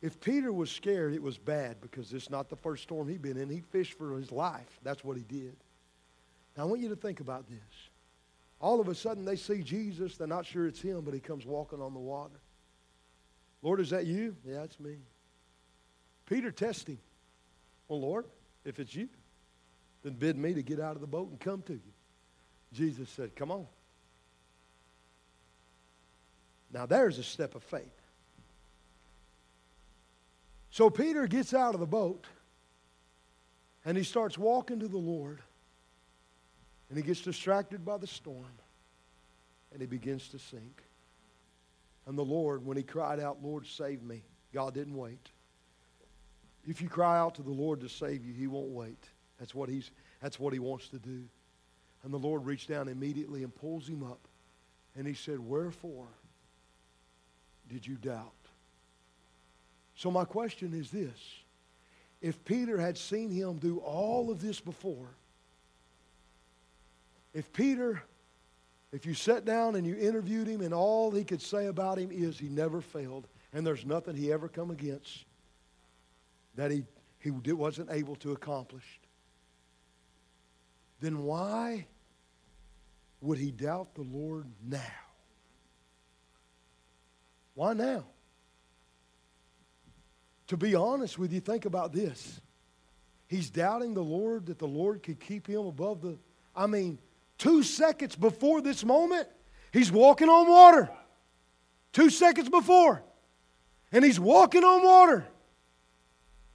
If 0.00 0.18
Peter 0.20 0.52
was 0.52 0.70
scared, 0.70 1.12
it 1.12 1.22
was 1.22 1.38
bad 1.38 1.80
because 1.80 2.12
it's 2.12 2.30
not 2.30 2.48
the 2.48 2.56
first 2.56 2.82
storm 2.82 3.08
he'd 3.08 3.22
been 3.22 3.36
in. 3.36 3.48
He 3.48 3.60
fished 3.60 3.98
for 3.98 4.16
his 4.16 4.32
life. 4.32 4.80
That's 4.82 5.04
what 5.04 5.16
he 5.16 5.22
did. 5.22 5.54
Now, 6.56 6.64
I 6.64 6.66
want 6.66 6.80
you 6.80 6.88
to 6.88 6.96
think 6.96 7.20
about 7.20 7.48
this. 7.48 7.88
All 8.60 8.80
of 8.80 8.88
a 8.88 8.94
sudden, 8.94 9.24
they 9.24 9.36
see 9.36 9.62
Jesus. 9.62 10.16
They're 10.16 10.26
not 10.26 10.46
sure 10.46 10.66
it's 10.66 10.80
him, 10.80 11.02
but 11.02 11.14
he 11.14 11.20
comes 11.20 11.44
walking 11.44 11.80
on 11.80 11.94
the 11.94 12.00
water. 12.00 12.40
Lord, 13.62 13.80
is 13.80 13.90
that 13.90 14.06
you? 14.06 14.36
Yeah, 14.44 14.62
it's 14.62 14.78
me. 14.80 14.96
Peter 16.26 16.50
testing. 16.50 16.98
Well, 17.88 17.98
oh, 17.98 18.02
Lord, 18.02 18.24
if 18.64 18.80
it's 18.80 18.94
you, 18.94 19.08
then 20.02 20.14
bid 20.14 20.36
me 20.36 20.54
to 20.54 20.62
get 20.62 20.80
out 20.80 20.94
of 20.94 21.00
the 21.00 21.06
boat 21.06 21.30
and 21.30 21.38
come 21.38 21.62
to 21.62 21.74
you. 21.74 21.80
Jesus 22.72 23.08
said, 23.10 23.36
Come 23.36 23.50
on. 23.50 23.66
Now, 26.72 26.86
there's 26.86 27.18
a 27.18 27.22
step 27.22 27.54
of 27.54 27.62
faith. 27.62 27.82
So 30.70 30.88
Peter 30.88 31.26
gets 31.26 31.52
out 31.52 31.74
of 31.74 31.80
the 31.80 31.86
boat 31.86 32.24
and 33.84 33.96
he 33.96 34.04
starts 34.04 34.38
walking 34.38 34.80
to 34.80 34.88
the 34.88 34.96
Lord. 34.96 35.40
And 36.88 36.98
he 36.98 37.04
gets 37.04 37.20
distracted 37.20 37.84
by 37.84 37.98
the 37.98 38.06
storm 38.06 38.52
and 39.70 39.80
he 39.80 39.86
begins 39.86 40.28
to 40.28 40.38
sink. 40.38 40.82
And 42.06 42.18
the 42.18 42.24
Lord, 42.24 42.64
when 42.64 42.76
he 42.76 42.82
cried 42.82 43.20
out, 43.20 43.42
Lord, 43.42 43.66
save 43.66 44.02
me, 44.02 44.22
God 44.52 44.74
didn't 44.74 44.96
wait. 44.96 45.30
If 46.66 46.80
you 46.80 46.88
cry 46.88 47.18
out 47.18 47.34
to 47.36 47.42
the 47.42 47.50
Lord 47.50 47.80
to 47.80 47.88
save 47.88 48.24
you, 48.24 48.32
he 48.32 48.46
won't 48.46 48.70
wait. 48.70 49.04
That's 49.38 49.54
what 49.54 49.68
he's 49.68 49.90
That's 50.20 50.38
what 50.38 50.52
he 50.52 50.58
wants 50.58 50.88
to 50.88 50.98
do. 50.98 51.24
And 52.04 52.12
the 52.12 52.18
Lord 52.18 52.44
reached 52.44 52.68
down 52.68 52.88
immediately 52.88 53.42
and 53.42 53.54
pulls 53.54 53.88
him 53.88 54.02
up. 54.02 54.20
And 54.96 55.06
he 55.06 55.14
said, 55.14 55.38
Wherefore 55.38 56.08
did 57.68 57.86
you 57.86 57.96
doubt? 57.96 58.32
So 59.94 60.10
my 60.10 60.24
question 60.24 60.74
is 60.74 60.90
this. 60.90 61.18
If 62.20 62.44
Peter 62.44 62.78
had 62.78 62.96
seen 62.96 63.30
him 63.30 63.58
do 63.58 63.78
all 63.78 64.30
of 64.30 64.40
this 64.40 64.60
before, 64.60 65.08
if 67.34 67.52
Peter, 67.52 68.02
if 68.92 69.06
you 69.06 69.14
sat 69.14 69.44
down 69.44 69.74
and 69.74 69.86
you 69.86 69.96
interviewed 69.96 70.46
him 70.46 70.60
and 70.60 70.74
all 70.74 71.10
he 71.10 71.24
could 71.24 71.40
say 71.40 71.66
about 71.66 71.98
him 71.98 72.10
is 72.12 72.38
he 72.38 72.48
never 72.48 72.80
failed 72.80 73.26
and 73.52 73.66
there's 73.66 73.84
nothing 73.84 74.14
he 74.14 74.32
ever 74.32 74.48
come 74.48 74.70
against 74.70 75.24
that 76.54 76.70
he, 76.70 76.84
he 77.18 77.30
wasn't 77.30 77.90
able 77.90 78.16
to 78.16 78.32
accomplish, 78.32 79.00
then 81.00 81.22
why 81.22 81.86
would 83.20 83.38
he 83.38 83.50
doubt 83.50 83.94
the 83.94 84.02
Lord 84.02 84.46
now? 84.62 84.78
Why 87.54 87.72
now? 87.72 88.04
To 90.48 90.56
be 90.56 90.74
honest 90.74 91.18
with 91.18 91.32
you, 91.32 91.40
think 91.40 91.64
about 91.64 91.92
this. 91.92 92.40
He's 93.26 93.48
doubting 93.48 93.94
the 93.94 94.02
Lord 94.02 94.46
that 94.46 94.58
the 94.58 94.68
Lord 94.68 95.02
could 95.02 95.18
keep 95.18 95.46
him 95.46 95.66
above 95.66 96.02
the. 96.02 96.18
I 96.54 96.66
mean, 96.66 96.98
two 97.42 97.64
seconds 97.64 98.14
before 98.14 98.60
this 98.60 98.84
moment, 98.84 99.26
he's 99.72 99.90
walking 99.90 100.28
on 100.28 100.48
water. 100.48 100.88
Two 101.92 102.08
seconds 102.08 102.48
before. 102.48 103.02
And 103.90 104.04
he's 104.04 104.20
walking 104.20 104.62
on 104.62 104.84
water. 104.84 105.26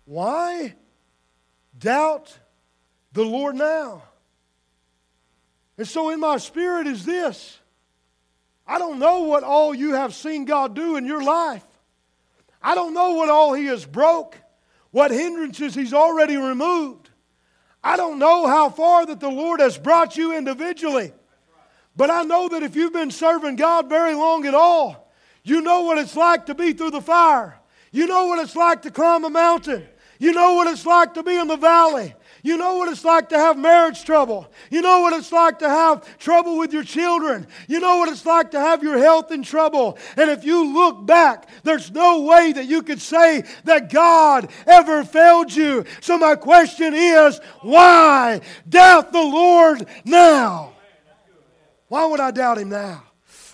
Why 0.05 0.75
doubt 1.77 2.39
the 3.11 3.25
Lord 3.25 3.55
now? 3.55 4.03
And 5.77 5.85
so, 5.85 6.09
in 6.09 6.21
my 6.21 6.37
spirit, 6.37 6.87
is 6.87 7.03
this 7.03 7.59
I 8.65 8.79
don't 8.79 8.97
know 8.97 9.23
what 9.23 9.43
all 9.43 9.75
you 9.75 9.93
have 9.95 10.15
seen 10.15 10.45
God 10.45 10.73
do 10.73 10.95
in 10.95 11.05
your 11.05 11.21
life. 11.21 11.65
I 12.63 12.75
don't 12.75 12.93
know 12.93 13.11
what 13.11 13.29
all 13.29 13.53
He 13.53 13.65
has 13.65 13.85
broke, 13.85 14.37
what 14.91 15.11
hindrances 15.11 15.75
He's 15.75 15.93
already 15.93 16.37
removed. 16.37 17.09
I 17.83 17.97
don't 17.97 18.19
know 18.19 18.47
how 18.47 18.69
far 18.69 19.05
that 19.05 19.19
the 19.19 19.29
Lord 19.29 19.59
has 19.59 19.77
brought 19.77 20.17
you 20.17 20.35
individually. 20.35 21.13
But 21.95 22.11
I 22.11 22.23
know 22.23 22.47
that 22.49 22.63
if 22.63 22.75
you've 22.75 22.93
been 22.93 23.11
serving 23.11 23.55
God 23.55 23.89
very 23.89 24.13
long 24.13 24.45
at 24.45 24.53
all, 24.53 25.11
you 25.43 25.61
know 25.61 25.81
what 25.81 25.97
it's 25.97 26.15
like 26.15 26.45
to 26.47 26.55
be 26.55 26.73
through 26.73 26.91
the 26.91 27.01
fire. 27.01 27.59
You 27.91 28.05
know 28.05 28.27
what 28.27 28.39
it's 28.39 28.55
like 28.55 28.83
to 28.83 28.91
climb 28.91 29.23
a 29.23 29.29
mountain. 29.29 29.87
You 30.19 30.33
know 30.33 30.53
what 30.53 30.67
it's 30.67 30.85
like 30.85 31.13
to 31.15 31.23
be 31.23 31.35
in 31.35 31.47
the 31.47 31.57
valley. 31.57 32.13
You 32.47 32.55
know 32.55 32.75
what 32.75 32.87
it's 32.87 33.03
like 33.03 33.27
to 33.29 33.37
have 33.37 33.57
marriage 33.57 34.05
trouble. 34.05 34.49
You 34.71 34.81
know 34.81 35.01
what 35.01 35.11
it's 35.11 35.33
like 35.33 35.59
to 35.59 35.67
have 35.67 36.17
trouble 36.17 36.57
with 36.57 36.71
your 36.71 36.85
children. 36.85 37.45
You 37.67 37.81
know 37.81 37.97
what 37.97 38.07
it's 38.07 38.25
like 38.25 38.51
to 38.51 38.59
have 38.61 38.81
your 38.81 38.97
health 38.97 39.33
in 39.33 39.43
trouble. 39.43 39.97
And 40.15 40.29
if 40.29 40.45
you 40.45 40.73
look 40.73 41.05
back, 41.05 41.49
there's 41.63 41.91
no 41.91 42.21
way 42.21 42.53
that 42.53 42.63
you 42.63 42.83
could 42.83 43.01
say 43.01 43.43
that 43.65 43.91
God 43.91 44.49
ever 44.65 45.03
failed 45.03 45.53
you. 45.53 45.83
So 45.99 46.17
my 46.17 46.35
question 46.35 46.93
is, 46.93 47.37
why 47.63 48.39
doubt 48.69 49.11
the 49.11 49.23
Lord 49.23 49.85
now? 50.05 50.71
Why 51.89 52.05
would 52.05 52.21
I 52.21 52.31
doubt 52.31 52.59
him 52.59 52.69
now? 52.69 53.03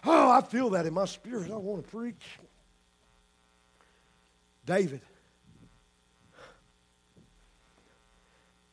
Oh, 0.05 0.29
I 0.29 0.41
feel 0.41 0.69
that 0.69 0.85
in 0.85 0.93
my 0.93 1.05
spirit. 1.05 1.49
I 1.49 1.55
want 1.55 1.83
to 1.83 1.89
preach. 1.89 2.37
David 4.67 5.01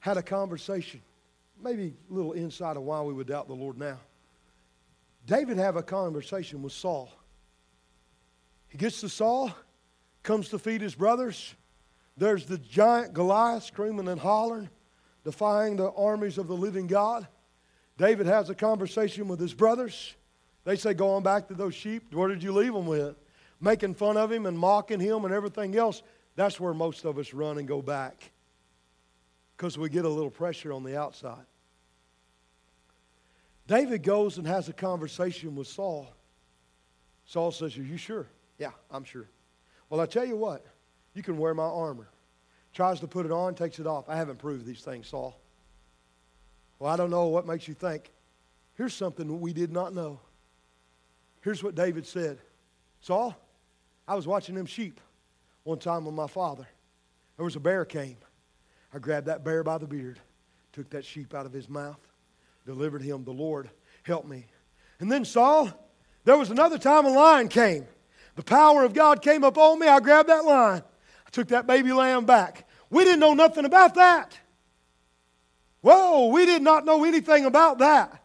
had 0.01 0.17
a 0.17 0.23
conversation, 0.23 1.01
maybe 1.63 1.95
a 2.11 2.13
little 2.13 2.33
insight 2.33 2.77
of 2.77 2.83
why 2.83 3.03
we 3.03 3.13
would 3.13 3.29
doubt 3.29 3.47
the 3.47 3.55
Lord 3.55 3.79
now. 3.79 3.99
David 5.27 5.59
have 5.59 5.77
a 5.77 5.83
conversation 5.83 6.63
with 6.63 6.73
Saul. 6.73 7.13
He 8.69 8.79
gets 8.79 9.01
to 9.03 9.09
Saul, 9.09 9.55
comes 10.23 10.49
to 10.49 10.59
feed 10.59 10.81
his 10.81 10.95
brothers. 10.95 11.55
There's 12.17 12.47
the 12.47 12.59
giant 12.59 13.13
Goliath 13.13 13.65
screaming 13.65 14.09
and 14.09 14.21
hollering, 14.21 14.71
defying 15.23 15.77
the 15.77 15.91
armies 15.93 16.39
of 16.39 16.49
the 16.49 16.57
living 16.57 16.87
God. 16.87 17.27
David 17.99 18.27
has 18.27 18.49
a 18.49 18.55
conversation 18.55 19.29
with 19.29 19.39
his 19.39 19.53
brothers. 19.53 20.15
They 20.65 20.77
say, 20.77 20.95
Go 20.95 21.11
on 21.11 21.23
back 21.23 21.49
to 21.49 21.55
those 21.55 21.75
sheep. 21.75 22.15
Where 22.15 22.29
did 22.29 22.43
you 22.43 22.53
leave 22.53 22.73
them 22.73 22.87
with? 22.87 23.17
Making 23.61 23.95
fun 23.95 24.17
of 24.17 24.33
him 24.33 24.47
and 24.47 24.59
mocking 24.59 25.01
him 25.01 25.27
and 25.27 25.35
everything 25.35 25.77
else. 25.77 26.03
That's 26.37 26.59
where 26.59 26.73
most 26.73 27.05
of 27.05 27.19
us 27.19 27.35
run 27.35 27.59
and 27.59 27.69
go 27.69 27.83
back 27.83 28.31
because 29.61 29.77
we 29.77 29.91
get 29.91 30.07
a 30.07 30.09
little 30.09 30.31
pressure 30.31 30.73
on 30.73 30.83
the 30.85 30.99
outside. 30.99 31.45
David 33.67 34.03
goes 34.03 34.39
and 34.39 34.47
has 34.47 34.71
a 34.71 34.73
conversation 34.73 35.55
with 35.55 35.67
Saul. 35.67 36.09
Saul 37.27 37.51
says, 37.51 37.77
Are 37.77 37.83
you 37.83 37.99
sure? 37.99 38.27
Yeah, 38.57 38.71
I'm 38.91 39.05
sure. 39.05 39.29
Well, 39.91 40.01
I 40.01 40.07
tell 40.07 40.25
you 40.25 40.35
what, 40.35 40.65
you 41.13 41.23
can 41.23 41.37
wear 41.37 41.53
my 41.53 41.65
armor. 41.65 42.09
Tries 42.73 43.01
to 43.01 43.07
put 43.07 43.27
it 43.27 43.33
on, 43.33 43.55
takes 43.55 43.79
it 43.79 43.87
off. 43.87 44.09
I 44.09 44.17
haven't 44.17 44.39
proved 44.39 44.65
these 44.65 44.81
things, 44.81 45.09
Saul. 45.09 45.39
Well, 46.79 46.91
I 46.91 46.97
don't 46.97 47.11
know 47.11 47.27
what 47.27 47.47
makes 47.47 47.69
you 47.69 47.75
think. 47.75 48.11
Here's 48.79 48.95
something 48.95 49.43
we 49.43 49.53
did 49.53 49.71
not 49.71 49.93
know. 49.93 50.21
Here's 51.43 51.63
what 51.63 51.75
David 51.75 52.07
said 52.07 52.39
Saul, 53.03 53.37
I 54.09 54.15
was 54.15 54.27
watching 54.27 54.55
them 54.55 54.65
sheep 54.65 55.03
one 55.65 55.79
time 55.79 56.07
with 56.07 56.15
my 56.15 56.29
father. 56.29 56.67
There 57.37 57.45
was 57.45 57.57
a 57.57 57.61
bear 57.61 57.85
came. 57.85 58.17
I 58.93 58.99
grabbed 58.99 59.27
that 59.27 59.45
bear 59.45 59.63
by 59.63 59.79
the 59.79 59.87
beard, 59.87 60.19
took 60.73 60.91
that 60.91 61.05
sheep 61.05 61.35
out 61.35 61.47
of 61.47 61.53
his 61.53 61.69
mouth, 61.69 62.01
delivered 62.67 63.03
him. 63.03 63.25
The 63.25 63.31
Lord 63.31 63.71
help 64.03 64.27
me. 64.27 64.47
And 64.99 65.11
then 65.11 65.25
Saul, 65.25 65.71
there 66.25 66.37
was 66.37 66.51
another 66.51 66.79
time 66.79 67.07
a 67.07 67.11
lion 67.11 67.49
came. 67.49 67.87
The 68.37 68.43
power 68.43 68.85
of 68.85 68.95
God 68.95 69.23
came 69.23 69.45
upon 69.45 69.79
me. 69.79 69.87
I 69.87 70.01
grabbed 70.01 70.29
that 70.29 70.45
lion. 70.45 70.83
I 71.27 71.31
took 71.31 71.49
that 71.49 71.67
baby 71.67 71.93
lamb 71.93 72.27
back. 72.27 72.69
We 72.91 73.05
didn't 73.05 73.21
know 73.21 73.35
nothing 73.35 73.65
about 73.65 73.95
that. 73.95 74.39
Whoa, 75.81 76.27
we 76.27 76.45
did 76.45 76.63
not 76.63 76.85
know 76.85 77.05
anything 77.05 77.45
about 77.45 77.79
that. 77.79 78.23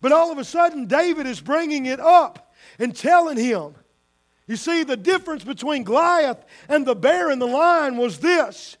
But 0.00 0.12
all 0.12 0.30
of 0.30 0.38
a 0.38 0.44
sudden, 0.44 0.86
David 0.86 1.26
is 1.26 1.40
bringing 1.40 1.86
it 1.86 2.00
up 2.00 2.52
and 2.78 2.94
telling 2.94 3.36
him. 3.36 3.74
You 4.46 4.56
see, 4.56 4.82
the 4.82 4.96
difference 4.96 5.44
between 5.44 5.84
Goliath 5.84 6.44
and 6.68 6.86
the 6.86 6.94
bear 6.94 7.30
and 7.30 7.40
the 7.40 7.46
lion 7.46 7.96
was 7.96 8.18
this 8.18 8.76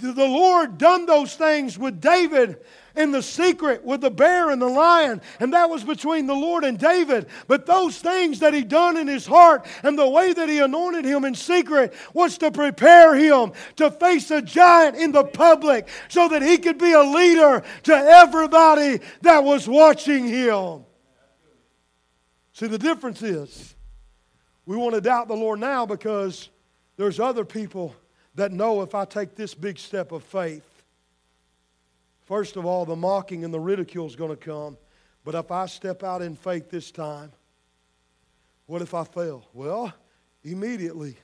the 0.00 0.26
Lord 0.26 0.78
done 0.78 1.06
those 1.06 1.34
things 1.34 1.78
with 1.78 2.00
David 2.00 2.58
in 2.96 3.12
the 3.12 3.22
secret 3.22 3.84
with 3.84 4.00
the 4.00 4.10
bear 4.10 4.50
and 4.50 4.60
the 4.60 4.68
lion, 4.68 5.20
and 5.38 5.52
that 5.52 5.70
was 5.70 5.84
between 5.84 6.26
the 6.26 6.34
Lord 6.34 6.64
and 6.64 6.78
David. 6.78 7.26
But 7.46 7.66
those 7.66 7.98
things 7.98 8.40
that 8.40 8.54
he 8.54 8.62
done 8.62 8.96
in 8.96 9.06
his 9.06 9.26
heart 9.26 9.66
and 9.82 9.98
the 9.98 10.08
way 10.08 10.32
that 10.32 10.48
he 10.48 10.58
anointed 10.58 11.04
him 11.04 11.24
in 11.24 11.34
secret 11.34 11.94
was 12.12 12.38
to 12.38 12.50
prepare 12.50 13.14
him 13.14 13.52
to 13.76 13.90
face 13.90 14.30
a 14.30 14.42
giant 14.42 14.96
in 14.96 15.12
the 15.12 15.24
public 15.24 15.88
so 16.08 16.28
that 16.28 16.42
he 16.42 16.58
could 16.58 16.78
be 16.78 16.92
a 16.92 17.02
leader 17.02 17.62
to 17.84 17.94
everybody 17.94 19.00
that 19.22 19.44
was 19.44 19.68
watching 19.68 20.26
him. 20.26 20.84
See, 22.52 22.66
the 22.66 22.78
difference 22.78 23.22
is 23.22 23.74
we 24.66 24.76
want 24.76 24.94
to 24.94 25.00
doubt 25.00 25.28
the 25.28 25.34
Lord 25.34 25.60
now 25.60 25.86
because 25.86 26.48
there's 26.96 27.20
other 27.20 27.44
people 27.44 27.94
that 28.40 28.52
know 28.52 28.80
if 28.80 28.94
I 28.94 29.04
take 29.04 29.34
this 29.34 29.54
big 29.54 29.78
step 29.78 30.12
of 30.12 30.24
faith, 30.24 30.64
first 32.24 32.56
of 32.56 32.64
all, 32.64 32.86
the 32.86 32.96
mocking 32.96 33.44
and 33.44 33.52
the 33.52 33.60
ridicule 33.60 34.06
is 34.06 34.16
going 34.16 34.30
to 34.30 34.36
come. 34.36 34.78
But 35.26 35.34
if 35.34 35.50
I 35.50 35.66
step 35.66 36.02
out 36.02 36.22
in 36.22 36.36
faith 36.36 36.70
this 36.70 36.90
time, 36.90 37.32
what 38.64 38.80
if 38.80 38.94
I 38.94 39.04
fail? 39.04 39.46
Well, 39.52 39.92
immediately 40.42 41.18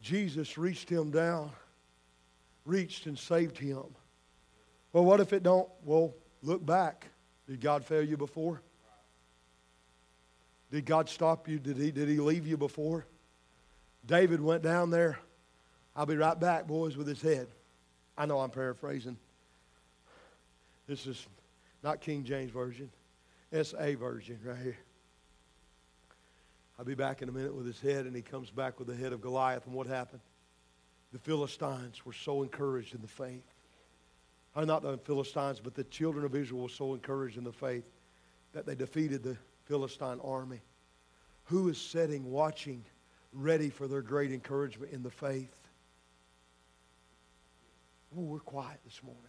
Jesus 0.00 0.56
reached 0.56 0.88
him 0.88 1.10
down, 1.10 1.50
reached 2.64 3.06
and 3.06 3.18
saved 3.18 3.58
him. 3.58 3.82
Well, 4.92 5.04
what 5.04 5.18
if 5.18 5.32
it 5.32 5.42
don't? 5.42 5.68
Well, 5.84 6.14
look 6.40 6.64
back. 6.64 7.08
Did 7.48 7.60
God 7.60 7.84
fail 7.84 8.04
you 8.04 8.16
before? 8.16 8.62
Did 10.70 10.84
God 10.84 11.08
stop 11.08 11.48
you? 11.48 11.58
Did 11.58 11.78
he, 11.78 11.90
did 11.90 12.08
he 12.08 12.18
leave 12.18 12.46
you 12.46 12.56
before? 12.56 13.06
David 14.06 14.40
went 14.40 14.62
down 14.62 14.90
there 14.90 15.18
I'll 15.94 16.06
be 16.06 16.16
right 16.16 16.38
back, 16.38 16.66
boys, 16.66 16.96
with 16.96 17.06
his 17.06 17.20
head. 17.20 17.48
I 18.16 18.26
know 18.26 18.40
I'm 18.40 18.50
paraphrasing. 18.50 19.16
This 20.86 21.06
is 21.06 21.26
not 21.82 22.00
King 22.00 22.24
James 22.24 22.50
Version. 22.50 22.90
It's 23.52 23.74
a 23.78 23.94
version 23.94 24.38
right 24.44 24.58
here. 24.62 24.78
I'll 26.78 26.84
be 26.84 26.94
back 26.94 27.20
in 27.20 27.28
a 27.28 27.32
minute 27.32 27.54
with 27.54 27.66
his 27.66 27.80
head, 27.80 28.06
and 28.06 28.16
he 28.16 28.22
comes 28.22 28.50
back 28.50 28.78
with 28.78 28.88
the 28.88 28.96
head 28.96 29.12
of 29.12 29.20
Goliath. 29.20 29.66
And 29.66 29.74
what 29.74 29.86
happened? 29.86 30.22
The 31.12 31.18
Philistines 31.18 32.06
were 32.06 32.12
so 32.12 32.42
encouraged 32.42 32.94
in 32.94 33.02
the 33.02 33.08
faith. 33.08 33.44
Or 34.54 34.64
not 34.64 34.82
the 34.82 34.98
Philistines, 34.98 35.60
but 35.60 35.74
the 35.74 35.84
children 35.84 36.24
of 36.24 36.34
Israel 36.34 36.62
were 36.62 36.68
so 36.68 36.94
encouraged 36.94 37.36
in 37.36 37.44
the 37.44 37.52
faith 37.52 37.84
that 38.52 38.66
they 38.66 38.74
defeated 38.74 39.22
the 39.22 39.36
Philistine 39.64 40.20
army. 40.24 40.60
Who 41.44 41.68
is 41.68 41.78
sitting, 41.78 42.30
watching, 42.30 42.84
ready 43.32 43.70
for 43.70 43.86
their 43.86 44.02
great 44.02 44.32
encouragement 44.32 44.92
in 44.92 45.02
the 45.02 45.10
faith? 45.10 45.54
Ooh, 48.16 48.22
we're 48.22 48.40
quiet 48.40 48.78
this 48.84 49.00
morning. 49.02 49.22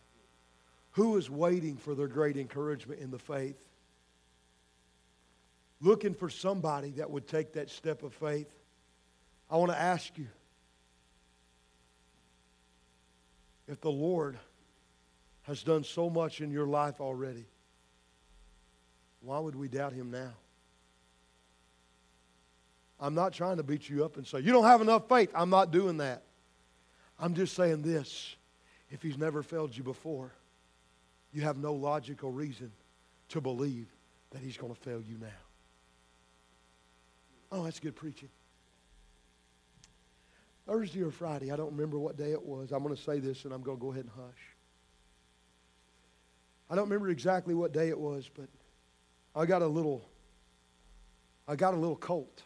Who 0.91 1.17
is 1.17 1.29
waiting 1.29 1.77
for 1.77 1.95
their 1.95 2.07
great 2.07 2.35
encouragement 2.35 2.99
in 2.99 3.11
the 3.11 3.19
faith? 3.19 3.57
Looking 5.79 6.13
for 6.13 6.29
somebody 6.29 6.91
that 6.91 7.09
would 7.09 7.27
take 7.27 7.53
that 7.53 7.69
step 7.69 8.03
of 8.03 8.13
faith. 8.13 8.49
I 9.49 9.57
want 9.57 9.71
to 9.71 9.79
ask 9.79 10.17
you 10.17 10.27
if 13.67 13.79
the 13.81 13.91
Lord 13.91 14.37
has 15.43 15.63
done 15.63 15.83
so 15.83 16.09
much 16.09 16.41
in 16.41 16.51
your 16.51 16.67
life 16.67 16.99
already, 16.99 17.45
why 19.21 19.39
would 19.39 19.55
we 19.55 19.67
doubt 19.67 19.93
him 19.93 20.11
now? 20.11 20.33
I'm 22.99 23.15
not 23.15 23.33
trying 23.33 23.57
to 23.57 23.63
beat 23.63 23.89
you 23.89 24.05
up 24.05 24.17
and 24.17 24.27
say, 24.27 24.39
you 24.39 24.51
don't 24.51 24.65
have 24.65 24.81
enough 24.81 25.09
faith. 25.09 25.31
I'm 25.33 25.49
not 25.49 25.71
doing 25.71 25.97
that. 25.97 26.23
I'm 27.19 27.33
just 27.33 27.55
saying 27.55 27.81
this. 27.81 28.35
If 28.91 29.01
he's 29.01 29.17
never 29.17 29.41
failed 29.41 29.75
you 29.75 29.83
before, 29.83 30.33
you 31.33 31.41
have 31.41 31.57
no 31.57 31.73
logical 31.73 32.29
reason 32.29 32.71
to 33.29 33.39
believe 33.39 33.87
that 34.31 34.41
he's 34.41 34.57
going 34.57 34.73
to 34.73 34.79
fail 34.79 35.01
you 35.01 35.17
now. 35.17 35.27
Oh, 37.51 37.63
that's 37.63 37.79
good 37.79 37.95
preaching. 37.95 38.29
Thursday 40.67 41.01
or 41.01 41.11
Friday, 41.11 41.51
I 41.51 41.55
don't 41.55 41.71
remember 41.71 41.97
what 41.97 42.17
day 42.17 42.31
it 42.31 42.43
was. 42.43 42.71
I'm 42.71 42.83
going 42.83 42.95
to 42.95 43.01
say 43.01 43.19
this 43.19 43.45
and 43.45 43.53
I'm 43.53 43.61
going 43.61 43.77
to 43.77 43.81
go 43.81 43.91
ahead 43.91 44.03
and 44.03 44.11
hush. 44.13 44.41
I 46.69 46.75
don't 46.75 46.85
remember 46.85 47.09
exactly 47.09 47.53
what 47.53 47.73
day 47.73 47.89
it 47.89 47.99
was, 47.99 48.29
but 48.33 48.47
I 49.35 49.45
got 49.45 49.61
a 49.61 49.67
little 49.67 50.03
I 51.47 51.55
got 51.55 51.73
a 51.73 51.77
little 51.77 51.97
colt. 51.97 52.43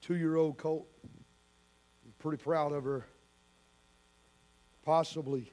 Two-year-old 0.00 0.56
colt. 0.56 0.88
I'm 1.04 2.12
pretty 2.18 2.42
proud 2.42 2.72
of 2.72 2.84
her. 2.84 3.06
Possibly 4.86 5.52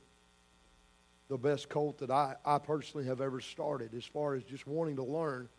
the 1.27 1.39
best 1.39 1.67
colt 1.67 1.97
that 1.97 2.11
I, 2.11 2.35
I 2.45 2.59
personally 2.59 3.07
have 3.07 3.19
ever 3.19 3.41
started 3.41 3.95
as 3.95 4.05
far 4.05 4.35
as 4.35 4.43
just 4.43 4.67
wanting 4.67 4.97
to 4.97 5.03
learn. 5.03 5.49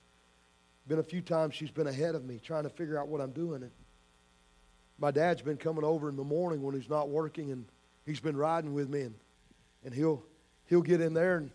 Been 0.86 1.00
a 1.00 1.02
few 1.02 1.20
times 1.20 1.56
she's 1.56 1.72
been 1.72 1.88
ahead 1.88 2.14
of 2.14 2.24
me 2.24 2.38
trying 2.38 2.62
to 2.62 2.70
figure 2.70 2.96
out 2.96 3.08
what 3.08 3.20
I'm 3.20 3.32
doing. 3.32 3.64
And 3.64 3.72
my 5.00 5.10
dad's 5.10 5.42
been 5.42 5.56
coming 5.56 5.82
over 5.82 6.08
in 6.08 6.14
the 6.14 6.22
morning 6.22 6.62
when 6.62 6.76
he's 6.76 6.88
not 6.88 7.08
working 7.08 7.50
and 7.50 7.64
he's 8.06 8.20
been 8.20 8.36
riding 8.36 8.74
with 8.74 8.88
me 8.88 9.00
and, 9.00 9.14
and 9.84 9.92
he'll 9.92 10.22
he'll 10.66 10.80
get 10.80 11.00
in 11.00 11.12
there 11.12 11.38
and 11.38 11.50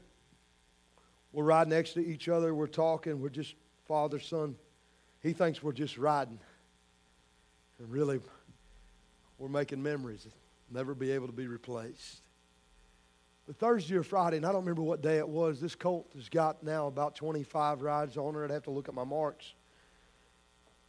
we're 1.32 1.46
riding 1.46 1.72
next 1.72 1.94
to 1.94 2.06
each 2.06 2.28
other, 2.28 2.54
we're 2.54 2.68
talking, 2.68 3.22
we're 3.22 3.30
just 3.30 3.56
father, 3.88 4.20
son. 4.20 4.58
He 5.24 5.32
thinks 5.32 5.64
we're 5.64 5.72
just 5.72 5.98
riding. 5.98 6.40
And 7.80 7.90
really 7.90 8.20
we're 9.38 9.48
making 9.48 9.82
memories 9.82 10.28
never 10.72 10.94
be 10.94 11.12
able 11.12 11.28
to 11.28 11.34
be 11.34 11.48
replaced. 11.48 12.22
But 13.48 13.58
Thursday 13.58 13.96
or 13.96 14.04
Friday, 14.04 14.38
and 14.38 14.46
I 14.46 14.50
don't 14.52 14.62
remember 14.62 14.84
what 14.84 15.02
day 15.02 15.18
it 15.18 15.28
was, 15.28 15.60
this 15.60 15.76
colt 15.76 16.12
has 16.16 16.30
got 16.30 16.62
now 16.64 16.88
about 16.88 17.16
25 17.16 17.82
rides 17.82 18.16
on 18.16 18.36
her. 18.36 18.44
I'd 18.44 18.52
have 18.52 18.64
to 18.64 18.72
look 18.72 18.88
at 18.88 18.94
my 18.94 19.04
marks. 19.04 19.54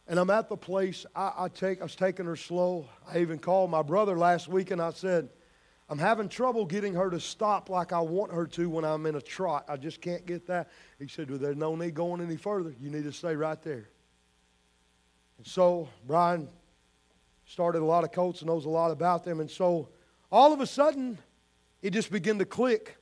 And 0.07 0.19
I'm 0.19 0.29
at 0.29 0.49
the 0.49 0.57
place, 0.57 1.05
I, 1.15 1.31
I, 1.37 1.47
take, 1.47 1.79
I 1.79 1.83
was 1.83 1.95
taking 1.95 2.25
her 2.25 2.35
slow. 2.35 2.87
I 3.11 3.19
even 3.19 3.39
called 3.39 3.71
my 3.71 3.81
brother 3.81 4.17
last 4.17 4.47
week 4.47 4.71
and 4.71 4.81
I 4.81 4.91
said, 4.91 5.29
I'm 5.89 5.97
having 5.99 6.29
trouble 6.29 6.65
getting 6.65 6.93
her 6.93 7.09
to 7.09 7.19
stop 7.19 7.69
like 7.69 7.91
I 7.91 7.99
want 7.99 8.31
her 8.31 8.47
to 8.47 8.69
when 8.69 8.85
I'm 8.85 9.05
in 9.05 9.15
a 9.15 9.21
trot. 9.21 9.65
I 9.67 9.75
just 9.75 9.99
can't 9.99 10.25
get 10.25 10.47
that. 10.47 10.69
He 10.99 11.07
said, 11.07 11.29
Well, 11.29 11.37
there's 11.37 11.57
no 11.57 11.75
need 11.75 11.95
going 11.95 12.21
any 12.21 12.37
further. 12.37 12.73
You 12.79 12.89
need 12.89 13.03
to 13.03 13.11
stay 13.11 13.35
right 13.35 13.61
there. 13.61 13.89
And 15.37 15.45
so 15.45 15.89
Brian 16.07 16.47
started 17.51 17.81
a 17.81 17.85
lot 17.85 18.05
of 18.05 18.13
colts 18.13 18.39
and 18.39 18.47
knows 18.47 18.63
a 18.63 18.69
lot 18.69 18.91
about 18.91 19.25
them. 19.25 19.41
And 19.41 19.51
so 19.51 19.89
all 20.31 20.53
of 20.53 20.61
a 20.61 20.65
sudden, 20.65 21.17
it 21.81 21.89
just 21.89 22.09
began 22.09 22.39
to 22.39 22.45
click. 22.45 22.95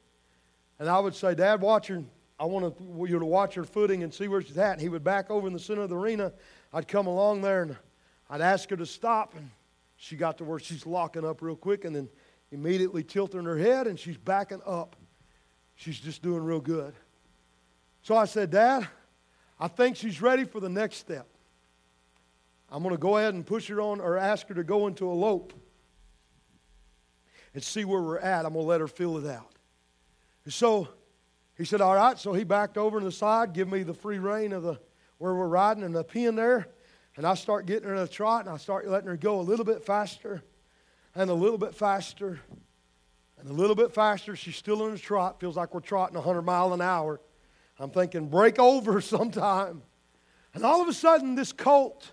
And 0.80 0.90
I 0.90 0.98
would 1.00 1.14
say, 1.14 1.36
Dad, 1.36 1.62
watch 1.62 1.88
her. 1.88 2.04
I 2.40 2.46
want 2.46 2.76
you 2.80 3.20
to 3.20 3.26
watch 3.26 3.54
her 3.54 3.64
footing 3.64 4.02
and 4.02 4.12
see 4.12 4.28
where 4.28 4.42
she's 4.42 4.58
at. 4.58 4.74
And 4.74 4.82
he 4.82 4.90
would 4.90 5.04
back 5.04 5.30
over 5.30 5.46
in 5.46 5.54
the 5.54 5.60
center 5.60 5.82
of 5.82 5.90
the 5.90 5.98
arena. 5.98 6.34
I'd 6.74 6.88
come 6.88 7.06
along 7.06 7.42
there 7.42 7.62
and 7.62 7.78
I'd 8.28 8.42
ask 8.42 8.68
her 8.72 8.78
to 8.78 8.88
stop. 8.88 9.36
And 9.36 9.52
she 9.98 10.16
got 10.16 10.40
to 10.40 10.44
where 10.44 10.58
she's 10.58 10.86
locking 10.86 11.26
up 11.26 11.44
real 11.44 11.56
quick 11.56 11.86
and 11.86 11.96
then 11.96 12.10
immediately 12.52 13.04
tilting 13.04 13.44
her 13.44 13.58
head 13.58 13.86
and 13.86 14.00
she's 14.00 14.18
backing 14.18 14.62
up. 14.66 14.96
She's 15.76 16.00
just 16.00 16.24
doing 16.24 16.44
real 16.44 16.62
good. 16.62 16.96
So 18.02 18.16
I 18.16 18.26
said, 18.26 18.50
Dad, 18.50 18.88
I 19.60 19.68
think 19.68 19.96
she's 19.96 20.22
ready 20.24 20.44
for 20.44 20.60
the 20.60 20.70
next 20.70 20.98
step. 20.98 21.28
I'm 22.72 22.84
going 22.84 22.94
to 22.94 23.00
go 23.00 23.18
ahead 23.18 23.34
and 23.34 23.46
push 23.46 23.68
her 23.68 23.82
on 23.82 24.00
or 24.00 24.18
ask 24.18 24.48
her 24.48 24.56
to 24.56 24.64
go 24.64 24.88
into 24.88 25.10
a 25.10 25.14
lope 25.14 25.54
and 27.54 27.64
see 27.64 27.84
where 27.84 28.02
we're 28.02 28.20
at. 28.20 28.46
I'm 28.46 28.54
going 28.54 28.66
to 28.66 28.70
let 28.70 28.82
her 28.82 28.88
feel 28.88 29.18
it 29.18 29.30
out. 29.30 29.54
So 30.48 30.88
he 31.58 31.66
said, 31.66 31.82
All 31.82 31.96
right. 31.96 32.18
So 32.18 32.34
he 32.34 32.44
backed 32.44 32.78
over 32.78 33.00
to 33.00 33.06
the 33.06 33.12
side, 33.12 33.54
give 33.54 33.68
me 33.68 33.84
the 33.84 33.94
free 33.94 34.20
rein 34.20 34.54
of 34.54 34.64
the 34.64 34.80
where 35.18 35.36
we're 35.36 35.48
riding 35.48 35.84
and 35.84 35.96
the 35.96 36.04
pin 36.04 36.36
there. 36.36 36.68
And 37.18 37.28
I 37.28 37.34
start 37.34 37.66
getting 37.66 37.88
her 37.90 37.96
in 37.96 38.02
a 38.02 38.08
trot 38.08 38.46
and 38.46 38.54
I 38.54 38.58
start 38.58 38.88
letting 38.88 39.10
her 39.10 39.18
go 39.18 39.40
a 39.40 39.42
little 39.42 39.66
bit 39.66 39.84
faster 39.84 40.42
and 41.14 41.30
a 41.30 41.34
little 41.34 41.58
bit 41.58 41.76
faster 41.76 42.40
and 43.38 43.50
a 43.50 43.54
little 43.54 43.76
bit 43.76 43.94
faster. 43.94 44.36
She's 44.36 44.56
still 44.56 44.88
in 44.88 44.94
a 44.94 44.98
trot. 44.98 45.40
Feels 45.40 45.58
like 45.58 45.74
we're 45.74 45.82
trotting 45.82 46.16
100 46.16 46.42
mile 46.44 46.74
an 46.74 46.82
hour. 46.82 47.20
I'm 47.78 47.92
thinking, 47.92 48.30
break 48.30 48.60
over 48.60 49.02
sometime. 49.02 49.82
And 50.54 50.64
all 50.64 50.82
of 50.82 50.88
a 50.88 50.94
sudden, 50.94 51.36
this 51.36 51.52
colt 51.52 52.12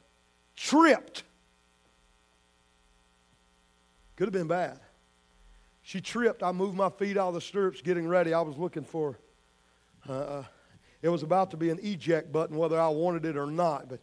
tripped. 0.57 1.23
Could 4.17 4.27
have 4.27 4.33
been 4.33 4.49
bad. 4.49 4.81
She 5.83 6.01
tripped. 6.01 6.43
I 6.43 6.53
moved 6.53 6.77
my 6.77 6.89
feet 6.89 7.17
out 7.17 7.29
of 7.29 7.35
the 7.35 7.41
stirrups 7.41 7.81
getting 7.83 8.09
ready. 8.09 8.35
I 8.35 8.41
was 8.41 8.57
looking 8.57 8.83
for, 8.83 9.19
uh, 10.09 10.43
it 11.03 11.09
was 11.09 11.23
about 11.23 11.53
to 11.53 11.57
be 11.57 11.71
an 11.71 11.79
eject 11.83 12.33
button, 12.33 12.57
whether 12.57 12.81
I 12.81 12.89
wanted 12.89 13.25
it 13.25 13.37
or 13.37 13.47
not. 13.47 13.89
But 13.89 14.01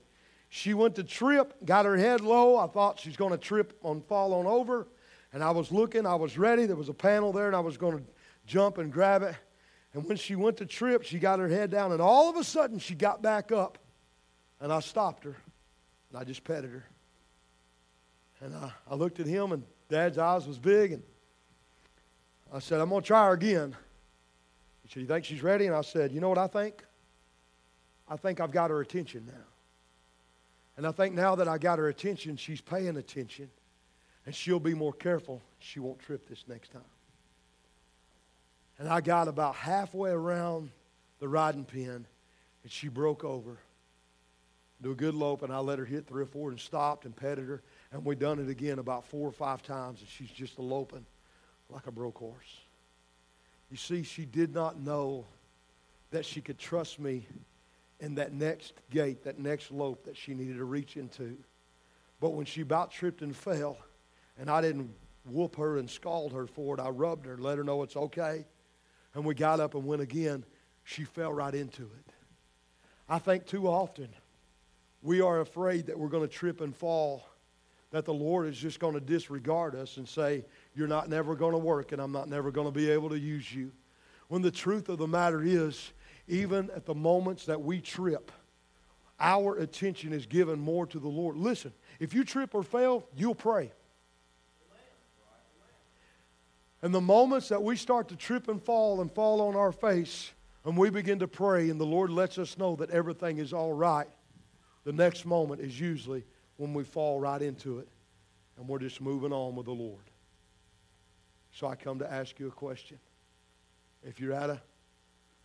she 0.50 0.74
went 0.74 0.96
to 0.96 1.04
trip, 1.04 1.56
got 1.66 1.86
her 1.86 1.98
head 1.98 2.22
low. 2.22 2.58
I 2.58 2.68
thought 2.68 3.00
she's 3.00 3.18
going 3.18 3.32
to 3.32 3.38
trip 3.38 3.78
and 3.84 4.06
fall 4.06 4.34
on 4.34 4.46
over. 4.46 4.88
And 5.34 5.44
I 5.44 5.50
was 5.50 5.72
looking, 5.72 6.06
I 6.06 6.16
was 6.16 6.38
ready. 6.38 6.68
There 6.68 6.76
was 6.76 6.90
a 6.90 6.94
panel 6.94 7.34
there, 7.34 7.48
and 7.48 7.56
I 7.56 7.60
was 7.60 7.76
going 7.76 7.98
to 7.98 8.04
jump 8.46 8.78
and 8.78 8.94
grab 8.94 9.24
it. 9.24 9.36
And 9.94 10.06
when 10.06 10.16
she 10.16 10.36
went 10.36 10.58
to 10.58 10.66
trip, 10.66 11.04
she 11.04 11.20
got 11.20 11.40
her 11.40 11.48
head 11.48 11.70
down, 11.70 11.92
and 11.92 12.02
all 12.02 12.30
of 12.30 12.38
a 12.38 12.44
sudden 12.44 12.80
she 12.80 12.96
got 12.96 13.22
back 13.22 13.52
up. 13.52 13.78
And 14.60 14.72
I 14.72 14.80
stopped 14.80 15.24
her, 15.26 15.36
and 16.14 16.22
I 16.22 16.24
just 16.24 16.44
petted 16.44 16.70
her. 16.72 16.86
And 18.42 18.56
I, 18.56 18.72
I 18.90 18.96
looked 18.96 19.20
at 19.20 19.26
him, 19.26 19.52
and 19.52 19.64
Dad's 19.90 20.18
eyes 20.18 20.48
was 20.48 20.60
big, 20.60 20.92
and 20.92 21.04
I 22.54 22.60
said, 22.60 22.80
I'm 22.80 22.90
going 22.90 23.02
to 23.02 23.08
try 23.08 23.26
her 23.26 23.34
again. 23.34 23.76
He 24.84 24.94
said, 24.94 25.02
You 25.02 25.08
think 25.08 25.26
she's 25.26 25.42
ready? 25.42 25.66
And 25.66 25.76
I 25.76 25.82
said, 25.82 26.12
You 26.12 26.22
know 26.22 26.30
what 26.30 26.38
I 26.38 26.48
think? 26.48 26.84
I 28.08 28.16
think 28.16 28.40
I've 28.40 28.52
got 28.52 28.70
her 28.70 28.82
attention 28.82 29.24
now. 29.26 29.46
And 30.78 30.86
I 30.86 30.92
think 30.92 31.16
now 31.16 31.36
that 31.36 31.48
I 31.48 31.58
got 31.58 31.80
her 31.80 31.88
attention, 31.88 32.38
she's 32.38 32.62
paying 32.62 32.98
attention. 32.98 33.50
And 34.26 34.34
she'll 34.34 34.60
be 34.60 34.74
more 34.74 34.94
careful. 34.94 35.42
She 35.60 35.80
won't 35.80 36.00
trip 36.00 36.28
this 36.28 36.44
next 36.48 36.72
time. 36.72 36.82
And 38.80 38.88
I 38.88 39.02
got 39.02 39.28
about 39.28 39.56
halfway 39.56 40.12
around 40.12 40.72
the 41.20 41.28
riding 41.28 41.66
pen, 41.66 42.06
and 42.64 42.72
she 42.72 42.88
broke 42.88 43.24
over. 43.24 43.58
Do 44.84 44.92
a 44.92 44.96
good 44.96 45.16
lope, 45.16 45.44
and 45.44 45.54
I 45.54 45.60
let 45.60 45.80
her 45.80 45.86
hit 45.86 46.08
three 46.08 46.24
or 46.24 46.28
four 46.28 46.50
and 46.50 46.60
stopped 46.60 47.06
and 47.06 47.16
petted 47.16 47.48
her. 47.48 47.62
And 47.94 48.04
we 48.04 48.16
done 48.16 48.38
it 48.40 48.50
again 48.50 48.80
about 48.80 49.06
four 49.06 49.26
or 49.26 49.32
five 49.32 49.64
times, 49.64 50.02
and 50.02 50.10
she's 50.10 50.30
just 50.30 50.60
eloping 50.60 51.06
like 51.70 51.88
a 51.88 51.92
broke 51.92 52.18
horse. 52.18 52.60
You 53.72 53.78
see, 53.78 54.04
she 54.04 54.26
did 54.26 54.54
not 54.54 54.78
know 54.78 55.26
that 56.12 56.26
she 56.26 56.42
could 56.42 56.60
trust 56.60 57.00
me 57.00 57.26
in 58.02 58.16
that 58.16 58.34
next 58.34 58.74
gait, 58.92 59.24
that 59.24 59.40
next 59.40 59.72
lope 59.72 60.04
that 60.04 60.18
she 60.18 60.34
needed 60.34 60.58
to 60.58 60.66
reach 60.66 60.98
into. 60.98 61.38
But 62.20 62.32
when 62.32 62.46
she 62.46 62.62
about 62.62 62.92
tripped 62.92 63.22
and 63.22 63.34
fell, 63.34 63.78
and 64.38 64.50
I 64.50 64.60
didn't 64.62 64.94
whoop 65.26 65.56
her 65.56 65.78
and 65.78 65.90
scald 65.90 66.34
her 66.34 66.46
for 66.46 66.76
it, 66.76 66.82
I 66.82 66.90
rubbed 66.90 67.26
her 67.26 67.38
let 67.38 67.58
her 67.58 67.64
know 67.64 67.84
it's 67.84 67.96
okay. 67.96 68.46
And 69.16 69.24
we 69.24 69.34
got 69.34 69.62
up 69.62 69.76
and 69.76 69.86
went 69.86 70.02
again. 70.02 70.44
She 70.84 71.06
fell 71.06 71.32
right 71.32 71.56
into 71.56 71.84
it. 71.84 72.14
I 73.08 73.20
think 73.20 73.46
too 73.46 73.68
often 73.68 74.10
we 75.04 75.20
are 75.22 75.42
afraid 75.42 75.86
that 75.88 76.00
we're 76.00 76.08
going 76.08 76.28
to 76.28 76.34
trip 76.34 76.62
and 76.62 76.76
fall, 76.76 77.28
that 77.92 78.06
the 78.06 78.14
Lord 78.14 78.48
is 78.48 78.58
just 78.58 78.80
going 78.80 78.94
to 78.94 79.02
disregard 79.02 79.76
us 79.76 79.98
and 79.98 80.08
say, 80.08 80.46
you're 80.74 80.88
not 80.88 81.10
never 81.10 81.36
going 81.36 81.52
to 81.52 81.60
work 81.60 81.92
and 81.92 82.02
I'm 82.02 82.14
not 82.14 82.30
never 82.30 82.50
going 82.50 82.68
to 82.68 82.72
be 82.72 82.90
able 82.90 83.10
to 83.10 83.20
use 83.20 83.54
you. 83.54 83.72
When 84.30 84.42
the 84.42 84.50
truth 84.50 84.90
of 84.90 84.98
the 84.98 85.08
matter 85.08 85.44
is, 85.44 85.92
even 86.28 86.72
at 86.72 86.86
the 86.86 86.96
moments 86.96 87.46
that 87.46 87.62
we 87.62 87.82
trip, 87.82 88.32
our 89.20 89.58
attention 89.58 90.14
is 90.14 90.26
given 90.26 90.60
more 90.60 90.88
to 90.88 91.00
the 91.00 91.08
Lord. 91.08 91.36
Listen, 91.36 91.74
if 92.00 92.14
you 92.14 92.24
trip 92.24 92.56
or 92.56 92.64
fail, 92.64 93.06
you'll 93.16 93.36
pray. 93.36 93.74
And 96.82 96.94
the 96.94 97.02
moments 97.02 97.50
that 97.50 97.62
we 97.62 97.76
start 97.76 98.08
to 98.10 98.16
trip 98.16 98.48
and 98.48 98.62
fall 98.62 99.02
and 99.02 99.12
fall 99.12 99.42
on 99.42 99.56
our 99.56 99.72
face, 99.72 100.32
and 100.66 100.78
we 100.78 100.90
begin 100.90 101.20
to 101.20 101.28
pray, 101.28 101.70
and 101.70 101.80
the 101.80 101.86
Lord 101.86 102.10
lets 102.10 102.38
us 102.38 102.58
know 102.58 102.76
that 102.78 102.90
everything 102.90 103.38
is 103.38 103.54
all 103.54 103.74
right, 103.74 104.08
the 104.84 104.94
next 104.94 105.26
moment 105.26 105.62
is 105.62 105.80
usually 105.80 106.24
when 106.58 106.74
we 106.74 106.84
fall 106.84 107.20
right 107.20 107.42
into 107.42 107.80
it 107.80 107.88
and 108.58 108.68
we're 108.68 108.80
just 108.80 109.02
moving 109.02 109.32
on 109.34 109.56
with 109.56 109.66
the 109.66 109.72
Lord. 109.72 110.04
So 111.52 111.68
I 111.68 111.76
come 111.76 112.00
to 112.00 112.12
ask 112.12 112.40
you 112.40 112.48
a 112.48 112.52
question. 112.52 112.98
If 114.04 114.20
you're 114.20 114.34
at 114.34 114.50
a, 114.50 114.62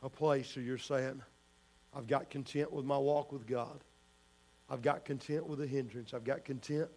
a 0.03 0.09
place 0.09 0.57
where 0.57 0.65
you're 0.65 0.79
saying, 0.79 1.23
I've 1.95 2.07
got 2.07 2.31
content 2.31 2.73
with 2.73 2.85
my 2.85 2.99
walk 2.99 3.33
with 3.33 3.47
God, 3.47 3.81
I've 4.71 4.83
got 4.83 5.05
content 5.05 5.47
with 5.47 5.59
the 5.59 5.67
hindrance, 5.67 6.13
I've 6.13 6.25
got 6.25 6.45
content 6.45 6.89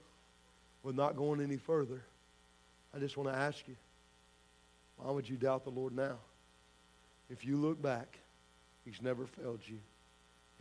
with 0.83 0.95
not 0.95 1.15
going 1.15 1.41
any 1.41 1.57
further, 1.57 2.01
I 2.93 2.99
just 2.99 3.15
want 3.15 3.29
to 3.29 3.35
ask 3.35 3.67
you, 3.67 3.75
why 4.97 5.11
would 5.11 5.29
you 5.29 5.37
doubt 5.37 5.63
the 5.63 5.69
Lord 5.69 5.95
now? 5.95 6.17
If 7.29 7.45
you 7.45 7.57
look 7.57 7.81
back, 7.81 8.17
He's 8.83 9.01
never 9.01 9.25
failed 9.25 9.61
you. 9.65 9.77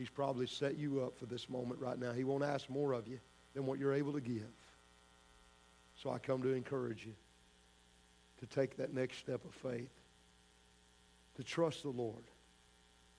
He's 0.00 0.08
probably 0.08 0.46
set 0.46 0.78
you 0.78 1.02
up 1.02 1.18
for 1.18 1.26
this 1.26 1.50
moment 1.50 1.78
right 1.78 1.98
now. 1.98 2.12
He 2.12 2.24
won't 2.24 2.42
ask 2.42 2.70
more 2.70 2.94
of 2.94 3.06
you 3.06 3.20
than 3.52 3.66
what 3.66 3.78
you're 3.78 3.92
able 3.92 4.14
to 4.14 4.20
give. 4.22 4.48
So 6.02 6.10
I 6.10 6.16
come 6.16 6.40
to 6.40 6.54
encourage 6.54 7.04
you 7.04 7.12
to 8.38 8.46
take 8.46 8.78
that 8.78 8.94
next 8.94 9.18
step 9.18 9.44
of 9.44 9.52
faith, 9.52 9.90
to 11.36 11.44
trust 11.44 11.82
the 11.82 11.90
Lord, 11.90 12.24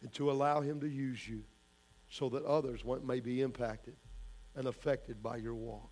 and 0.01 0.11
to 0.13 0.31
allow 0.31 0.61
Him 0.61 0.79
to 0.79 0.87
use 0.87 1.27
you 1.27 1.43
so 2.09 2.29
that 2.29 2.43
others 2.45 2.81
may 3.03 3.19
be 3.19 3.41
impacted 3.41 3.93
and 4.55 4.65
affected 4.65 5.21
by 5.21 5.37
your 5.37 5.53
walk. 5.53 5.91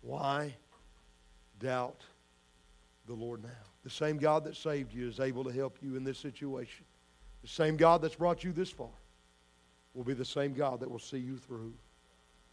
Why 0.00 0.52
doubt 1.60 2.00
the 3.06 3.14
Lord 3.14 3.44
now? 3.44 3.50
The 3.84 3.90
same 3.90 4.18
God 4.18 4.42
that 4.46 4.56
saved 4.56 4.92
you 4.92 5.06
is 5.06 5.20
able 5.20 5.44
to 5.44 5.52
help 5.52 5.78
you 5.80 5.94
in 5.94 6.02
this 6.02 6.18
situation. 6.18 6.84
The 7.42 7.48
same 7.48 7.76
God 7.76 8.02
that's 8.02 8.16
brought 8.16 8.42
you 8.42 8.50
this 8.50 8.70
far 8.70 8.88
will 9.94 10.04
be 10.04 10.14
the 10.14 10.24
same 10.24 10.52
God 10.52 10.80
that 10.80 10.90
will 10.90 10.98
see 10.98 11.18
you 11.18 11.38
through. 11.38 11.72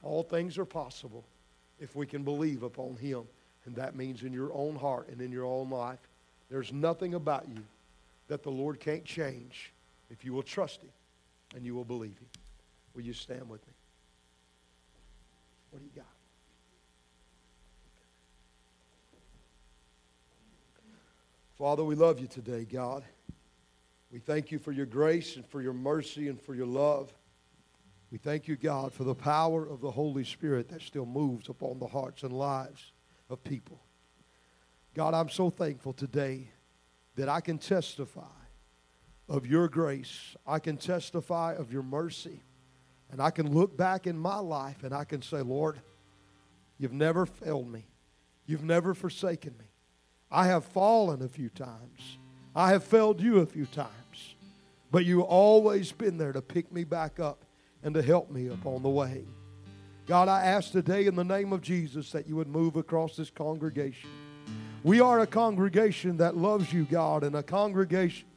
All 0.04 0.24
things 0.24 0.58
are 0.58 0.66
possible 0.66 1.26
if 1.80 1.96
we 1.96 2.06
can 2.06 2.24
believe 2.24 2.64
upon 2.64 2.96
Him. 2.96 3.24
And 3.66 3.76
that 3.76 3.96
means 3.96 4.24
in 4.24 4.34
your 4.34 4.52
own 4.54 4.76
heart 4.76 5.10
and 5.10 5.22
in 5.22 5.32
your 5.32 5.46
own 5.46 5.70
life. 5.70 6.00
There's 6.50 6.72
nothing 6.72 7.14
about 7.14 7.48
you 7.48 7.64
that 8.28 8.44
the 8.44 8.50
Lord 8.50 8.80
can't 8.80 9.06
change 9.06 9.72
if 10.10 10.24
you 10.24 10.34
will 10.34 10.44
trust 10.44 10.82
Him 10.82 10.90
and 11.56 11.66
you 11.66 11.76
will 11.76 11.86
believe 11.86 12.18
Him. 12.18 12.28
Will 12.96 13.04
you 13.04 13.14
stand 13.14 13.50
with 13.50 13.66
me? 13.68 13.74
What 15.72 15.80
do 15.80 15.86
you 15.86 15.92
got? 15.96 16.06
Father, 21.58 21.84
we 21.84 21.96
love 21.96 22.20
you 22.20 22.28
today, 22.28 22.66
God. 22.66 23.04
We 24.12 24.20
thank 24.20 24.52
you 24.52 24.60
for 24.60 24.72
your 24.72 24.88
grace 24.88 25.36
and 25.36 25.46
for 25.46 25.62
your 25.62 25.74
mercy 25.74 26.28
and 26.28 26.42
for 26.42 26.56
your 26.56 26.66
love. 26.66 27.14
We 28.12 28.18
thank 28.18 28.50
you, 28.50 28.58
God, 28.58 28.94
for 28.94 29.06
the 29.06 29.16
power 29.16 29.66
of 29.66 29.80
the 29.80 29.92
Holy 29.92 30.26
Spirit 30.26 30.68
that 30.70 30.82
still 30.82 31.06
moves 31.06 31.48
upon 31.48 31.80
the 31.80 31.88
hearts 31.88 32.24
and 32.24 32.34
lives 32.34 32.92
of 33.30 33.42
people. 33.44 33.80
God, 34.94 35.14
I'm 35.14 35.30
so 35.30 35.50
thankful 35.50 35.94
today 35.94 36.50
that 37.16 37.30
I 37.30 37.40
can 37.40 37.58
testify 37.58 38.24
of 39.30 39.48
your 39.48 39.70
grace. 39.70 40.36
I 40.46 40.60
can 40.60 40.76
testify 40.76 41.54
of 41.54 41.72
your 41.72 41.84
mercy. 41.84 42.44
And 43.12 43.22
I 43.22 43.30
can 43.30 43.54
look 43.54 43.78
back 43.78 44.08
in 44.08 44.18
my 44.18 44.40
life 44.40 44.84
and 44.84 44.94
I 44.94 45.06
can 45.06 45.22
say, 45.22 45.42
Lord, 45.42 45.80
you've 46.78 46.92
never 46.92 47.26
failed 47.26 47.72
me. 47.72 47.86
You've 48.46 48.64
never 48.64 48.94
forsaken 48.94 49.54
me. 49.58 49.66
I 50.30 50.48
have 50.48 50.66
fallen 50.66 51.22
a 51.22 51.30
few 51.30 51.50
times. 51.50 52.18
I 52.54 52.72
have 52.72 52.84
failed 52.84 53.22
you 53.22 53.40
a 53.40 53.46
few 53.46 53.66
times. 53.68 54.36
But 54.92 55.06
you've 55.06 55.24
always 55.24 55.94
been 55.94 56.18
there 56.18 56.34
to 56.34 56.42
pick 56.42 56.72
me 56.74 56.84
back 56.84 57.18
up 57.18 57.46
and 57.84 57.94
to 57.94 58.02
help 58.02 58.32
me 58.32 58.48
upon 58.48 58.84
the 58.84 58.90
way. 58.90 59.24
God, 60.08 60.28
I 60.28 60.44
ask 60.44 60.72
today 60.72 61.06
in 61.06 61.16
the 61.16 61.24
name 61.24 61.54
of 61.54 61.62
Jesus 61.62 62.12
that 62.12 62.28
you 62.28 62.36
would 62.36 62.48
move 62.48 62.76
across 62.76 63.16
this 63.16 63.30
congregation. 63.30 64.10
We 64.84 65.00
are 65.00 65.20
a 65.20 65.28
congregation 65.28 66.18
that 66.18 66.36
loves 66.36 66.74
you, 66.74 66.86
God, 66.86 67.24
and 67.24 67.36
a 67.36 67.44
congregation 67.44 68.28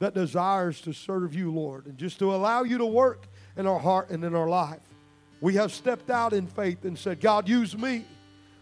that 0.00 0.14
desires 0.14 0.80
to 0.80 0.92
serve 0.92 1.34
you, 1.34 1.52
Lord, 1.52 1.86
and 1.86 1.96
just 1.96 2.18
to 2.18 2.34
allow 2.34 2.64
you 2.64 2.76
to 2.78 2.86
work 2.86 3.28
in 3.56 3.66
our 3.68 3.78
heart 3.78 4.10
and 4.10 4.24
in 4.24 4.34
our 4.34 4.48
life. 4.48 4.80
We 5.40 5.54
have 5.54 5.72
stepped 5.72 6.10
out 6.10 6.32
in 6.32 6.46
faith 6.46 6.84
and 6.84 6.98
said, 6.98 7.20
God, 7.20 7.48
use 7.48 7.76
me. 7.76 8.04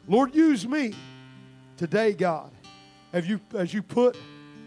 Lord, 0.06 0.34
use 0.34 0.66
me. 0.66 0.92
Today, 1.76 2.12
God, 2.12 2.50
as 3.12 3.26
you, 3.26 3.40
as 3.54 3.72
you 3.72 3.82
put 3.82 4.16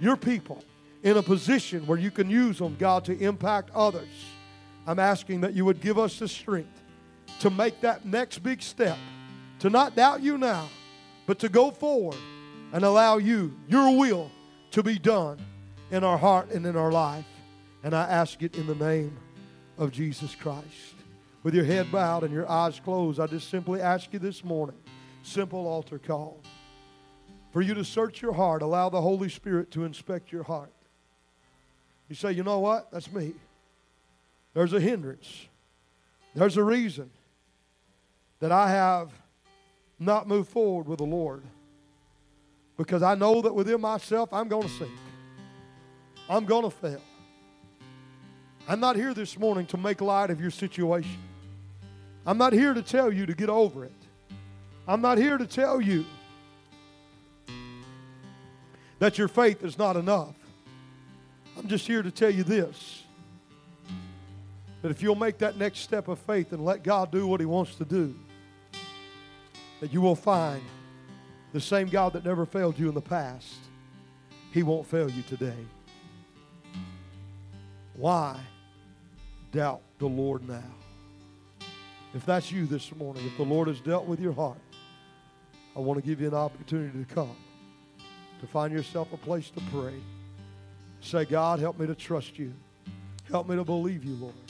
your 0.02 0.18
people 0.18 0.64
in 1.04 1.18
a 1.18 1.24
position 1.24 1.86
where 1.86 2.00
you 2.00 2.10
can 2.10 2.30
use 2.30 2.58
them, 2.58 2.76
God, 2.80 3.06
to 3.06 3.18
impact 3.20 3.70
others, 3.76 4.10
I'm 4.86 5.00
asking 5.00 5.42
that 5.42 5.54
you 5.54 5.66
would 5.66 5.82
give 5.82 5.98
us 5.98 6.20
the 6.20 6.28
strength 6.28 6.82
to 7.40 7.50
make 7.50 7.82
that 7.82 8.06
next 8.06 8.40
big 8.40 8.62
step, 8.62 8.98
to 9.60 9.70
not 9.70 9.96
doubt 9.96 10.22
you 10.22 10.38
now, 10.38 10.68
but 11.26 11.40
to 11.40 11.50
go 11.50 11.72
forward 11.72 12.18
and 12.74 12.84
allow 12.84 13.18
you, 13.18 13.56
your 13.68 13.98
will, 13.98 14.30
to 14.72 14.84
be 14.84 14.98
done 14.98 15.40
in 15.92 16.04
our 16.04 16.18
heart 16.18 16.52
and 16.52 16.66
in 16.66 16.76
our 16.76 16.92
life. 16.92 17.26
And 17.84 17.94
I 17.94 18.04
ask 18.04 18.42
it 18.42 18.56
in 18.56 18.68
the 18.68 18.76
name 18.76 19.18
of 19.78 19.92
Jesus 19.92 20.36
Christ. 20.36 20.96
With 21.44 21.54
your 21.54 21.66
head 21.66 21.92
bowed 21.92 22.24
and 22.24 22.34
your 22.34 22.50
eyes 22.50 22.80
closed, 22.80 23.20
I 23.20 23.28
just 23.28 23.50
simply 23.50 23.82
ask 23.82 24.12
you 24.14 24.20
this 24.20 24.44
morning, 24.44 24.78
simple 25.22 25.68
altar 25.68 26.00
call, 26.00 26.40
for 27.52 27.62
you 27.62 27.74
to 27.74 27.86
search 27.86 28.22
your 28.22 28.34
heart, 28.34 28.62
allow 28.62 28.90
the 28.90 29.02
Holy 29.02 29.30
Spirit 29.30 29.70
to 29.72 29.84
inspect 29.84 30.32
your 30.32 30.44
heart. 30.44 30.72
You 32.10 32.16
say, 32.16 32.32
you 32.32 32.44
know 32.44 32.60
what? 32.60 32.92
That's 32.92 33.12
me. 33.12 33.34
There's 34.54 34.74
a 34.74 34.80
hindrance. 34.80 35.48
There's 36.36 36.58
a 36.58 36.64
reason 36.64 37.10
that 38.40 38.52
I 38.52 38.70
have 38.70 39.12
not 40.00 40.28
moved 40.28 40.50
forward 40.50 40.88
with 40.88 40.98
the 40.98 41.06
Lord 41.06 41.44
because 42.78 43.04
I 43.04 43.16
know 43.16 43.42
that 43.42 43.54
within 43.54 43.82
myself 43.82 44.34
I'm 44.34 44.48
going 44.48 44.64
to 44.64 44.70
sink. 44.70 44.92
I'm 46.30 46.46
going 46.46 46.64
to 46.64 46.70
fail. 46.70 47.02
I'm 48.68 48.80
not 48.80 48.96
here 48.96 49.14
this 49.14 49.38
morning 49.38 49.66
to 49.68 49.78
make 49.78 50.02
light 50.02 50.30
of 50.30 50.40
your 50.40 50.52
situation. 50.52 51.18
I'm 52.26 52.38
not 52.38 52.54
here 52.54 52.74
to 52.74 52.82
tell 52.82 53.12
you 53.12 53.26
to 53.26 53.34
get 53.34 53.50
over 53.50 53.86
it. 53.86 53.92
I'm 54.88 55.02
not 55.02 55.18
here 55.18 55.38
to 55.38 55.46
tell 55.46 55.82
you 55.82 56.06
that 59.00 59.18
your 59.18 59.28
faith 59.28 59.64
is 59.64 59.78
not 59.78 59.96
enough. 59.96 60.36
I'm 61.58 61.68
just 61.68 61.86
here 61.86 62.02
to 62.02 62.12
tell 62.12 62.30
you 62.30 62.44
this 62.44 63.03
that 64.84 64.92
if 64.92 65.02
you'll 65.02 65.16
make 65.16 65.38
that 65.38 65.58
next 65.58 65.80
step 65.80 66.10
of 66.10 66.20
faith 66.20 66.52
and 66.52 66.64
let 66.64 66.84
God 66.84 67.10
do 67.10 67.26
what 67.26 67.40
He 67.40 67.46
wants 67.46 67.76
to 67.76 67.86
do, 67.86 68.14
that 69.80 69.94
you 69.94 70.02
will 70.02 70.16
find 70.16 70.62
the 71.54 71.62
same 71.62 71.88
God 71.88 72.14
that 72.14 72.26
never 72.26 72.46
failed 72.46 72.78
you 72.78 72.90
in 72.90 72.94
the 72.94 73.02
past, 73.02 73.56
He 74.52 74.62
won't 74.62 74.86
fail 74.86 75.10
you 75.10 75.24
today. 75.24 75.56
Why 77.96 78.38
doubt 79.54 79.82
the 80.00 80.08
Lord 80.08 80.48
now? 80.48 80.76
If 82.14 82.26
that's 82.26 82.52
you 82.52 82.66
this 82.66 82.94
morning, 82.94 83.26
if 83.26 83.38
the 83.38 83.44
Lord 83.44 83.70
has 83.70 83.80
dealt 83.80 84.06
with 84.06 84.20
your 84.20 84.34
heart, 84.34 84.60
I 85.78 85.80
want 85.80 85.98
to 85.98 86.06
give 86.06 86.20
you 86.20 86.28
an 86.28 86.34
opportunity 86.34 87.04
to 87.06 87.16
come, 87.16 87.38
to 88.42 88.48
find 88.48 88.74
yourself 88.74 89.14
a 89.14 89.18
place 89.18 89.50
to 89.52 89.62
pray. 89.72 89.96
Say, 91.00 91.24
God, 91.24 91.60
help 91.60 91.80
me 91.80 91.88
to 91.88 91.96
trust 91.96 92.38
you. 92.38 92.54
Help 93.30 93.48
me 93.48 93.56
to 93.56 93.64
believe 93.64 94.04
you, 94.04 94.16
Lord. 94.16 94.43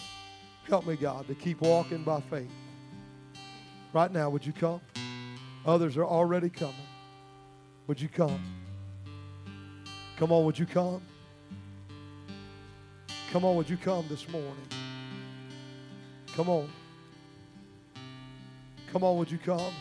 Help 0.68 0.86
me, 0.86 0.96
God, 0.96 1.28
to 1.28 1.36
keep 1.36 1.62
walking 1.62 2.04
by 2.04 2.22
faith. 2.22 2.52
Right 3.92 4.12
now, 4.12 4.30
would 4.30 4.46
you 4.46 4.54
come? 4.54 4.82
Others 5.66 5.98
are 5.98 6.06
already 6.06 6.50
coming. 6.50 6.76
Would 7.88 8.02
you 8.02 8.10
come? 8.10 8.42
Come 10.18 10.32
on, 10.32 10.46
would 10.46 10.58
you 10.58 10.66
come? 10.66 11.02
Come 13.32 13.46
on, 13.46 13.56
would 13.56 13.70
you 13.70 13.78
come 13.78 14.06
this 14.10 14.28
morning? 14.30 14.68
Come 16.36 16.50
on. 16.50 16.70
Come 18.92 19.04
on, 19.04 19.18
would 19.18 19.32
you 19.32 19.40
come? 19.40 19.74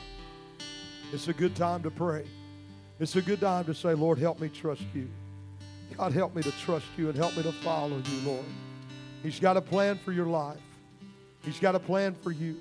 It's 1.13 1.29
a 1.29 1.33
good 1.33 1.55
time 1.55 1.83
to 1.83 1.91
pray. 1.91 2.25
It's 2.99 3.17
a 3.17 3.23
good 3.23 3.41
time 3.41 3.65
to 3.67 3.75
say, 3.75 3.95
Lord, 3.95 4.19
help 4.19 4.41
me 4.41 4.49
trust 4.49 4.85
you. 4.95 5.09
God, 5.97 6.13
help 6.13 6.35
me 6.35 6.43
to 6.43 6.53
trust 6.53 6.87
you 6.97 7.09
and 7.09 7.17
help 7.17 7.37
me 7.37 7.43
to 7.43 7.53
follow 7.53 7.99
you, 7.99 8.21
Lord. 8.31 8.45
He's 9.23 9.39
got 9.39 9.57
a 9.57 9.61
plan 9.61 9.99
for 9.99 10.13
your 10.13 10.27
life. 10.27 10.59
He's 11.43 11.59
got 11.59 11.75
a 11.75 11.81
plan 11.81 12.15
for 12.15 12.31
you. 12.31 12.57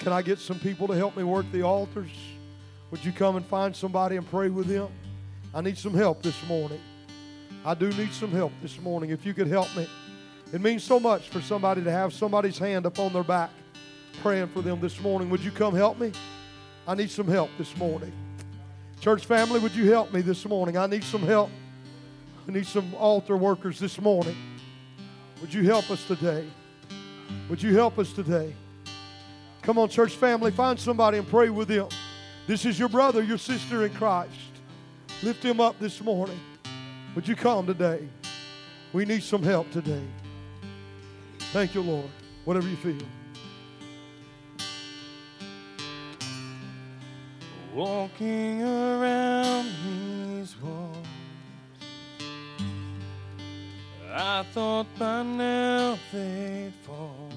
Can 0.00 0.12
I 0.12 0.22
get 0.22 0.38
some 0.38 0.58
people 0.58 0.86
to 0.88 0.94
help 0.94 1.16
me 1.16 1.24
work 1.24 1.46
the 1.52 1.62
altars? 1.62 2.10
Would 2.90 3.04
you 3.04 3.12
come 3.12 3.36
and 3.36 3.44
find 3.44 3.74
somebody 3.74 4.16
and 4.16 4.28
pray 4.28 4.48
with 4.48 4.68
them? 4.68 4.88
I 5.52 5.60
need 5.60 5.76
some 5.76 5.94
help 5.94 6.22
this 6.22 6.46
morning. 6.46 6.80
I 7.64 7.74
do 7.74 7.90
need 7.90 8.12
some 8.12 8.30
help 8.30 8.52
this 8.62 8.80
morning. 8.80 9.10
If 9.10 9.26
you 9.26 9.34
could 9.34 9.48
help 9.48 9.74
me, 9.76 9.88
it 10.52 10.60
means 10.60 10.84
so 10.84 11.00
much 11.00 11.28
for 11.28 11.40
somebody 11.40 11.82
to 11.82 11.90
have 11.90 12.12
somebody's 12.12 12.58
hand 12.58 12.86
upon 12.86 13.12
their 13.12 13.24
back 13.24 13.50
praying 14.22 14.48
for 14.48 14.62
them 14.62 14.80
this 14.80 15.00
morning. 15.00 15.28
Would 15.30 15.42
you 15.42 15.50
come 15.50 15.74
help 15.74 15.98
me? 15.98 16.12
I 16.86 16.94
need 16.94 17.10
some 17.10 17.26
help 17.26 17.50
this 17.58 17.76
morning. 17.76 18.12
Church 19.00 19.26
family, 19.26 19.58
would 19.58 19.74
you 19.74 19.90
help 19.90 20.12
me 20.12 20.20
this 20.20 20.44
morning? 20.46 20.76
I 20.76 20.86
need 20.86 21.04
some 21.04 21.22
help. 21.22 21.50
I 22.48 22.52
need 22.52 22.66
some 22.66 22.94
altar 22.94 23.36
workers 23.36 23.78
this 23.78 24.00
morning. 24.00 24.36
Would 25.40 25.52
you 25.52 25.64
help 25.64 25.90
us 25.90 26.06
today? 26.06 26.46
Would 27.48 27.62
you 27.62 27.74
help 27.74 27.98
us 27.98 28.12
today? 28.12 28.54
Come 29.62 29.78
on, 29.78 29.88
church 29.88 30.12
family, 30.14 30.50
find 30.50 30.78
somebody 30.78 31.18
and 31.18 31.28
pray 31.28 31.50
with 31.50 31.68
them. 31.68 31.88
This 32.46 32.64
is 32.64 32.78
your 32.78 32.88
brother, 32.88 33.22
your 33.22 33.38
sister 33.38 33.84
in 33.84 33.92
Christ. 33.94 34.32
Lift 35.22 35.42
him 35.42 35.60
up 35.60 35.78
this 35.80 36.00
morning. 36.00 36.38
Would 37.14 37.26
you 37.26 37.34
come 37.34 37.66
today? 37.66 38.06
We 38.92 39.04
need 39.04 39.22
some 39.22 39.42
help 39.42 39.70
today. 39.70 40.04
Thank 41.52 41.74
you, 41.74 41.82
Lord. 41.82 42.10
Whatever 42.44 42.68
you 42.68 42.76
feel. 42.76 43.06
Walking 47.74 48.62
around 48.62 49.66
these 49.84 50.54
walls, 50.60 50.96
I 54.18 54.44
thought 54.44 54.86
by 54.98 55.22
now 55.22 55.98
they'd 56.10 56.72
fall. 56.86 57.28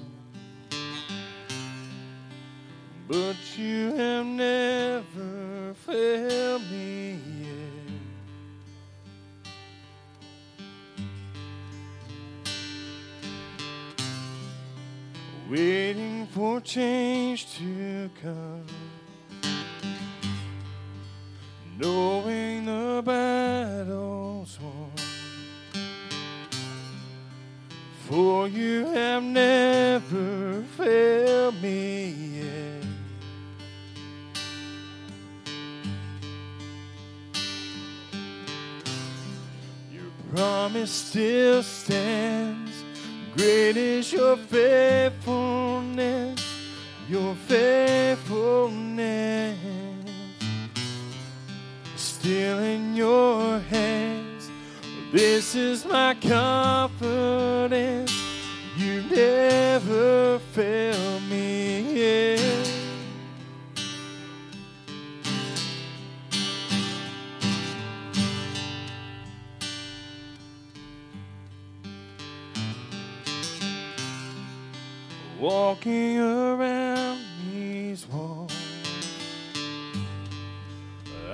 But 3.06 3.36
you 3.58 3.92
have 3.96 4.24
never 4.24 5.74
failed 5.74 6.62
me 6.70 7.18
yet. 7.42 7.92
Waiting 15.50 16.28
for 16.28 16.62
change 16.62 17.58
to 17.58 18.08
come. 18.22 18.64
Knowing 21.78 22.64
the 22.64 23.02
battle's 23.04 24.58
won. 24.62 25.09
For 28.10 28.48
you 28.48 28.86
have 28.86 29.22
never 29.22 30.62
failed 30.76 31.62
me 31.62 32.42
yet. 32.42 32.84
Your 39.92 40.10
promise 40.34 40.90
still 40.90 41.62
stands. 41.62 42.82
Great 43.36 43.76
is 43.76 44.12
your 44.12 44.36
faithfulness, 44.36 46.44
your 47.08 47.36
faithfulness. 47.46 49.56
Still 51.94 52.58
in 52.58 52.96
your 52.96 53.60
hands. 53.60 54.50
This 55.12 55.54
is 55.54 55.84
my 55.84 56.14
confidence. 56.14 56.89
You 57.60 59.02
never 59.10 60.38
fail 60.38 61.20
me 61.20 61.82
yet. 61.92 62.72
Walking 75.38 76.18
around 76.18 77.20
these 77.52 78.06
walls, 78.08 78.52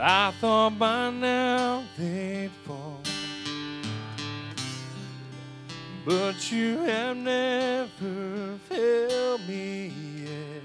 I 0.01 0.33
thought 0.41 0.77
by 0.77 1.11
now 1.11 1.85
they'd 1.97 2.36
But 6.27 6.51
you 6.51 6.81
have 6.81 7.17
never 7.17 8.59
failed 8.69 9.47
me 9.47 9.93
yet. 10.25 10.63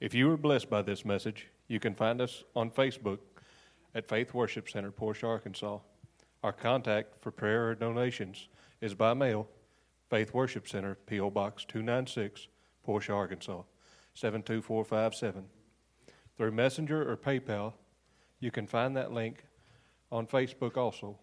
If 0.00 0.12
you 0.12 0.26
were 0.26 0.36
blessed 0.36 0.68
by 0.68 0.82
this 0.82 1.04
message, 1.04 1.46
you 1.68 1.78
can 1.78 1.94
find 1.94 2.20
us 2.20 2.42
on 2.56 2.72
Facebook 2.72 3.20
at 3.94 4.08
Faith 4.08 4.34
Worship 4.34 4.68
Center, 4.68 4.90
Portia, 4.90 5.28
Arkansas. 5.28 5.78
Our 6.42 6.52
contact 6.52 7.22
for 7.22 7.30
prayer 7.30 7.68
or 7.68 7.76
donations 7.76 8.48
is 8.80 8.94
by 8.94 9.14
mail, 9.14 9.46
Faith 10.08 10.34
Worship 10.34 10.66
Center, 10.66 10.96
P.O. 11.06 11.30
Box 11.30 11.64
296, 11.64 12.48
Portia, 12.82 13.12
Arkansas 13.12 13.62
72457. 14.14 15.44
Through 16.36 16.50
Messenger 16.50 17.08
or 17.08 17.16
PayPal, 17.16 17.74
you 18.40 18.50
can 18.50 18.66
find 18.66 18.96
that 18.96 19.12
link 19.12 19.44
on 20.10 20.26
Facebook 20.26 20.76
also. 20.76 21.18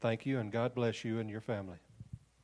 Thank 0.00 0.26
you, 0.26 0.38
and 0.38 0.52
God 0.52 0.74
bless 0.74 1.04
you 1.04 1.18
and 1.18 1.30
your 1.30 1.40
family. 1.40 1.78